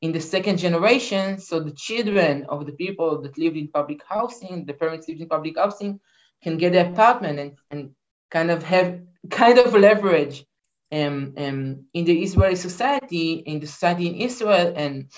in 0.01 0.11
the 0.11 0.19
second 0.19 0.57
generation. 0.57 1.39
So 1.39 1.59
the 1.59 1.71
children 1.71 2.45
of 2.47 2.65
the 2.67 2.73
people 2.73 3.21
that 3.23 3.37
lived 3.37 3.57
in 3.57 3.69
public 3.69 4.01
housing, 4.07 4.65
the 4.65 4.73
parents 4.73 5.07
lived 5.07 5.21
in 5.21 5.27
public 5.27 5.57
housing, 5.57 5.99
can 6.43 6.57
get 6.57 6.75
an 6.75 6.93
apartment 6.93 7.39
and, 7.39 7.51
and 7.71 7.91
kind 8.29 8.51
of 8.51 8.61
have 8.63 8.99
kind 9.31 9.57
of 9.57 9.73
leverage 9.73 10.45
um, 10.91 11.33
um, 11.37 11.85
in 11.93 12.05
the 12.05 12.21
Israeli 12.21 12.55
society, 12.55 13.33
in 13.33 13.59
the 13.59 13.67
society 13.67 14.07
in 14.07 14.15
Israel. 14.15 14.73
And 14.75 15.09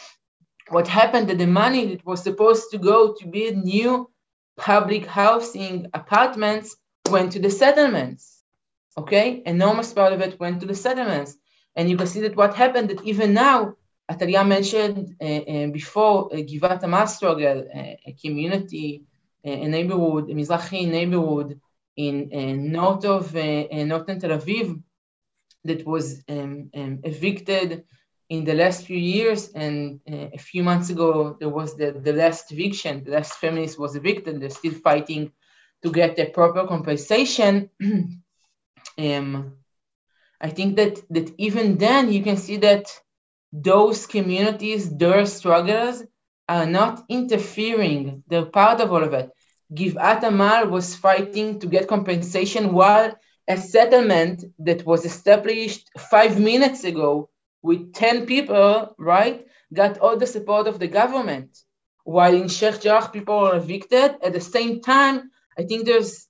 what 0.70 0.88
happened 0.88 1.28
that 1.30 1.38
the 1.38 1.48
money 1.48 1.88
that 1.88 2.06
was 2.06 2.24
supposed 2.24 2.72
to 2.72 2.78
go 2.78 3.14
to 3.20 3.28
build 3.28 3.58
new 3.58 4.10
public 4.58 5.06
housing 5.06 5.88
apartments 5.94 6.76
went 7.10 7.32
to 7.34 7.40
the 7.40 7.50
settlements. 7.50 8.44
Okay, 8.98 9.44
enormous 9.46 9.94
part 9.94 10.14
of 10.14 10.22
it 10.22 10.40
went 10.40 10.60
to 10.62 10.68
the 10.68 10.76
settlements. 10.76 11.38
And 11.76 11.90
you 11.90 11.96
can 11.96 12.08
see 12.08 12.22
that 12.22 12.36
what 12.36 12.56
happened 12.56 12.90
that 12.90 13.04
even 13.04 13.34
now, 13.34 13.76
Atalia 14.12 14.48
mentioned 14.48 15.16
uh, 15.22 15.26
uh, 15.26 15.68
before 15.68 16.34
uh, 16.34 16.38
Givat 16.38 16.82
Amal 16.82 17.08
struggle, 17.08 17.68
uh, 17.74 17.94
a 18.06 18.16
community, 18.20 19.04
uh, 19.46 19.52
a 19.52 19.68
neighborhood, 19.68 20.30
a 20.30 20.34
Mizrahi 20.34 20.88
neighborhood 20.88 21.60
in 21.96 22.30
uh, 22.34 22.54
north 22.80 23.06
of 23.06 23.34
northern 23.34 24.20
Tel 24.20 24.38
Aviv 24.40 24.82
that 25.66 25.86
was 25.86 26.24
um, 26.30 26.70
um, 26.76 27.00
evicted 27.04 27.84
in 28.30 28.44
the 28.44 28.54
last 28.54 28.86
few 28.86 28.98
years. 28.98 29.50
And 29.50 30.00
uh, 30.12 30.28
a 30.34 30.38
few 30.38 30.64
months 30.64 30.90
ago, 30.90 31.38
there 31.40 31.50
was 31.50 31.76
the, 31.76 31.92
the 31.92 32.14
last 32.14 32.52
eviction. 32.52 33.04
The 33.04 33.12
last 33.12 33.34
feminist 33.34 33.80
was 33.80 33.96
evicted. 33.96 34.40
They're 34.40 34.50
still 34.50 34.74
fighting 34.74 35.32
to 35.84 35.92
get 35.92 36.16
the 36.16 36.26
proper 36.26 36.66
compensation. 36.68 37.70
um, 38.98 39.54
I 40.40 40.50
think 40.50 40.76
that, 40.76 41.02
that 41.10 41.34
even 41.38 41.78
then 41.78 42.12
you 42.12 42.24
can 42.24 42.38
see 42.38 42.58
that 42.58 42.86
those 43.52 44.06
communities, 44.06 44.96
their 44.96 45.26
struggles 45.26 46.04
are 46.50 46.66
not 46.66 47.06
interfering. 47.10 48.24
They're 48.28 48.46
part 48.46 48.82
of 48.82 48.92
all 48.92 49.04
of 49.04 49.14
it. 49.14 49.32
Givat 49.74 50.24
Amal 50.24 50.68
was 50.68 50.96
fighting 50.96 51.60
to 51.60 51.68
get 51.68 51.88
compensation 51.88 52.74
while 52.74 53.18
a 53.48 53.58
settlement 53.58 54.44
that 54.60 54.86
was 54.86 55.06
established 55.06 55.90
five 56.10 56.40
minutes 56.40 56.84
ago 56.84 57.30
with 57.68 57.94
10 57.94 58.26
people, 58.26 58.96
right, 58.98 59.46
got 59.74 60.00
all 60.00 60.16
the 60.18 60.26
support 60.26 60.68
of 60.68 60.80
the 60.80 60.88
government. 60.88 61.50
While 62.06 62.34
in 62.34 62.48
Sheikh 62.48 62.80
Jarrah, 62.82 63.10
people 63.10 63.36
are 63.36 63.58
evicted. 63.58 64.16
At 64.24 64.34
the 64.34 64.40
same 64.40 64.82
time, 64.82 65.30
I 65.60 65.64
think 65.64 65.86
there's, 65.86 66.28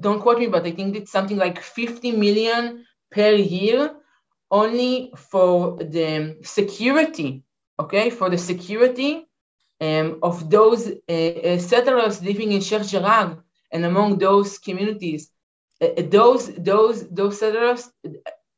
don't 0.00 0.20
quote 0.20 0.40
me, 0.40 0.48
but 0.48 0.66
I 0.66 0.72
think 0.72 0.96
it's 0.96 1.12
something 1.12 1.38
like 1.38 1.60
50 1.60 2.12
million 2.12 2.84
per 3.12 3.30
year 3.30 3.94
only 4.50 5.12
for 5.16 5.78
the 5.78 6.38
security, 6.42 7.44
okay, 7.78 8.10
for 8.10 8.28
the 8.28 8.38
security 8.38 9.26
um, 9.80 10.18
of 10.22 10.50
those 10.50 10.88
uh, 10.88 11.12
uh, 11.12 11.58
settlers 11.58 12.22
living 12.22 12.50
in 12.52 12.60
Sheikh 12.60 12.86
Jarrah 12.88 13.38
and 13.70 13.84
among 13.84 14.18
those 14.18 14.58
communities. 14.58 15.30
Uh, 15.80 16.02
those, 16.08 16.52
those, 16.54 17.08
those 17.08 17.38
settlers, 17.38 17.88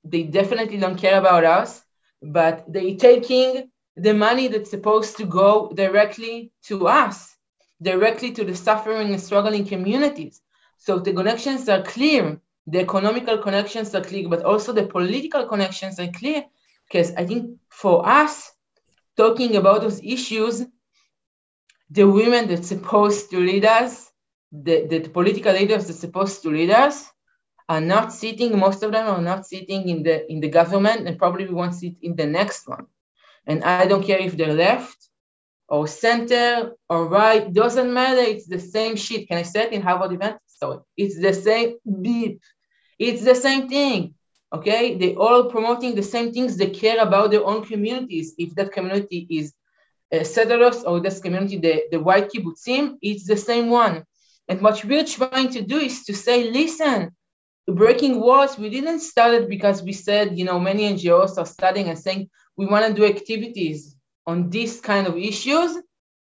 they 0.02 0.22
definitely 0.22 0.78
don't 0.78 0.98
care 0.98 1.18
about 1.18 1.44
us 1.44 1.83
but 2.24 2.64
they 2.72 2.94
taking 2.94 3.70
the 3.96 4.14
money 4.14 4.48
that's 4.48 4.70
supposed 4.70 5.16
to 5.18 5.26
go 5.26 5.70
directly 5.74 6.50
to 6.64 6.88
us, 6.88 7.36
directly 7.80 8.32
to 8.32 8.44
the 8.44 8.56
suffering 8.56 9.10
and 9.10 9.20
struggling 9.20 9.64
communities. 9.64 10.40
So 10.78 10.98
the 10.98 11.12
connections 11.12 11.68
are 11.68 11.82
clear, 11.82 12.40
the 12.66 12.80
economical 12.80 13.38
connections 13.38 13.94
are 13.94 14.00
clear, 14.00 14.28
but 14.28 14.42
also 14.42 14.72
the 14.72 14.86
political 14.86 15.46
connections 15.46 16.00
are 16.00 16.08
clear. 16.08 16.44
Because 16.88 17.12
I 17.14 17.26
think 17.26 17.58
for 17.68 18.06
us, 18.08 18.50
talking 19.16 19.56
about 19.56 19.82
those 19.82 20.02
issues, 20.02 20.64
the 21.90 22.08
women 22.08 22.48
that's 22.48 22.68
supposed 22.68 23.30
to 23.30 23.38
lead 23.38 23.64
us, 23.64 24.10
the, 24.50 24.86
the 24.86 25.00
political 25.08 25.52
leaders 25.52 25.86
that's 25.86 26.00
supposed 26.00 26.42
to 26.42 26.50
lead 26.50 26.70
us, 26.70 27.10
are 27.68 27.80
not 27.80 28.12
sitting, 28.12 28.58
most 28.58 28.82
of 28.82 28.92
them 28.92 29.06
are 29.06 29.22
not 29.22 29.46
sitting 29.46 29.88
in 29.88 30.02
the 30.02 30.30
in 30.30 30.40
the 30.40 30.48
government 30.48 31.06
and 31.06 31.18
probably 31.18 31.46
we 31.46 31.54
won't 31.54 31.74
sit 31.74 31.94
in 32.02 32.14
the 32.16 32.26
next 32.26 32.68
one. 32.68 32.86
And 33.46 33.64
I 33.64 33.86
don't 33.86 34.04
care 34.04 34.18
if 34.18 34.36
they're 34.36 34.54
left 34.54 35.08
or 35.68 35.86
center 35.86 36.72
or 36.88 37.08
right, 37.08 37.52
doesn't 37.52 37.92
matter, 37.92 38.20
it's 38.20 38.46
the 38.46 38.60
same 38.60 38.96
shit. 38.96 39.28
Can 39.28 39.38
I 39.38 39.42
say 39.42 39.64
it 39.64 39.72
in 39.72 39.82
Harvard 39.82 40.12
event? 40.12 40.36
Sorry, 40.46 40.78
it's 40.96 41.18
the 41.18 41.32
same 41.32 41.76
beep. 42.02 42.40
It's 42.98 43.24
the 43.24 43.34
same 43.34 43.68
thing. 43.68 44.14
Okay, 44.52 44.96
they 44.96 45.14
all 45.16 45.50
promoting 45.50 45.94
the 45.94 46.02
same 46.02 46.32
things. 46.32 46.56
They 46.56 46.70
care 46.70 47.00
about 47.00 47.32
their 47.32 47.44
own 47.44 47.64
communities. 47.64 48.34
If 48.38 48.54
that 48.54 48.72
community 48.72 49.26
is 49.28 49.52
uh, 50.12 50.22
settlers 50.22 50.84
or 50.84 51.00
this 51.00 51.18
community, 51.18 51.58
the, 51.58 51.84
the 51.90 52.00
white 52.00 52.30
kibbutzim, 52.30 52.98
it's 53.02 53.26
the 53.26 53.36
same 53.36 53.68
one. 53.68 54.04
And 54.46 54.60
what 54.60 54.84
we're 54.84 55.06
trying 55.06 55.48
to 55.50 55.62
do 55.62 55.78
is 55.78 56.04
to 56.04 56.14
say, 56.14 56.50
listen, 56.50 57.16
breaking 57.66 58.20
walls, 58.20 58.58
we 58.58 58.68
didn't 58.68 59.00
start 59.00 59.34
it 59.34 59.48
because 59.48 59.82
we 59.82 59.92
said, 59.92 60.38
you 60.38 60.44
know, 60.44 60.60
many 60.60 60.92
NGOs 60.92 61.38
are 61.38 61.46
studying 61.46 61.88
and 61.88 61.98
saying 61.98 62.28
we 62.56 62.66
want 62.66 62.86
to 62.86 62.94
do 62.94 63.06
activities 63.06 63.96
on 64.26 64.50
these 64.50 64.80
kind 64.80 65.06
of 65.06 65.16
issues. 65.16 65.76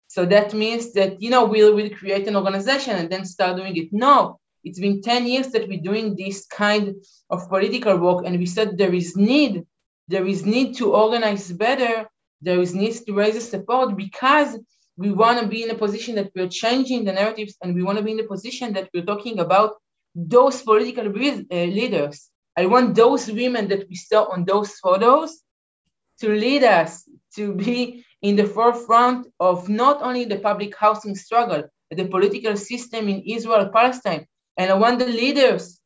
So 0.09 0.25
that 0.27 0.55
means 0.55 0.93
that, 0.95 1.21
you 1.21 1.31
know, 1.31 1.45
we'll, 1.45 1.75
we'll 1.75 1.91
create 1.91 2.27
an 2.29 2.37
organization 2.37 2.97
and 2.97 3.11
then 3.11 3.25
start 3.25 3.57
doing 3.57 3.77
it. 3.77 3.93
No, 3.93 4.41
it's 4.65 4.81
been 4.81 5.03
10 5.03 5.27
years 5.27 5.49
that 5.49 5.69
we're 5.69 5.81
doing 5.81 6.17
this 6.17 6.47
kind 6.47 6.95
of 7.31 7.49
political 7.49 7.97
work. 7.99 8.25
And 8.27 8.39
we 8.39 8.47
said 8.47 8.77
there 8.77 8.95
is 8.95 9.17
need, 9.17 9.65
there 10.09 10.27
is 10.27 10.45
need 10.45 10.77
to 10.77 10.95
organize 10.95 11.53
better. 11.53 12.09
There 12.41 12.61
is 12.61 12.75
need 12.75 12.95
to 13.07 13.13
raise 13.13 13.35
the 13.35 13.41
support 13.41 13.97
because 13.97 14.59
we 14.97 15.13
want 15.13 15.41
to 15.41 15.47
be 15.47 15.63
in 15.63 15.71
a 15.71 15.75
position 15.75 16.17
that 16.17 16.33
we're 16.35 16.49
changing 16.49 17.05
the 17.05 17.13
narratives 17.13 17.57
and 17.63 17.75
we 17.75 17.83
want 17.83 17.99
to 17.99 18.05
be 18.05 18.13
in 18.13 18.21
a 18.21 18.25
position 18.25 18.73
that 18.73 18.89
we're 18.93 19.05
talking 19.05 19.39
about 19.39 19.75
those 20.27 20.63
political 20.63 21.07
uh, 21.07 21.65
leaders. 21.79 22.31
I 22.57 22.67
want 22.67 22.97
those 22.97 23.31
women 23.31 23.69
that 23.69 23.89
we 23.89 23.95
saw 23.95 24.25
on 24.33 24.45
those 24.45 24.73
photos 24.79 25.43
to 26.21 26.29
lead 26.31 26.65
us 26.65 27.09
to 27.37 27.55
be 27.55 28.05
in 28.21 28.35
the 28.35 28.47
forefront 28.47 29.29
of 29.39 29.69
not 29.69 30.03
only 30.03 30.25
the 30.25 30.41
public 30.41 30.77
housing 30.77 31.15
struggle, 31.15 31.63
but 31.89 31.99
the 31.99 32.09
political 32.09 32.57
system 32.57 33.09
in 33.09 33.23
Israel, 33.23 33.71
Palestine. 33.73 34.27
And 34.57 34.73
I 34.73 34.75
want 34.75 34.99
the 34.99 35.07
leaders 35.07 35.81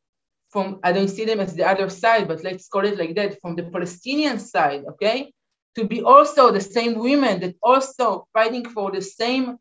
from, 0.48 0.80
I 0.82 0.92
don't 0.92 1.08
see 1.08 1.26
them 1.26 1.40
as 1.40 1.54
the 1.54 1.68
other 1.68 1.90
side, 1.90 2.26
but 2.26 2.42
let's 2.42 2.68
call 2.68 2.86
it 2.86 2.98
like 2.98 3.14
that, 3.16 3.38
from 3.42 3.54
the 3.54 3.64
Palestinian 3.64 4.38
side, 4.38 4.84
okay? 4.92 5.30
To 5.76 5.84
be 5.84 6.02
also 6.02 6.50
the 6.50 6.60
same 6.60 6.98
women 6.98 7.40
that 7.40 7.56
also 7.62 8.26
fighting 8.32 8.64
for 8.64 8.90
the 8.90 9.02
same 9.02 9.58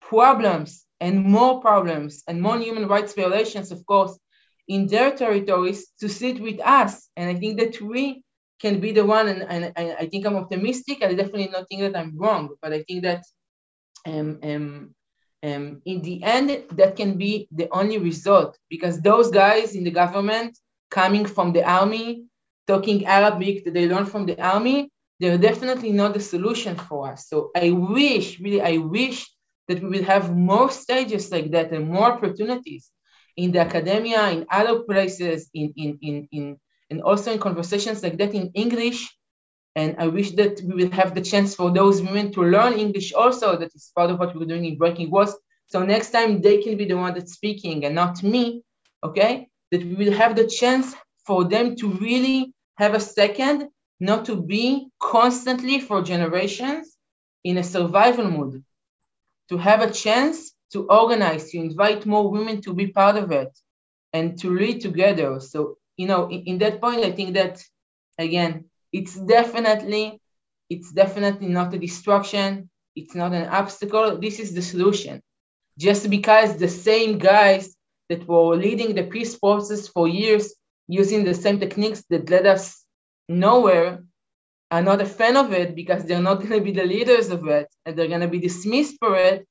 problems 0.00 0.83
and 1.00 1.24
more 1.24 1.60
problems 1.60 2.22
and 2.28 2.40
more 2.40 2.58
human 2.58 2.86
rights 2.88 3.14
violations, 3.14 3.70
of 3.70 3.84
course, 3.86 4.18
in 4.68 4.86
their 4.86 5.14
territories 5.14 5.88
to 6.00 6.08
sit 6.08 6.40
with 6.40 6.60
us. 6.60 7.08
And 7.16 7.28
I 7.28 7.38
think 7.38 7.58
that 7.60 7.80
we 7.80 8.22
can 8.60 8.80
be 8.80 8.92
the 8.92 9.04
one, 9.04 9.28
and, 9.28 9.42
and, 9.42 9.72
and 9.76 9.96
I 9.98 10.06
think 10.06 10.24
I'm 10.24 10.36
optimistic. 10.36 11.02
I 11.02 11.14
definitely 11.14 11.48
not 11.48 11.68
think 11.68 11.82
that 11.82 11.96
I'm 11.96 12.16
wrong, 12.16 12.50
but 12.62 12.72
I 12.72 12.82
think 12.82 13.02
that 13.02 13.24
um, 14.06 14.38
um, 14.42 14.94
um, 15.42 15.82
in 15.84 16.00
the 16.02 16.22
end, 16.22 16.64
that 16.72 16.96
can 16.96 17.18
be 17.18 17.48
the 17.52 17.68
only 17.70 17.98
result 17.98 18.58
because 18.70 19.00
those 19.00 19.30
guys 19.30 19.74
in 19.74 19.84
the 19.84 19.90
government 19.90 20.56
coming 20.90 21.26
from 21.26 21.52
the 21.52 21.64
army, 21.68 22.24
talking 22.66 23.04
Arabic 23.04 23.64
that 23.64 23.74
they 23.74 23.86
learn 23.86 24.06
from 24.06 24.24
the 24.24 24.40
army, 24.40 24.90
they're 25.20 25.38
definitely 25.38 25.92
not 25.92 26.14
the 26.14 26.20
solution 26.20 26.76
for 26.76 27.10
us. 27.12 27.28
So 27.28 27.50
I 27.54 27.70
wish, 27.70 28.40
really, 28.40 28.62
I 28.62 28.78
wish 28.78 29.30
that 29.68 29.82
we 29.82 29.88
will 29.88 30.04
have 30.04 30.36
more 30.36 30.70
stages 30.70 31.30
like 31.30 31.50
that 31.52 31.72
and 31.72 31.88
more 31.88 32.12
opportunities 32.12 32.90
in 33.36 33.52
the 33.52 33.60
academia, 33.60 34.30
in 34.30 34.46
other 34.50 34.80
places, 34.80 35.50
in, 35.54 35.72
in, 35.76 35.98
in, 36.02 36.28
in, 36.30 36.56
and 36.90 37.02
also 37.02 37.32
in 37.32 37.38
conversations 37.38 38.02
like 38.02 38.18
that 38.18 38.34
in 38.34 38.50
English. 38.54 39.16
And 39.76 39.96
I 39.98 40.06
wish 40.06 40.32
that 40.32 40.60
we 40.62 40.84
will 40.84 40.90
have 40.92 41.14
the 41.14 41.20
chance 41.20 41.54
for 41.54 41.72
those 41.72 42.00
women 42.00 42.30
to 42.32 42.42
learn 42.42 42.74
English 42.74 43.12
also. 43.12 43.56
That 43.56 43.74
is 43.74 43.90
part 43.96 44.10
of 44.10 44.18
what 44.20 44.36
we're 44.36 44.46
doing 44.46 44.64
in 44.64 44.78
Breaking 44.78 45.10
Walls. 45.10 45.34
So 45.66 45.84
next 45.84 46.10
time 46.10 46.40
they 46.40 46.62
can 46.62 46.76
be 46.76 46.84
the 46.84 46.96
one 46.96 47.14
that's 47.14 47.32
speaking 47.32 47.84
and 47.84 47.94
not 47.94 48.22
me, 48.22 48.62
okay? 49.02 49.48
That 49.72 49.82
we 49.82 49.94
will 49.94 50.12
have 50.12 50.36
the 50.36 50.46
chance 50.46 50.94
for 51.26 51.44
them 51.44 51.74
to 51.76 51.88
really 51.88 52.54
have 52.76 52.94
a 52.94 53.00
second, 53.00 53.68
not 53.98 54.26
to 54.26 54.36
be 54.40 54.88
constantly 55.00 55.80
for 55.80 56.02
generations 56.02 56.96
in 57.42 57.58
a 57.58 57.64
survival 57.64 58.30
mood, 58.30 58.62
to 59.48 59.58
have 59.58 59.82
a 59.82 59.90
chance 59.90 60.52
to 60.72 60.86
organize, 60.86 61.50
to 61.50 61.58
invite 61.58 62.06
more 62.06 62.30
women 62.30 62.60
to 62.62 62.74
be 62.74 62.88
part 62.88 63.16
of 63.16 63.30
it 63.30 63.50
and 64.12 64.38
to 64.40 64.50
lead 64.50 64.80
together. 64.80 65.40
So, 65.40 65.78
you 65.96 66.06
know, 66.06 66.28
in, 66.28 66.40
in 66.44 66.58
that 66.58 66.80
point, 66.80 67.04
I 67.04 67.12
think 67.12 67.34
that 67.34 67.62
again, 68.18 68.64
it's 68.92 69.14
definitely, 69.14 70.20
it's 70.70 70.92
definitely 70.92 71.48
not 71.48 71.74
a 71.74 71.78
destruction. 71.78 72.70
It's 72.96 73.14
not 73.14 73.32
an 73.32 73.48
obstacle. 73.48 74.18
This 74.18 74.38
is 74.38 74.54
the 74.54 74.62
solution. 74.62 75.20
Just 75.78 76.08
because 76.08 76.56
the 76.56 76.68
same 76.68 77.18
guys 77.18 77.74
that 78.08 78.26
were 78.28 78.56
leading 78.56 78.94
the 78.94 79.04
peace 79.04 79.36
process 79.36 79.88
for 79.88 80.06
years 80.06 80.54
using 80.86 81.24
the 81.24 81.34
same 81.34 81.58
techniques 81.58 82.04
that 82.10 82.30
led 82.30 82.46
us 82.46 82.84
nowhere 83.28 84.04
are 84.74 84.82
not 84.82 85.00
a 85.00 85.14
fan 85.18 85.36
of 85.36 85.52
it 85.52 85.70
because 85.80 86.02
they're 86.04 86.28
not 86.28 86.38
going 86.42 86.56
to 86.58 86.66
be 86.68 86.72
the 86.72 86.90
leaders 86.94 87.28
of 87.36 87.46
it 87.58 87.68
and 87.84 87.96
they're 87.96 88.14
going 88.14 88.26
to 88.28 88.34
be 88.36 88.46
dismissed 88.48 88.96
for 89.02 89.12
it 89.16 89.46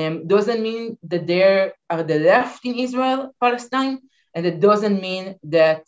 um, 0.00 0.26
doesn't 0.26 0.62
mean 0.62 0.98
that 1.10 1.26
there 1.26 1.74
are 1.88 2.02
the 2.02 2.18
left 2.18 2.64
in 2.64 2.74
Israel, 2.86 3.34
Palestine, 3.40 3.96
and 4.34 4.44
it 4.44 4.60
doesn't 4.60 5.00
mean 5.00 5.36
that 5.44 5.84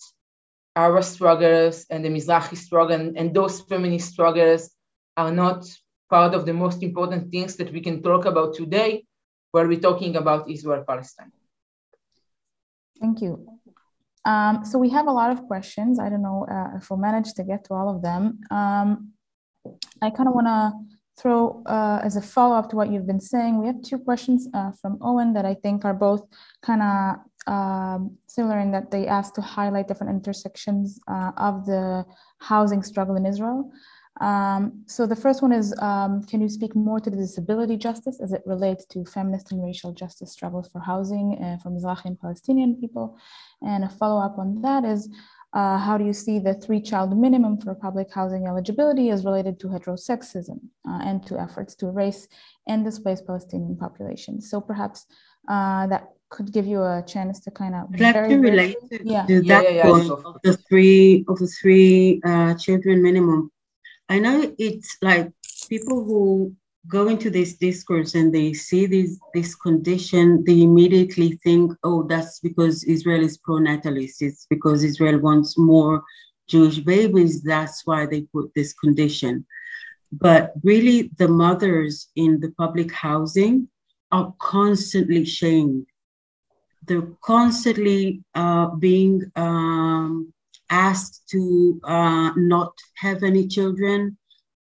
our 0.77 1.03
struggles 1.03 1.87
and 1.91 2.05
the 2.05 2.09
Mizrahi 2.09 2.57
struggle 2.57 2.97
and, 3.01 3.19
and 3.19 3.35
those 3.35 3.61
feminist 3.63 4.13
struggles 4.15 4.71
are 5.17 5.33
not 5.33 5.61
part 6.09 6.33
of 6.35 6.47
the 6.47 6.55
most 6.55 6.83
important 6.83 7.31
things 7.31 7.57
that 7.57 7.71
we 7.73 7.81
can 7.81 8.03
talk 8.03 8.25
about 8.25 8.55
today 8.55 9.05
where 9.53 9.67
we're 9.69 9.87
talking 9.89 10.17
about 10.17 10.49
Israel 10.49 10.85
Palestine. 10.87 11.33
Thank 13.01 13.21
you. 13.23 13.58
Um, 14.31 14.65
so 14.65 14.75
we 14.85 14.91
have 14.91 15.07
a 15.13 15.17
lot 15.21 15.31
of 15.35 15.39
questions. 15.53 15.99
I 15.99 16.09
don't 16.11 16.27
know 16.29 16.47
uh, 16.57 16.77
if 16.79 16.91
we'll 16.91 17.05
manage 17.09 17.31
to 17.39 17.43
get 17.51 17.61
to 17.67 17.75
all 17.77 17.89
of 17.95 18.03
them. 18.09 18.23
Um, 18.51 18.89
I 20.07 20.09
kind 20.17 20.29
of 20.29 20.35
want 20.39 20.49
to 20.55 20.63
throw 21.19 21.63
uh, 21.67 22.01
as 22.09 22.15
a 22.17 22.23
follow-up 22.23 22.71
to 22.71 22.77
what 22.77 22.91
you've 22.91 23.07
been 23.07 23.21
saying, 23.21 23.59
we 23.59 23.67
have 23.67 23.81
two 23.83 23.99
questions 23.99 24.49
uh, 24.55 24.71
from 24.81 24.99
Owen 25.01 25.33
that 25.33 25.45
I 25.45 25.55
think 25.55 25.85
are 25.85 25.95
both 25.95 26.23
kind 26.63 26.83
of 26.83 27.53
um, 27.53 28.17
similar 28.27 28.59
in 28.61 28.71
that 28.73 28.91
they 28.91 29.07
ask 29.07 29.35
to 29.35 29.41
highlight 29.41 29.89
different 29.89 30.13
intersections 30.13 31.01
uh, 31.09 31.33
of 31.37 31.67
the 31.67 32.05
housing 32.39 32.83
struggle 32.83 33.17
in 33.17 33.27
Israel. 33.27 33.73
Um, 34.21 34.83
so 34.87 35.07
the 35.07 35.17
first 35.17 35.43
one 35.43 35.53
is, 35.53 35.75
um, 35.81 36.25
can 36.25 36.41
you 36.41 36.49
speak 36.49 36.75
more 36.75 37.01
to 37.01 37.11
the 37.11 37.17
disability 37.17 37.77
justice 37.77 38.21
as 38.21 38.33
it 38.33 38.43
relates 38.47 38.85
to 38.87 39.05
feminist 39.05 39.53
and 39.53 39.63
racial 39.63 39.93
justice 39.93 40.33
struggles 40.33 40.69
for 40.69 40.81
housing 40.81 41.39
uh, 41.43 41.59
for 41.63 41.71
Mizrahi 41.71 42.07
and 42.07 42.21
Palestinian 42.21 42.75
people? 42.81 43.17
And 43.63 43.85
a 43.85 43.89
follow-up 43.89 44.39
on 44.39 44.61
that 44.63 44.85
is, 44.85 45.09
uh, 45.55 45.79
how 45.79 45.97
do 45.97 46.05
you 46.05 46.13
see 46.13 46.39
the 46.39 46.55
three 46.55 46.81
child 46.81 47.17
minimum 47.17 47.59
for 47.59 47.75
public 47.75 48.13
housing 48.13 48.47
eligibility 48.47 49.11
as 49.11 49.25
related 49.25 49.59
to 49.61 49.69
heterosexism 49.69 50.59
uh, 50.87 51.01
and 51.03 51.25
to 51.27 51.41
efforts 51.41 51.75
to 51.77 51.87
erase 51.87 52.29
and 52.67 52.85
displace 52.85 53.23
Palestinian 53.23 53.77
populations? 53.77 54.51
So 54.51 54.61
perhaps 54.61 55.07
uh, 55.49 55.87
that 55.87 56.11
could 56.29 56.53
give 56.53 56.67
you 56.67 56.83
a 56.83 57.03
chance 57.07 57.41
to 57.41 57.51
kind 57.51 57.75
of 57.75 57.89
very, 57.89 58.37
relate 58.37 58.77
yeah. 59.03 59.25
to 59.25 59.41
that 59.43 59.65
yeah, 59.65 59.71
yeah, 59.71 59.83
point 59.85 60.11
of 60.11 60.37
the 60.45 60.57
three 60.69 61.25
of 61.29 61.39
the 61.39 61.47
three 61.47 62.21
uh, 62.25 62.55
children 62.55 63.03
minimum. 63.03 63.51
I 64.09 64.19
know 64.19 64.55
it's 64.59 64.97
like 65.03 65.31
people 65.69 66.05
who 66.05 66.55
go 66.89 67.09
into 67.09 67.29
this 67.31 67.59
discourse 67.59 68.15
and 68.15 68.35
they 68.35 68.55
see 68.55 68.87
this 68.87 69.19
this 69.35 69.55
condition, 69.55 70.43
they 70.47 70.63
immediately 70.63 71.39
think, 71.45 71.73
oh, 71.85 72.05
that's 72.05 72.41
because 72.41 72.85
Israel 72.85 73.23
is 73.23 73.37
pro-natalist. 73.39 74.23
It's 74.23 74.47
because 74.49 74.83
Israel 74.83 75.19
wants 75.19 75.59
more 75.59 76.03
Jewish 76.49 76.79
babies. 76.79 77.43
That's 77.43 77.83
why 77.85 78.07
they 78.07 78.23
put 78.23 78.51
this 78.55 78.73
condition. 78.73 79.45
But 80.11 80.55
really, 80.63 81.11
the 81.19 81.29
mothers 81.29 82.09
in 82.17 82.41
the 82.41 82.51
public 82.53 82.91
housing 82.93 83.69
are 84.11 84.33
constantly 84.39 85.27
shamed. 85.27 85.87
They're 86.87 87.13
constantly 87.23 88.23
uh, 88.35 88.69
being 88.77 89.31
um, 89.37 90.33
asked 90.71 91.29
to 91.31 91.81
uh, 91.85 92.33
not 92.37 92.73
have 92.97 93.23
any 93.23 93.47
children 93.47 94.17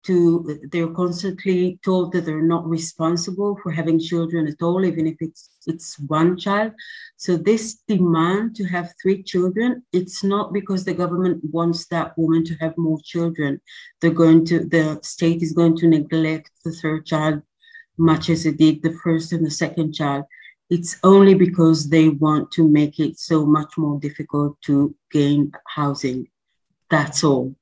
to 0.07 0.61
they're 0.71 0.95
constantly 0.95 1.81
told 1.85 2.13
that 2.13 2.25
they're 2.25 2.41
not 2.41 2.69
responsible 2.69 3.59
for 3.61 3.73
having 3.73 3.99
children 3.99 4.47
at 4.47 4.63
all 4.63 4.85
even 4.85 5.07
if 5.07 5.17
it's 5.21 5.51
it's 5.67 5.99
one 5.99 6.37
child. 6.39 6.73
So 7.17 7.37
this 7.37 7.81
demand 7.89 8.55
to 8.57 8.65
have 8.67 8.95
three 9.03 9.23
children 9.25 9.83
it's 9.93 10.23
not 10.23 10.53
because 10.53 10.85
the 10.85 10.95
government 10.95 11.43
wants 11.51 11.87
that 11.89 12.17
woman 12.17 12.45
to 12.45 12.55
have 12.61 12.79
more 12.79 13.01
children. 13.05 13.61
They're 14.01 14.23
going 14.25 14.45
to 14.47 14.61
the 14.61 15.01
state 15.03 15.43
is 15.43 15.53
going 15.53 15.77
to 15.79 15.89
neglect 15.89 16.51
the 16.65 16.73
third 16.73 17.05
child 17.05 17.43
much 17.99 18.29
as 18.31 18.47
it 18.47 18.59
did 18.59 18.83
the 18.83 18.97
first 19.03 19.33
and 19.33 19.45
the 19.45 19.51
second 19.51 19.93
child 19.93 20.25
it's 20.69 20.97
only 21.03 21.35
because 21.35 21.89
they 21.89 22.09
want 22.09 22.51
to 22.51 22.69
make 22.69 22.99
it 22.99 23.19
so 23.19 23.47
much 23.47 23.77
more 23.77 23.99
difficult 24.01 24.61
to 24.63 24.95
gain 25.11 25.53
housing 25.67 26.27
that's 26.91 27.23
all 27.25 27.55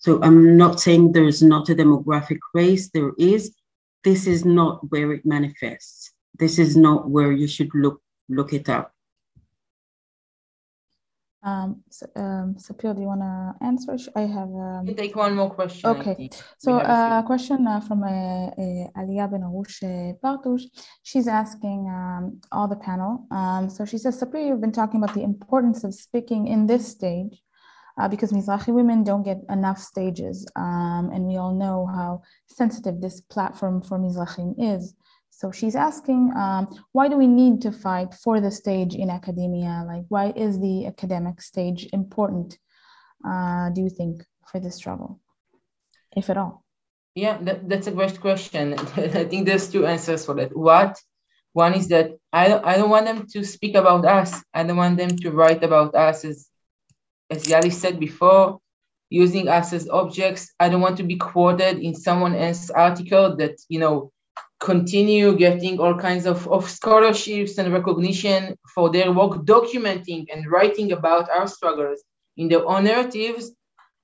so 0.00 0.18
I'm 0.22 0.56
not 0.56 0.80
saying 0.80 1.12
there's 1.12 1.42
not 1.42 1.68
a 1.68 1.74
demographic 1.74 2.38
race, 2.54 2.88
there 2.88 3.12
is. 3.18 3.54
This 4.02 4.26
is 4.26 4.46
not 4.46 4.90
where 4.90 5.12
it 5.12 5.26
manifests. 5.26 6.12
This 6.38 6.58
is 6.58 6.74
not 6.74 7.10
where 7.10 7.32
you 7.32 7.46
should 7.46 7.68
look 7.74 8.00
look 8.30 8.54
it 8.54 8.70
up. 8.70 8.94
Um, 11.42 11.82
so, 11.88 12.06
um, 12.16 12.56
Sapir, 12.58 12.94
do 12.94 13.00
you 13.00 13.06
want 13.06 13.22
to 13.22 13.64
answer? 13.64 13.96
I 14.14 14.22
have. 14.22 14.48
Um... 14.48 14.84
take 14.94 15.16
one 15.16 15.34
more 15.34 15.50
question. 15.50 15.88
Okay. 15.90 16.28
So 16.58 16.74
uh, 16.74 16.78
a 16.78 16.82
uh, 16.82 17.22
question 17.22 17.66
uh, 17.66 17.80
from 17.80 18.02
uh, 18.02 18.48
uh, 18.48 19.26
Ben 19.30 19.42
Arush 19.48 19.82
Bartush. 20.22 20.64
She's 21.02 21.28
asking 21.28 21.88
um, 21.88 22.40
all 22.52 22.68
the 22.68 22.76
panel. 22.76 23.26
Um, 23.30 23.70
so 23.70 23.84
she 23.84 23.96
says, 23.96 24.20
Sapir, 24.20 24.46
you've 24.46 24.60
been 24.60 24.72
talking 24.72 25.02
about 25.02 25.14
the 25.14 25.22
importance 25.22 25.82
of 25.82 25.94
speaking 25.94 26.46
in 26.46 26.66
this 26.66 26.86
stage 26.86 27.42
uh, 27.98 28.08
because 28.08 28.32
Mizrahi 28.32 28.72
women 28.72 29.04
don't 29.04 29.22
get 29.22 29.38
enough 29.48 29.78
stages. 29.78 30.46
Um, 30.56 31.10
and 31.12 31.26
we 31.26 31.36
all 31.36 31.54
know 31.54 31.86
how 31.86 32.22
sensitive 32.46 33.00
this 33.00 33.20
platform 33.20 33.82
for 33.82 33.98
Mizrahim 33.98 34.54
is. 34.58 34.94
So 35.40 35.50
she's 35.50 35.74
asking, 35.74 36.36
um, 36.36 36.68
why 36.92 37.08
do 37.08 37.16
we 37.16 37.26
need 37.26 37.62
to 37.62 37.72
fight 37.72 38.12
for 38.12 38.42
the 38.42 38.50
stage 38.50 38.94
in 38.94 39.08
academia? 39.08 39.84
Like, 39.86 40.04
why 40.08 40.34
is 40.36 40.60
the 40.60 40.84
academic 40.84 41.40
stage 41.40 41.88
important, 41.94 42.58
uh, 43.26 43.70
do 43.70 43.80
you 43.80 43.88
think, 43.88 44.22
for 44.46 44.60
this 44.60 44.74
struggle, 44.74 45.18
if 46.14 46.28
at 46.28 46.36
all? 46.36 46.62
Yeah, 47.14 47.38
that, 47.40 47.66
that's 47.70 47.86
a 47.86 47.90
great 47.90 48.20
question. 48.20 48.74
I 48.96 49.24
think 49.24 49.46
there's 49.46 49.72
two 49.72 49.86
answers 49.86 50.26
for 50.26 50.34
that. 50.34 50.54
What? 50.54 51.00
One 51.54 51.72
is 51.72 51.88
that 51.88 52.10
I 52.30 52.48
don't, 52.48 52.62
I 52.62 52.76
don't 52.76 52.90
want 52.90 53.06
them 53.06 53.26
to 53.32 53.42
speak 53.42 53.76
about 53.76 54.04
us. 54.04 54.44
I 54.52 54.62
don't 54.64 54.76
want 54.76 54.98
them 54.98 55.16
to 55.16 55.30
write 55.30 55.64
about 55.64 55.94
us 55.94 56.22
as, 56.26 56.48
as 57.30 57.44
Yali 57.44 57.72
said 57.72 57.98
before, 57.98 58.58
using 59.08 59.48
us 59.48 59.72
as 59.72 59.88
objects. 59.88 60.52
I 60.60 60.68
don't 60.68 60.82
want 60.82 60.98
to 60.98 61.02
be 61.02 61.16
quoted 61.16 61.78
in 61.78 61.94
someone 61.94 62.34
else's 62.36 62.68
article 62.68 63.36
that, 63.36 63.56
you 63.70 63.78
know, 63.80 64.12
continue 64.60 65.34
getting 65.36 65.80
all 65.80 65.94
kinds 65.94 66.26
of, 66.26 66.46
of 66.48 66.68
scholarships 66.68 67.56
and 67.58 67.72
recognition 67.72 68.56
for 68.74 68.90
their 68.90 69.10
work 69.10 69.32
documenting 69.46 70.26
and 70.32 70.46
writing 70.50 70.92
about 70.92 71.30
our 71.30 71.48
struggles 71.48 72.02
in 72.36 72.48
their 72.48 72.66
own 72.66 72.84
narratives 72.84 73.52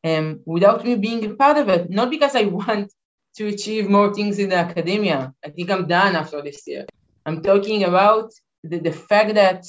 um, 0.02 0.40
without 0.46 0.84
me 0.84 0.96
being 0.96 1.24
a 1.24 1.34
part 1.34 1.58
of 1.58 1.68
it. 1.68 1.90
Not 1.90 2.10
because 2.10 2.34
I 2.34 2.42
want 2.60 2.90
to 3.36 3.48
achieve 3.48 3.88
more 3.90 4.14
things 4.14 4.38
in 4.38 4.48
the 4.48 4.56
academia. 4.56 5.34
I 5.44 5.50
think 5.50 5.70
I'm 5.70 5.86
done 5.86 6.16
after 6.16 6.40
this 6.42 6.66
year. 6.66 6.86
I'm 7.26 7.42
talking 7.42 7.84
about 7.84 8.32
the, 8.64 8.78
the 8.78 8.92
fact 8.92 9.34
that 9.34 9.66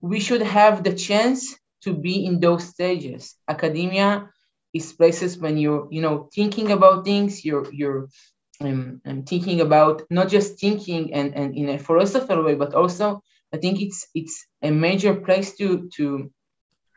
we 0.00 0.20
should 0.20 0.42
have 0.42 0.84
the 0.84 0.92
chance 0.92 1.56
to 1.82 1.94
be 1.94 2.26
in 2.26 2.38
those 2.38 2.68
stages. 2.68 3.34
Academia 3.48 4.28
is 4.74 4.92
places 4.92 5.38
when 5.38 5.56
you're, 5.56 5.88
you 5.90 6.02
know, 6.02 6.28
thinking 6.34 6.70
about 6.70 7.04
things, 7.04 7.44
you're 7.44 7.72
you're 7.72 8.08
um, 8.60 9.00
I'm 9.04 9.24
thinking 9.24 9.60
about 9.60 10.02
not 10.10 10.28
just 10.28 10.58
thinking 10.58 11.12
and, 11.12 11.34
and 11.34 11.54
in 11.56 11.68
a 11.68 11.78
philosophical 11.78 12.42
way, 12.42 12.54
but 12.54 12.74
also 12.74 13.22
I 13.52 13.58
think 13.58 13.80
it's 13.80 14.06
it's 14.14 14.46
a 14.62 14.70
major 14.70 15.14
place 15.14 15.56
to 15.56 15.88
to 15.96 16.30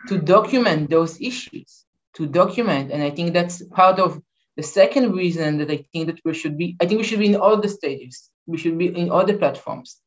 to 0.07 0.17
document 0.17 0.89
those 0.89 1.19
issues, 1.21 1.85
to 2.15 2.25
document, 2.25 2.91
and 2.91 3.03
I 3.03 3.09
think 3.09 3.33
that's 3.33 3.63
part 3.65 3.99
of 3.99 4.21
the 4.55 4.63
second 4.63 5.13
reason 5.13 5.57
that 5.59 5.69
I 5.69 5.85
think 5.91 6.07
that 6.07 6.19
we 6.23 6.33
should 6.33 6.57
be. 6.57 6.75
I 6.81 6.85
think 6.85 6.99
we 6.99 7.07
should 7.07 7.19
be 7.19 7.27
in 7.27 7.35
all 7.35 7.57
the 7.57 7.69
stages. 7.69 8.29
We 8.45 8.57
should 8.57 8.77
be 8.77 8.87
in 8.87 9.09
all 9.09 9.25
the 9.25 9.37
platforms. 9.37 9.97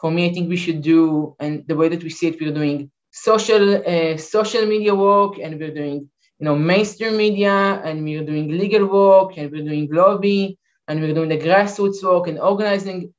For 0.00 0.10
me, 0.10 0.28
I 0.28 0.32
think 0.32 0.48
we 0.48 0.56
should 0.56 0.82
do, 0.82 1.34
and 1.40 1.66
the 1.66 1.74
way 1.74 1.88
that 1.88 2.02
we 2.02 2.10
see 2.10 2.28
it, 2.28 2.40
we're 2.40 2.52
doing 2.52 2.90
social 3.10 3.64
uh, 3.92 4.16
social 4.18 4.66
media 4.66 4.94
work, 4.94 5.38
and 5.38 5.58
we're 5.58 5.74
doing 5.74 6.08
you 6.38 6.44
know 6.44 6.56
mainstream 6.56 7.16
media, 7.16 7.82
and 7.84 8.04
we're 8.04 8.24
doing 8.24 8.48
legal 8.48 8.86
work, 8.86 9.36
and 9.38 9.50
we're 9.50 9.64
doing 9.64 9.88
lobby 9.90 10.58
and 10.88 11.00
we're 11.00 11.14
doing 11.14 11.28
the 11.28 11.38
grassroots 11.38 12.02
work 12.02 12.26
and 12.26 12.40
organizing. 12.40 13.14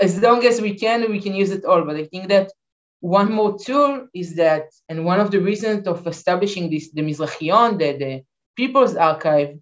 As 0.00 0.20
long 0.20 0.44
as 0.44 0.60
we 0.60 0.74
can 0.74 1.10
we 1.10 1.20
can 1.20 1.34
use 1.34 1.50
it 1.50 1.64
all. 1.64 1.82
But 1.84 1.96
i 1.96 2.04
think 2.04 2.28
that 2.28 2.52
one 3.00 3.32
more 3.32 3.58
tool 3.58 4.08
is 4.14 4.36
that 4.36 4.64
and 4.88 5.04
one 5.04 5.20
of 5.20 5.30
the 5.30 5.40
reasons 5.40 5.86
of 5.86 6.06
establishing 6.06 6.70
this 6.70 6.90
the 6.90 7.02
mizrahion 7.02 7.78
the, 7.78 7.92
the 7.92 8.22
people's 8.56 8.96
archive 8.96 9.56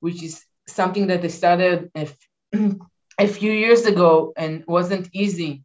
which 0.00 0.22
is 0.22 0.44
something 0.66 1.06
that 1.08 1.24
I 1.24 1.28
started 1.28 1.90
a, 1.94 2.08
a 3.18 3.26
few 3.26 3.52
years 3.52 3.84
ago 3.86 4.32
and 4.36 4.64
wasn't 4.66 5.08
easy 5.12 5.64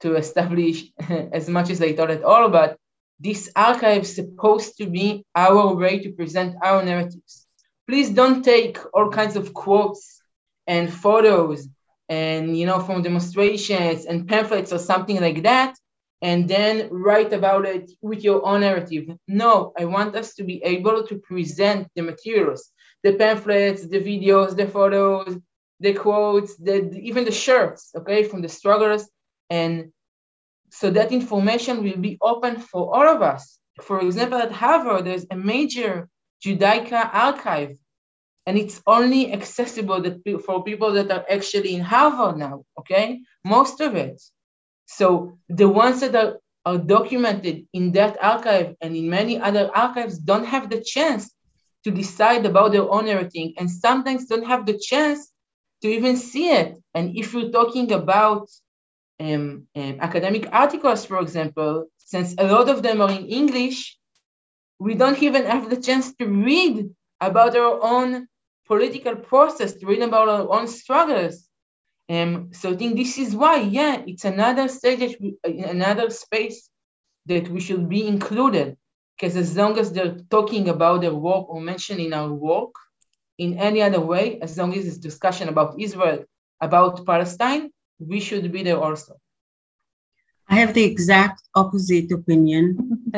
to 0.00 0.16
establish 0.16 0.84
as 1.32 1.48
much 1.48 1.70
as 1.70 1.80
I 1.82 1.92
thought 1.92 2.10
at 2.10 2.22
all. 2.22 2.48
But 2.50 2.76
this 3.20 3.50
archive 3.56 4.02
is 4.02 4.14
supposed 4.14 4.78
to 4.78 4.86
be 4.86 5.24
our 5.34 5.74
way 5.74 6.00
to 6.00 6.12
present 6.12 6.56
our 6.62 6.84
narratives. 6.84 7.46
Please 7.86 8.10
don't 8.10 8.44
take 8.44 8.78
all 8.94 9.10
kinds 9.10 9.36
of 9.36 9.54
quotes 9.54 10.17
and 10.68 10.92
photos 10.92 11.66
and 12.08 12.56
you 12.56 12.66
know 12.66 12.78
from 12.78 13.02
demonstrations 13.02 14.04
and 14.04 14.28
pamphlets 14.28 14.72
or 14.72 14.78
something 14.78 15.20
like 15.20 15.42
that 15.42 15.74
and 16.20 16.48
then 16.48 16.88
write 16.90 17.32
about 17.32 17.64
it 17.64 17.90
with 18.02 18.24
your 18.24 18.44
own 18.46 18.60
narrative. 18.60 19.04
No 19.26 19.72
i 19.78 19.84
want 19.84 20.14
us 20.14 20.34
to 20.34 20.44
be 20.44 20.62
able 20.62 21.06
to 21.08 21.18
present 21.18 21.88
the 21.96 22.02
materials 22.02 22.70
the 23.02 23.14
pamphlets 23.14 23.88
the 23.88 24.00
videos 24.00 24.56
the 24.56 24.66
photos 24.66 25.36
the 25.80 25.94
quotes 25.94 26.56
the 26.56 26.76
even 27.08 27.24
the 27.24 27.38
shirts 27.44 27.92
okay 27.96 28.22
from 28.24 28.42
the 28.42 28.48
strugglers. 28.48 29.04
And 29.50 29.92
so 30.70 30.90
that 30.90 31.12
information 31.12 31.82
will 31.82 31.96
be 31.96 32.18
open 32.20 32.60
for 32.60 32.94
all 32.94 33.08
of 33.08 33.22
us. 33.22 33.58
For 33.80 34.00
example 34.00 34.38
at 34.38 34.52
harvard 34.52 35.06
there's 35.06 35.26
a 35.30 35.36
major 35.36 36.08
judaica 36.44 37.10
archive 37.12 37.76
and 38.48 38.56
it's 38.56 38.80
only 38.86 39.30
accessible 39.30 40.00
that, 40.00 40.42
for 40.46 40.64
people 40.64 40.90
that 40.94 41.10
are 41.10 41.22
actually 41.28 41.74
in 41.74 41.82
Harvard 41.82 42.38
now, 42.38 42.64
okay? 42.78 43.20
Most 43.44 43.82
of 43.82 43.94
it. 43.94 44.22
So 44.86 45.36
the 45.50 45.68
ones 45.68 46.00
that 46.00 46.16
are, 46.16 46.38
are 46.64 46.78
documented 46.78 47.66
in 47.74 47.92
that 47.92 48.16
archive 48.24 48.74
and 48.80 48.96
in 48.96 49.10
many 49.10 49.38
other 49.38 49.70
archives 49.74 50.16
don't 50.16 50.46
have 50.46 50.70
the 50.70 50.80
chance 50.80 51.30
to 51.84 51.90
decide 51.90 52.46
about 52.46 52.72
their 52.72 52.90
own 52.90 53.06
everything 53.06 53.52
and 53.58 53.70
sometimes 53.70 54.24
don't 54.24 54.46
have 54.46 54.64
the 54.64 54.78
chance 54.78 55.30
to 55.82 55.88
even 55.88 56.16
see 56.16 56.48
it. 56.48 56.78
And 56.94 57.14
if 57.18 57.34
you're 57.34 57.50
talking 57.50 57.92
about 57.92 58.48
um, 59.20 59.66
um, 59.76 59.98
academic 60.00 60.48
articles, 60.52 61.04
for 61.04 61.20
example, 61.20 61.88
since 61.98 62.34
a 62.38 62.44
lot 62.44 62.70
of 62.70 62.82
them 62.82 63.02
are 63.02 63.10
in 63.10 63.26
English, 63.26 63.98
we 64.78 64.94
don't 64.94 65.22
even 65.22 65.44
have 65.44 65.68
the 65.68 65.76
chance 65.76 66.14
to 66.14 66.24
read 66.26 66.88
about 67.20 67.54
our 67.54 67.78
own 67.82 68.26
political 68.68 69.16
process 69.16 69.72
to 69.74 69.86
read 69.86 70.02
about 70.02 70.28
our 70.28 70.46
own 70.54 70.68
struggles. 70.68 71.48
Um, 72.10 72.50
so 72.52 72.70
I 72.72 72.76
think 72.76 72.96
this 72.96 73.18
is 73.18 73.34
why, 73.34 73.56
yeah, 73.56 74.02
it's 74.06 74.24
another 74.24 74.68
stage, 74.68 75.16
another 75.44 76.10
space 76.10 76.70
that 77.26 77.48
we 77.48 77.60
should 77.60 77.88
be 77.88 78.06
included. 78.06 78.76
Because 79.16 79.36
as 79.36 79.56
long 79.56 79.78
as 79.78 79.92
they're 79.92 80.16
talking 80.30 80.68
about 80.68 81.00
their 81.00 81.14
work 81.14 81.48
or 81.48 81.60
mentioning 81.60 82.12
our 82.12 82.32
work 82.32 82.70
in 83.38 83.58
any 83.58 83.82
other 83.82 84.00
way, 84.00 84.38
as 84.40 84.56
long 84.56 84.74
as 84.76 84.86
it's 84.86 84.98
discussion 84.98 85.48
about 85.48 85.80
Israel, 85.80 86.24
about 86.60 87.04
Palestine, 87.04 87.70
we 87.98 88.20
should 88.20 88.52
be 88.52 88.62
there 88.62 88.80
also. 88.80 89.16
I 90.48 90.56
have 90.56 90.72
the 90.72 90.84
exact 90.84 91.42
opposite 91.54 92.10
opinion. 92.12 93.02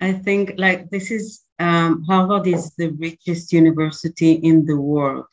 I 0.00 0.12
think 0.12 0.54
like 0.56 0.90
this 0.90 1.10
is 1.10 1.45
um, 1.58 2.04
Harvard 2.04 2.46
is 2.46 2.74
the 2.76 2.88
richest 2.90 3.52
university 3.52 4.32
in 4.32 4.66
the 4.66 4.76
world. 4.76 5.26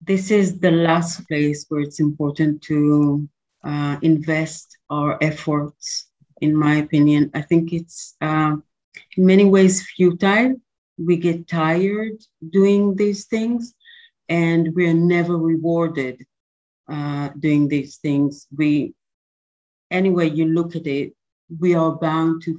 This 0.00 0.30
is 0.30 0.58
the 0.58 0.70
last 0.70 1.26
place 1.28 1.66
where 1.68 1.80
it's 1.80 2.00
important 2.00 2.62
to 2.62 3.28
uh, 3.64 3.96
invest 4.02 4.76
our 4.90 5.18
efforts, 5.20 6.10
in 6.40 6.56
my 6.56 6.76
opinion. 6.76 7.30
I 7.34 7.42
think 7.42 7.72
it's 7.72 8.16
uh, 8.20 8.56
in 9.16 9.26
many 9.26 9.44
ways 9.44 9.86
futile. 9.96 10.54
We 10.98 11.16
get 11.16 11.46
tired 11.46 12.18
doing 12.50 12.96
these 12.96 13.26
things, 13.26 13.74
and 14.28 14.74
we're 14.74 14.94
never 14.94 15.36
rewarded 15.36 16.24
uh, 16.88 17.30
doing 17.38 17.68
these 17.68 17.98
things. 17.98 18.46
We, 18.56 18.94
anyway, 19.90 20.30
you 20.30 20.46
look 20.46 20.74
at 20.74 20.86
it, 20.86 21.14
we 21.60 21.74
are 21.74 21.92
bound 21.92 22.42
to, 22.42 22.58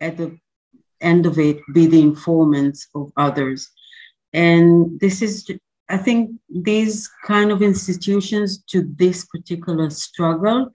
at 0.00 0.16
the 0.16 0.38
end 1.02 1.26
of 1.26 1.38
it 1.38 1.60
be 1.72 1.86
the 1.86 2.00
informants 2.00 2.88
of 2.94 3.12
others. 3.16 3.70
And 4.32 4.98
this 5.00 5.22
is, 5.22 5.50
I 5.88 5.98
think, 5.98 6.30
these 6.48 7.08
kind 7.26 7.50
of 7.50 7.62
institutions 7.62 8.62
to 8.68 8.88
this 8.96 9.26
particular 9.26 9.90
struggle 9.90 10.70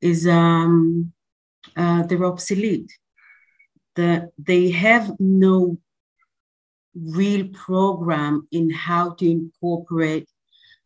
is 0.00 0.26
um, 0.26 1.12
uh, 1.76 2.02
they're 2.04 2.24
obsolete. 2.24 2.90
The, 3.94 4.30
they 4.38 4.70
have 4.70 5.12
no 5.18 5.78
real 6.94 7.48
program 7.48 8.46
in 8.52 8.70
how 8.70 9.10
to 9.14 9.30
incorporate 9.30 10.28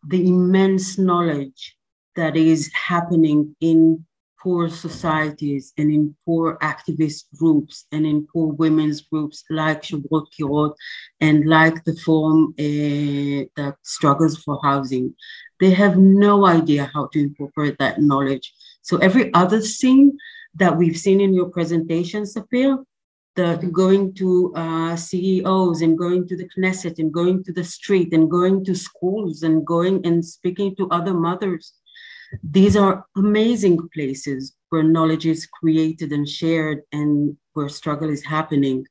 the 0.06 0.28
immense 0.28 0.98
knowledge 0.98 1.76
that 2.16 2.36
is 2.36 2.70
happening 2.72 3.54
in 3.60 4.04
poor 4.42 4.68
societies 4.68 5.72
and 5.78 5.92
in 5.92 6.14
poor 6.24 6.56
activist 6.62 7.24
groups 7.36 7.86
and 7.92 8.06
in 8.06 8.26
poor 8.32 8.52
women's 8.54 9.02
groups 9.02 9.44
like 9.50 9.82
Shovrot 9.82 10.26
Kirot 10.32 10.74
and 11.20 11.46
like 11.46 11.84
the 11.84 11.94
Forum 11.96 12.54
uh, 12.58 13.44
that 13.56 13.76
struggles 13.82 14.42
for 14.42 14.58
housing. 14.62 15.14
They 15.60 15.70
have 15.72 15.98
no 15.98 16.46
idea 16.46 16.90
how 16.92 17.06
to 17.12 17.20
incorporate 17.20 17.76
that 17.78 18.00
knowledge. 18.00 18.52
So 18.82 18.96
every 18.98 19.32
other 19.34 19.60
thing 19.60 20.16
that 20.54 20.76
we've 20.76 20.96
seen 20.96 21.20
in 21.20 21.34
your 21.34 21.50
presentation, 21.50 22.24
Sapir, 22.24 22.84
the 23.36 23.70
going 23.72 24.12
to 24.14 24.52
uh, 24.54 24.96
CEOs 24.96 25.82
and 25.82 25.96
going 25.96 26.26
to 26.28 26.36
the 26.36 26.48
Knesset 26.48 26.98
and 26.98 27.12
going 27.12 27.44
to 27.44 27.52
the 27.52 27.64
street 27.64 28.12
and 28.12 28.30
going 28.30 28.64
to 28.64 28.74
schools 28.74 29.42
and 29.42 29.64
going 29.64 30.04
and 30.06 30.24
speaking 30.24 30.74
to 30.76 30.88
other 30.90 31.14
mothers. 31.14 31.74
These 32.42 32.76
are 32.76 33.04
amazing 33.16 33.88
places 33.92 34.54
where 34.68 34.82
knowledge 34.82 35.26
is 35.26 35.46
created 35.46 36.12
and 36.12 36.28
shared 36.28 36.82
and 36.92 37.36
where 37.54 37.68
struggle 37.68 38.08
is 38.08 38.24
happening. 38.24 38.86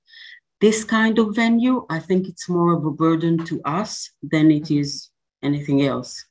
This 0.60 0.84
kind 0.84 1.18
of 1.20 1.36
venue, 1.36 1.86
I 1.90 2.00
think 2.00 2.28
it's 2.28 2.50
more 2.50 2.74
of 2.74 2.86
a 2.86 2.92
burden 2.92 3.46
to 3.46 3.62
us 3.64 4.12
than 4.22 4.52
it 4.52 4.70
is 4.72 5.10
anything 5.42 5.84
else. 5.84 6.26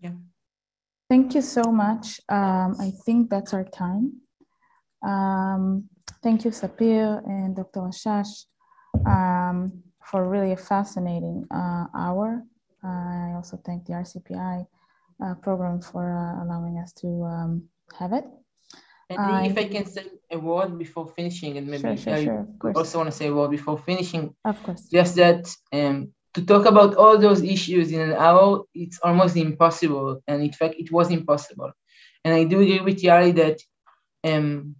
Yeah. 0.00 0.14
Thank 1.08 1.34
you 1.34 1.42
so 1.42 1.62
much. 1.70 2.20
Um, 2.28 2.74
I 2.80 2.90
think 3.04 3.30
that's 3.30 3.54
our 3.54 3.64
time. 3.64 4.22
Um, 5.06 5.88
thank 6.22 6.44
you, 6.44 6.50
Sapir 6.50 7.22
and 7.26 7.54
Dr. 7.54 7.80
Hashash, 7.80 8.46
um, 9.06 9.82
for 10.04 10.28
really 10.28 10.52
a 10.52 10.56
fascinating 10.56 11.46
uh, 11.50 11.86
hour. 11.94 12.42
Uh, 12.84 12.88
I 12.88 13.32
also 13.36 13.56
thank 13.64 13.86
the 13.86 13.92
RCPI 13.94 14.66
uh, 15.24 15.34
program 15.36 15.80
for 15.80 16.16
uh, 16.16 16.44
allowing 16.44 16.78
us 16.78 16.92
to 16.94 17.08
um, 17.24 17.68
have 17.98 18.12
it. 18.12 18.24
And 19.10 19.46
if 19.46 19.58
I 19.58 19.64
can 19.64 19.86
say 19.86 20.06
a 20.30 20.38
word 20.38 20.78
before 20.78 21.06
finishing, 21.08 21.58
and 21.58 21.66
maybe 21.68 21.82
Sure, 21.82 21.96
sure, 21.96 22.14
I 22.14 22.24
sure, 22.24 22.48
also 22.74 22.98
want 22.98 23.10
to 23.10 23.16
say 23.16 23.26
a 23.28 23.34
word 23.34 23.50
before 23.50 23.78
finishing, 23.78 24.34
Of 24.44 24.62
course. 24.62 24.88
just 24.90 25.16
that 25.16 25.54
um, 25.72 26.12
to 26.34 26.44
talk 26.44 26.64
about 26.66 26.94
all 26.94 27.18
those 27.18 27.42
issues 27.42 27.92
in 27.92 28.00
an 28.00 28.12
hour, 28.14 28.64
it's 28.74 28.98
almost 29.00 29.36
impossible. 29.36 30.22
And 30.26 30.42
in 30.42 30.52
fact, 30.52 30.76
it 30.78 30.90
was 30.90 31.10
impossible. 31.10 31.72
And 32.24 32.34
I 32.34 32.44
do 32.44 32.60
agree 32.60 32.80
with 32.80 33.02
Yali 33.02 33.34
that 33.36 33.60
um, 34.24 34.76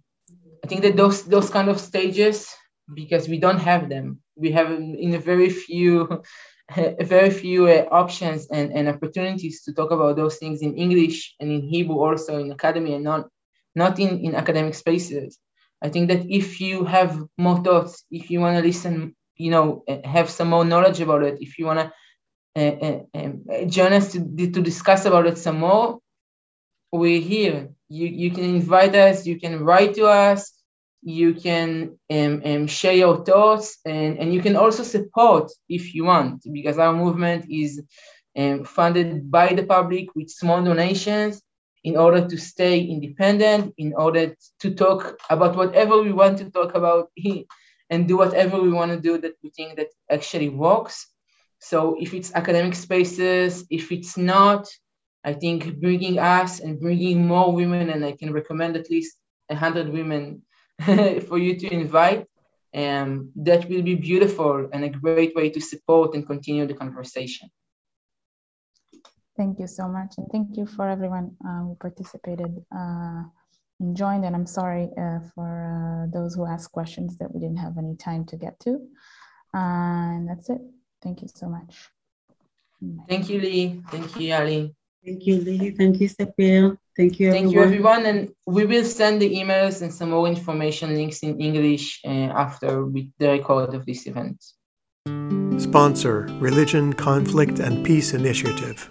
I 0.63 0.67
think 0.67 0.81
that 0.81 0.95
those 0.95 1.23
those 1.25 1.49
kind 1.49 1.69
of 1.69 1.79
stages, 1.79 2.47
because 2.91 3.27
we 3.27 3.37
don't 3.37 3.59
have 3.59 3.89
them, 3.89 4.21
we 4.35 4.51
have 4.51 4.71
in 4.71 5.13
a 5.13 5.19
very 5.19 5.49
few, 5.49 6.23
very 7.01 7.29
few 7.29 7.67
uh, 7.67 7.85
options 7.91 8.47
and, 8.47 8.71
and 8.71 8.87
opportunities 8.87 9.63
to 9.63 9.73
talk 9.73 9.91
about 9.91 10.15
those 10.15 10.37
things 10.37 10.61
in 10.61 10.75
English 10.75 11.35
and 11.39 11.51
in 11.51 11.61
Hebrew 11.61 11.97
also 11.97 12.39
in 12.39 12.51
academy 12.51 12.93
and 12.93 13.03
not 13.03 13.27
not 13.75 13.99
in, 13.99 14.19
in 14.19 14.35
academic 14.35 14.75
spaces. 14.75 15.39
I 15.81 15.89
think 15.89 16.07
that 16.09 16.25
if 16.29 16.61
you 16.61 16.85
have 16.85 17.21
more 17.37 17.61
thoughts, 17.63 18.05
if 18.11 18.29
you 18.29 18.39
want 18.39 18.55
to 18.57 18.63
listen, 18.63 19.15
you 19.35 19.51
know, 19.51 19.83
uh, 19.87 20.07
have 20.07 20.29
some 20.29 20.49
more 20.49 20.63
knowledge 20.63 21.01
about 21.01 21.23
it, 21.23 21.39
if 21.41 21.57
you 21.57 21.65
want 21.65 21.79
to 21.79 21.91
uh, 22.55 22.99
um, 23.15 23.43
uh, 23.51 23.65
join 23.65 23.93
us 23.93 24.11
to, 24.13 24.19
to 24.19 24.61
discuss 24.61 25.05
about 25.05 25.25
it 25.25 25.37
some 25.37 25.59
more, 25.59 25.99
we're 26.91 27.19
here. 27.19 27.69
You, 27.89 28.07
you 28.07 28.31
can 28.31 28.43
invite 28.43 28.95
us, 28.95 29.25
you 29.25 29.39
can 29.39 29.63
write 29.63 29.95
to 29.95 30.05
us, 30.05 30.52
you 31.03 31.33
can 31.33 31.97
um, 32.09 32.41
um, 32.45 32.67
share 32.67 32.93
your 32.93 33.23
thoughts, 33.23 33.77
and, 33.85 34.17
and 34.19 34.33
you 34.33 34.41
can 34.41 34.55
also 34.55 34.83
support 34.83 35.51
if 35.69 35.93
you 35.93 36.05
want, 36.05 36.43
because 36.51 36.77
our 36.77 36.93
movement 36.93 37.45
is 37.49 37.81
um, 38.37 38.63
funded 38.63 39.29
by 39.29 39.53
the 39.53 39.63
public 39.63 40.15
with 40.15 40.29
small 40.29 40.63
donations 40.63 41.41
in 41.83 41.97
order 41.97 42.27
to 42.27 42.37
stay 42.37 42.79
independent, 42.79 43.73
in 43.77 43.93
order 43.93 44.35
to 44.59 44.73
talk 44.73 45.19
about 45.29 45.55
whatever 45.55 46.01
we 46.01 46.13
want 46.13 46.37
to 46.37 46.49
talk 46.49 46.75
about 46.75 47.09
and 47.89 48.07
do 48.07 48.17
whatever 48.17 48.61
we 48.61 48.69
want 48.71 48.91
to 48.91 48.99
do 48.99 49.17
that 49.17 49.33
we 49.43 49.49
think 49.49 49.75
that 49.75 49.89
actually 50.09 50.49
works. 50.49 51.07
So 51.59 51.97
if 51.99 52.13
it's 52.13 52.33
academic 52.33 52.75
spaces, 52.75 53.65
if 53.69 53.91
it's 53.91 54.17
not, 54.17 54.67
I 55.23 55.33
think 55.33 55.79
bringing 55.79 56.19
us 56.19 56.59
and 56.59 56.79
bringing 56.79 57.25
more 57.25 57.53
women, 57.53 57.89
and 57.89 58.03
I 58.03 58.13
can 58.13 58.33
recommend 58.33 58.75
at 58.75 58.89
least 58.89 59.17
100 59.47 59.89
women 59.89 60.41
for 61.27 61.37
you 61.37 61.57
to 61.59 61.73
invite, 61.73 62.27
um, 62.75 63.31
that 63.35 63.69
will 63.69 63.81
be 63.81 63.95
beautiful 63.95 64.67
and 64.71 64.83
a 64.83 64.89
great 64.89 65.35
way 65.35 65.49
to 65.49 65.61
support 65.61 66.15
and 66.15 66.25
continue 66.25 66.65
the 66.65 66.73
conversation. 66.73 67.49
Thank 69.35 69.59
you 69.59 69.67
so 69.67 69.87
much. 69.87 70.15
And 70.17 70.27
thank 70.31 70.57
you 70.57 70.65
for 70.65 70.87
everyone 70.87 71.35
uh, 71.45 71.61
who 71.61 71.77
participated 71.79 72.63
uh, 72.75 73.23
and 73.79 73.95
joined. 73.95 74.25
And 74.25 74.35
I'm 74.35 74.45
sorry 74.45 74.89
uh, 74.97 75.19
for 75.33 75.49
uh, 75.73 76.11
those 76.11 76.35
who 76.35 76.45
asked 76.45 76.71
questions 76.71 77.17
that 77.17 77.33
we 77.33 77.39
didn't 77.39 77.57
have 77.57 77.77
any 77.77 77.95
time 77.95 78.25
to 78.25 78.37
get 78.37 78.59
to. 78.61 78.79
and 79.53 80.29
that's 80.29 80.49
it. 80.49 80.61
Thank 81.01 81.21
you 81.21 81.27
so 81.33 81.47
much. 81.49 81.89
Thank 83.07 83.29
you, 83.29 83.39
Lee. 83.39 83.81
Thank 83.89 84.19
you, 84.19 84.33
Ali. 84.33 84.75
Thank 85.03 85.25
you, 85.25 85.41
Lee. 85.41 85.71
Thank 85.71 85.99
you, 85.99 86.09
Sapir. 86.09 86.77
Thank 86.95 87.19
you, 87.19 87.31
Thank 87.31 87.47
everyone. 87.47 87.53
you, 87.53 87.63
everyone. 87.63 88.05
And 88.05 88.33
we 88.45 88.65
will 88.65 88.85
send 88.85 89.21
the 89.21 89.35
emails 89.35 89.81
and 89.81 89.91
some 89.91 90.11
more 90.11 90.27
information 90.27 90.93
links 90.93 91.19
in 91.19 91.39
English 91.41 92.01
uh, 92.05 92.09
after 92.09 92.85
we, 92.85 93.09
the 93.17 93.29
record 93.29 93.73
of 93.73 93.85
this 93.85 94.05
event. 94.05 94.43
Sponsor 95.59 96.27
Religion, 96.39 96.93
Conflict, 96.93 97.59
and 97.59 97.83
Peace 97.83 98.13
Initiative. 98.13 98.89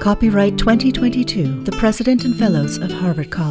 Copyright 0.00 0.58
2022, 0.58 1.64
the 1.64 1.72
President 1.72 2.24
and 2.24 2.36
Fellows 2.36 2.78
of 2.78 2.90
Harvard 2.90 3.30
College. 3.30 3.38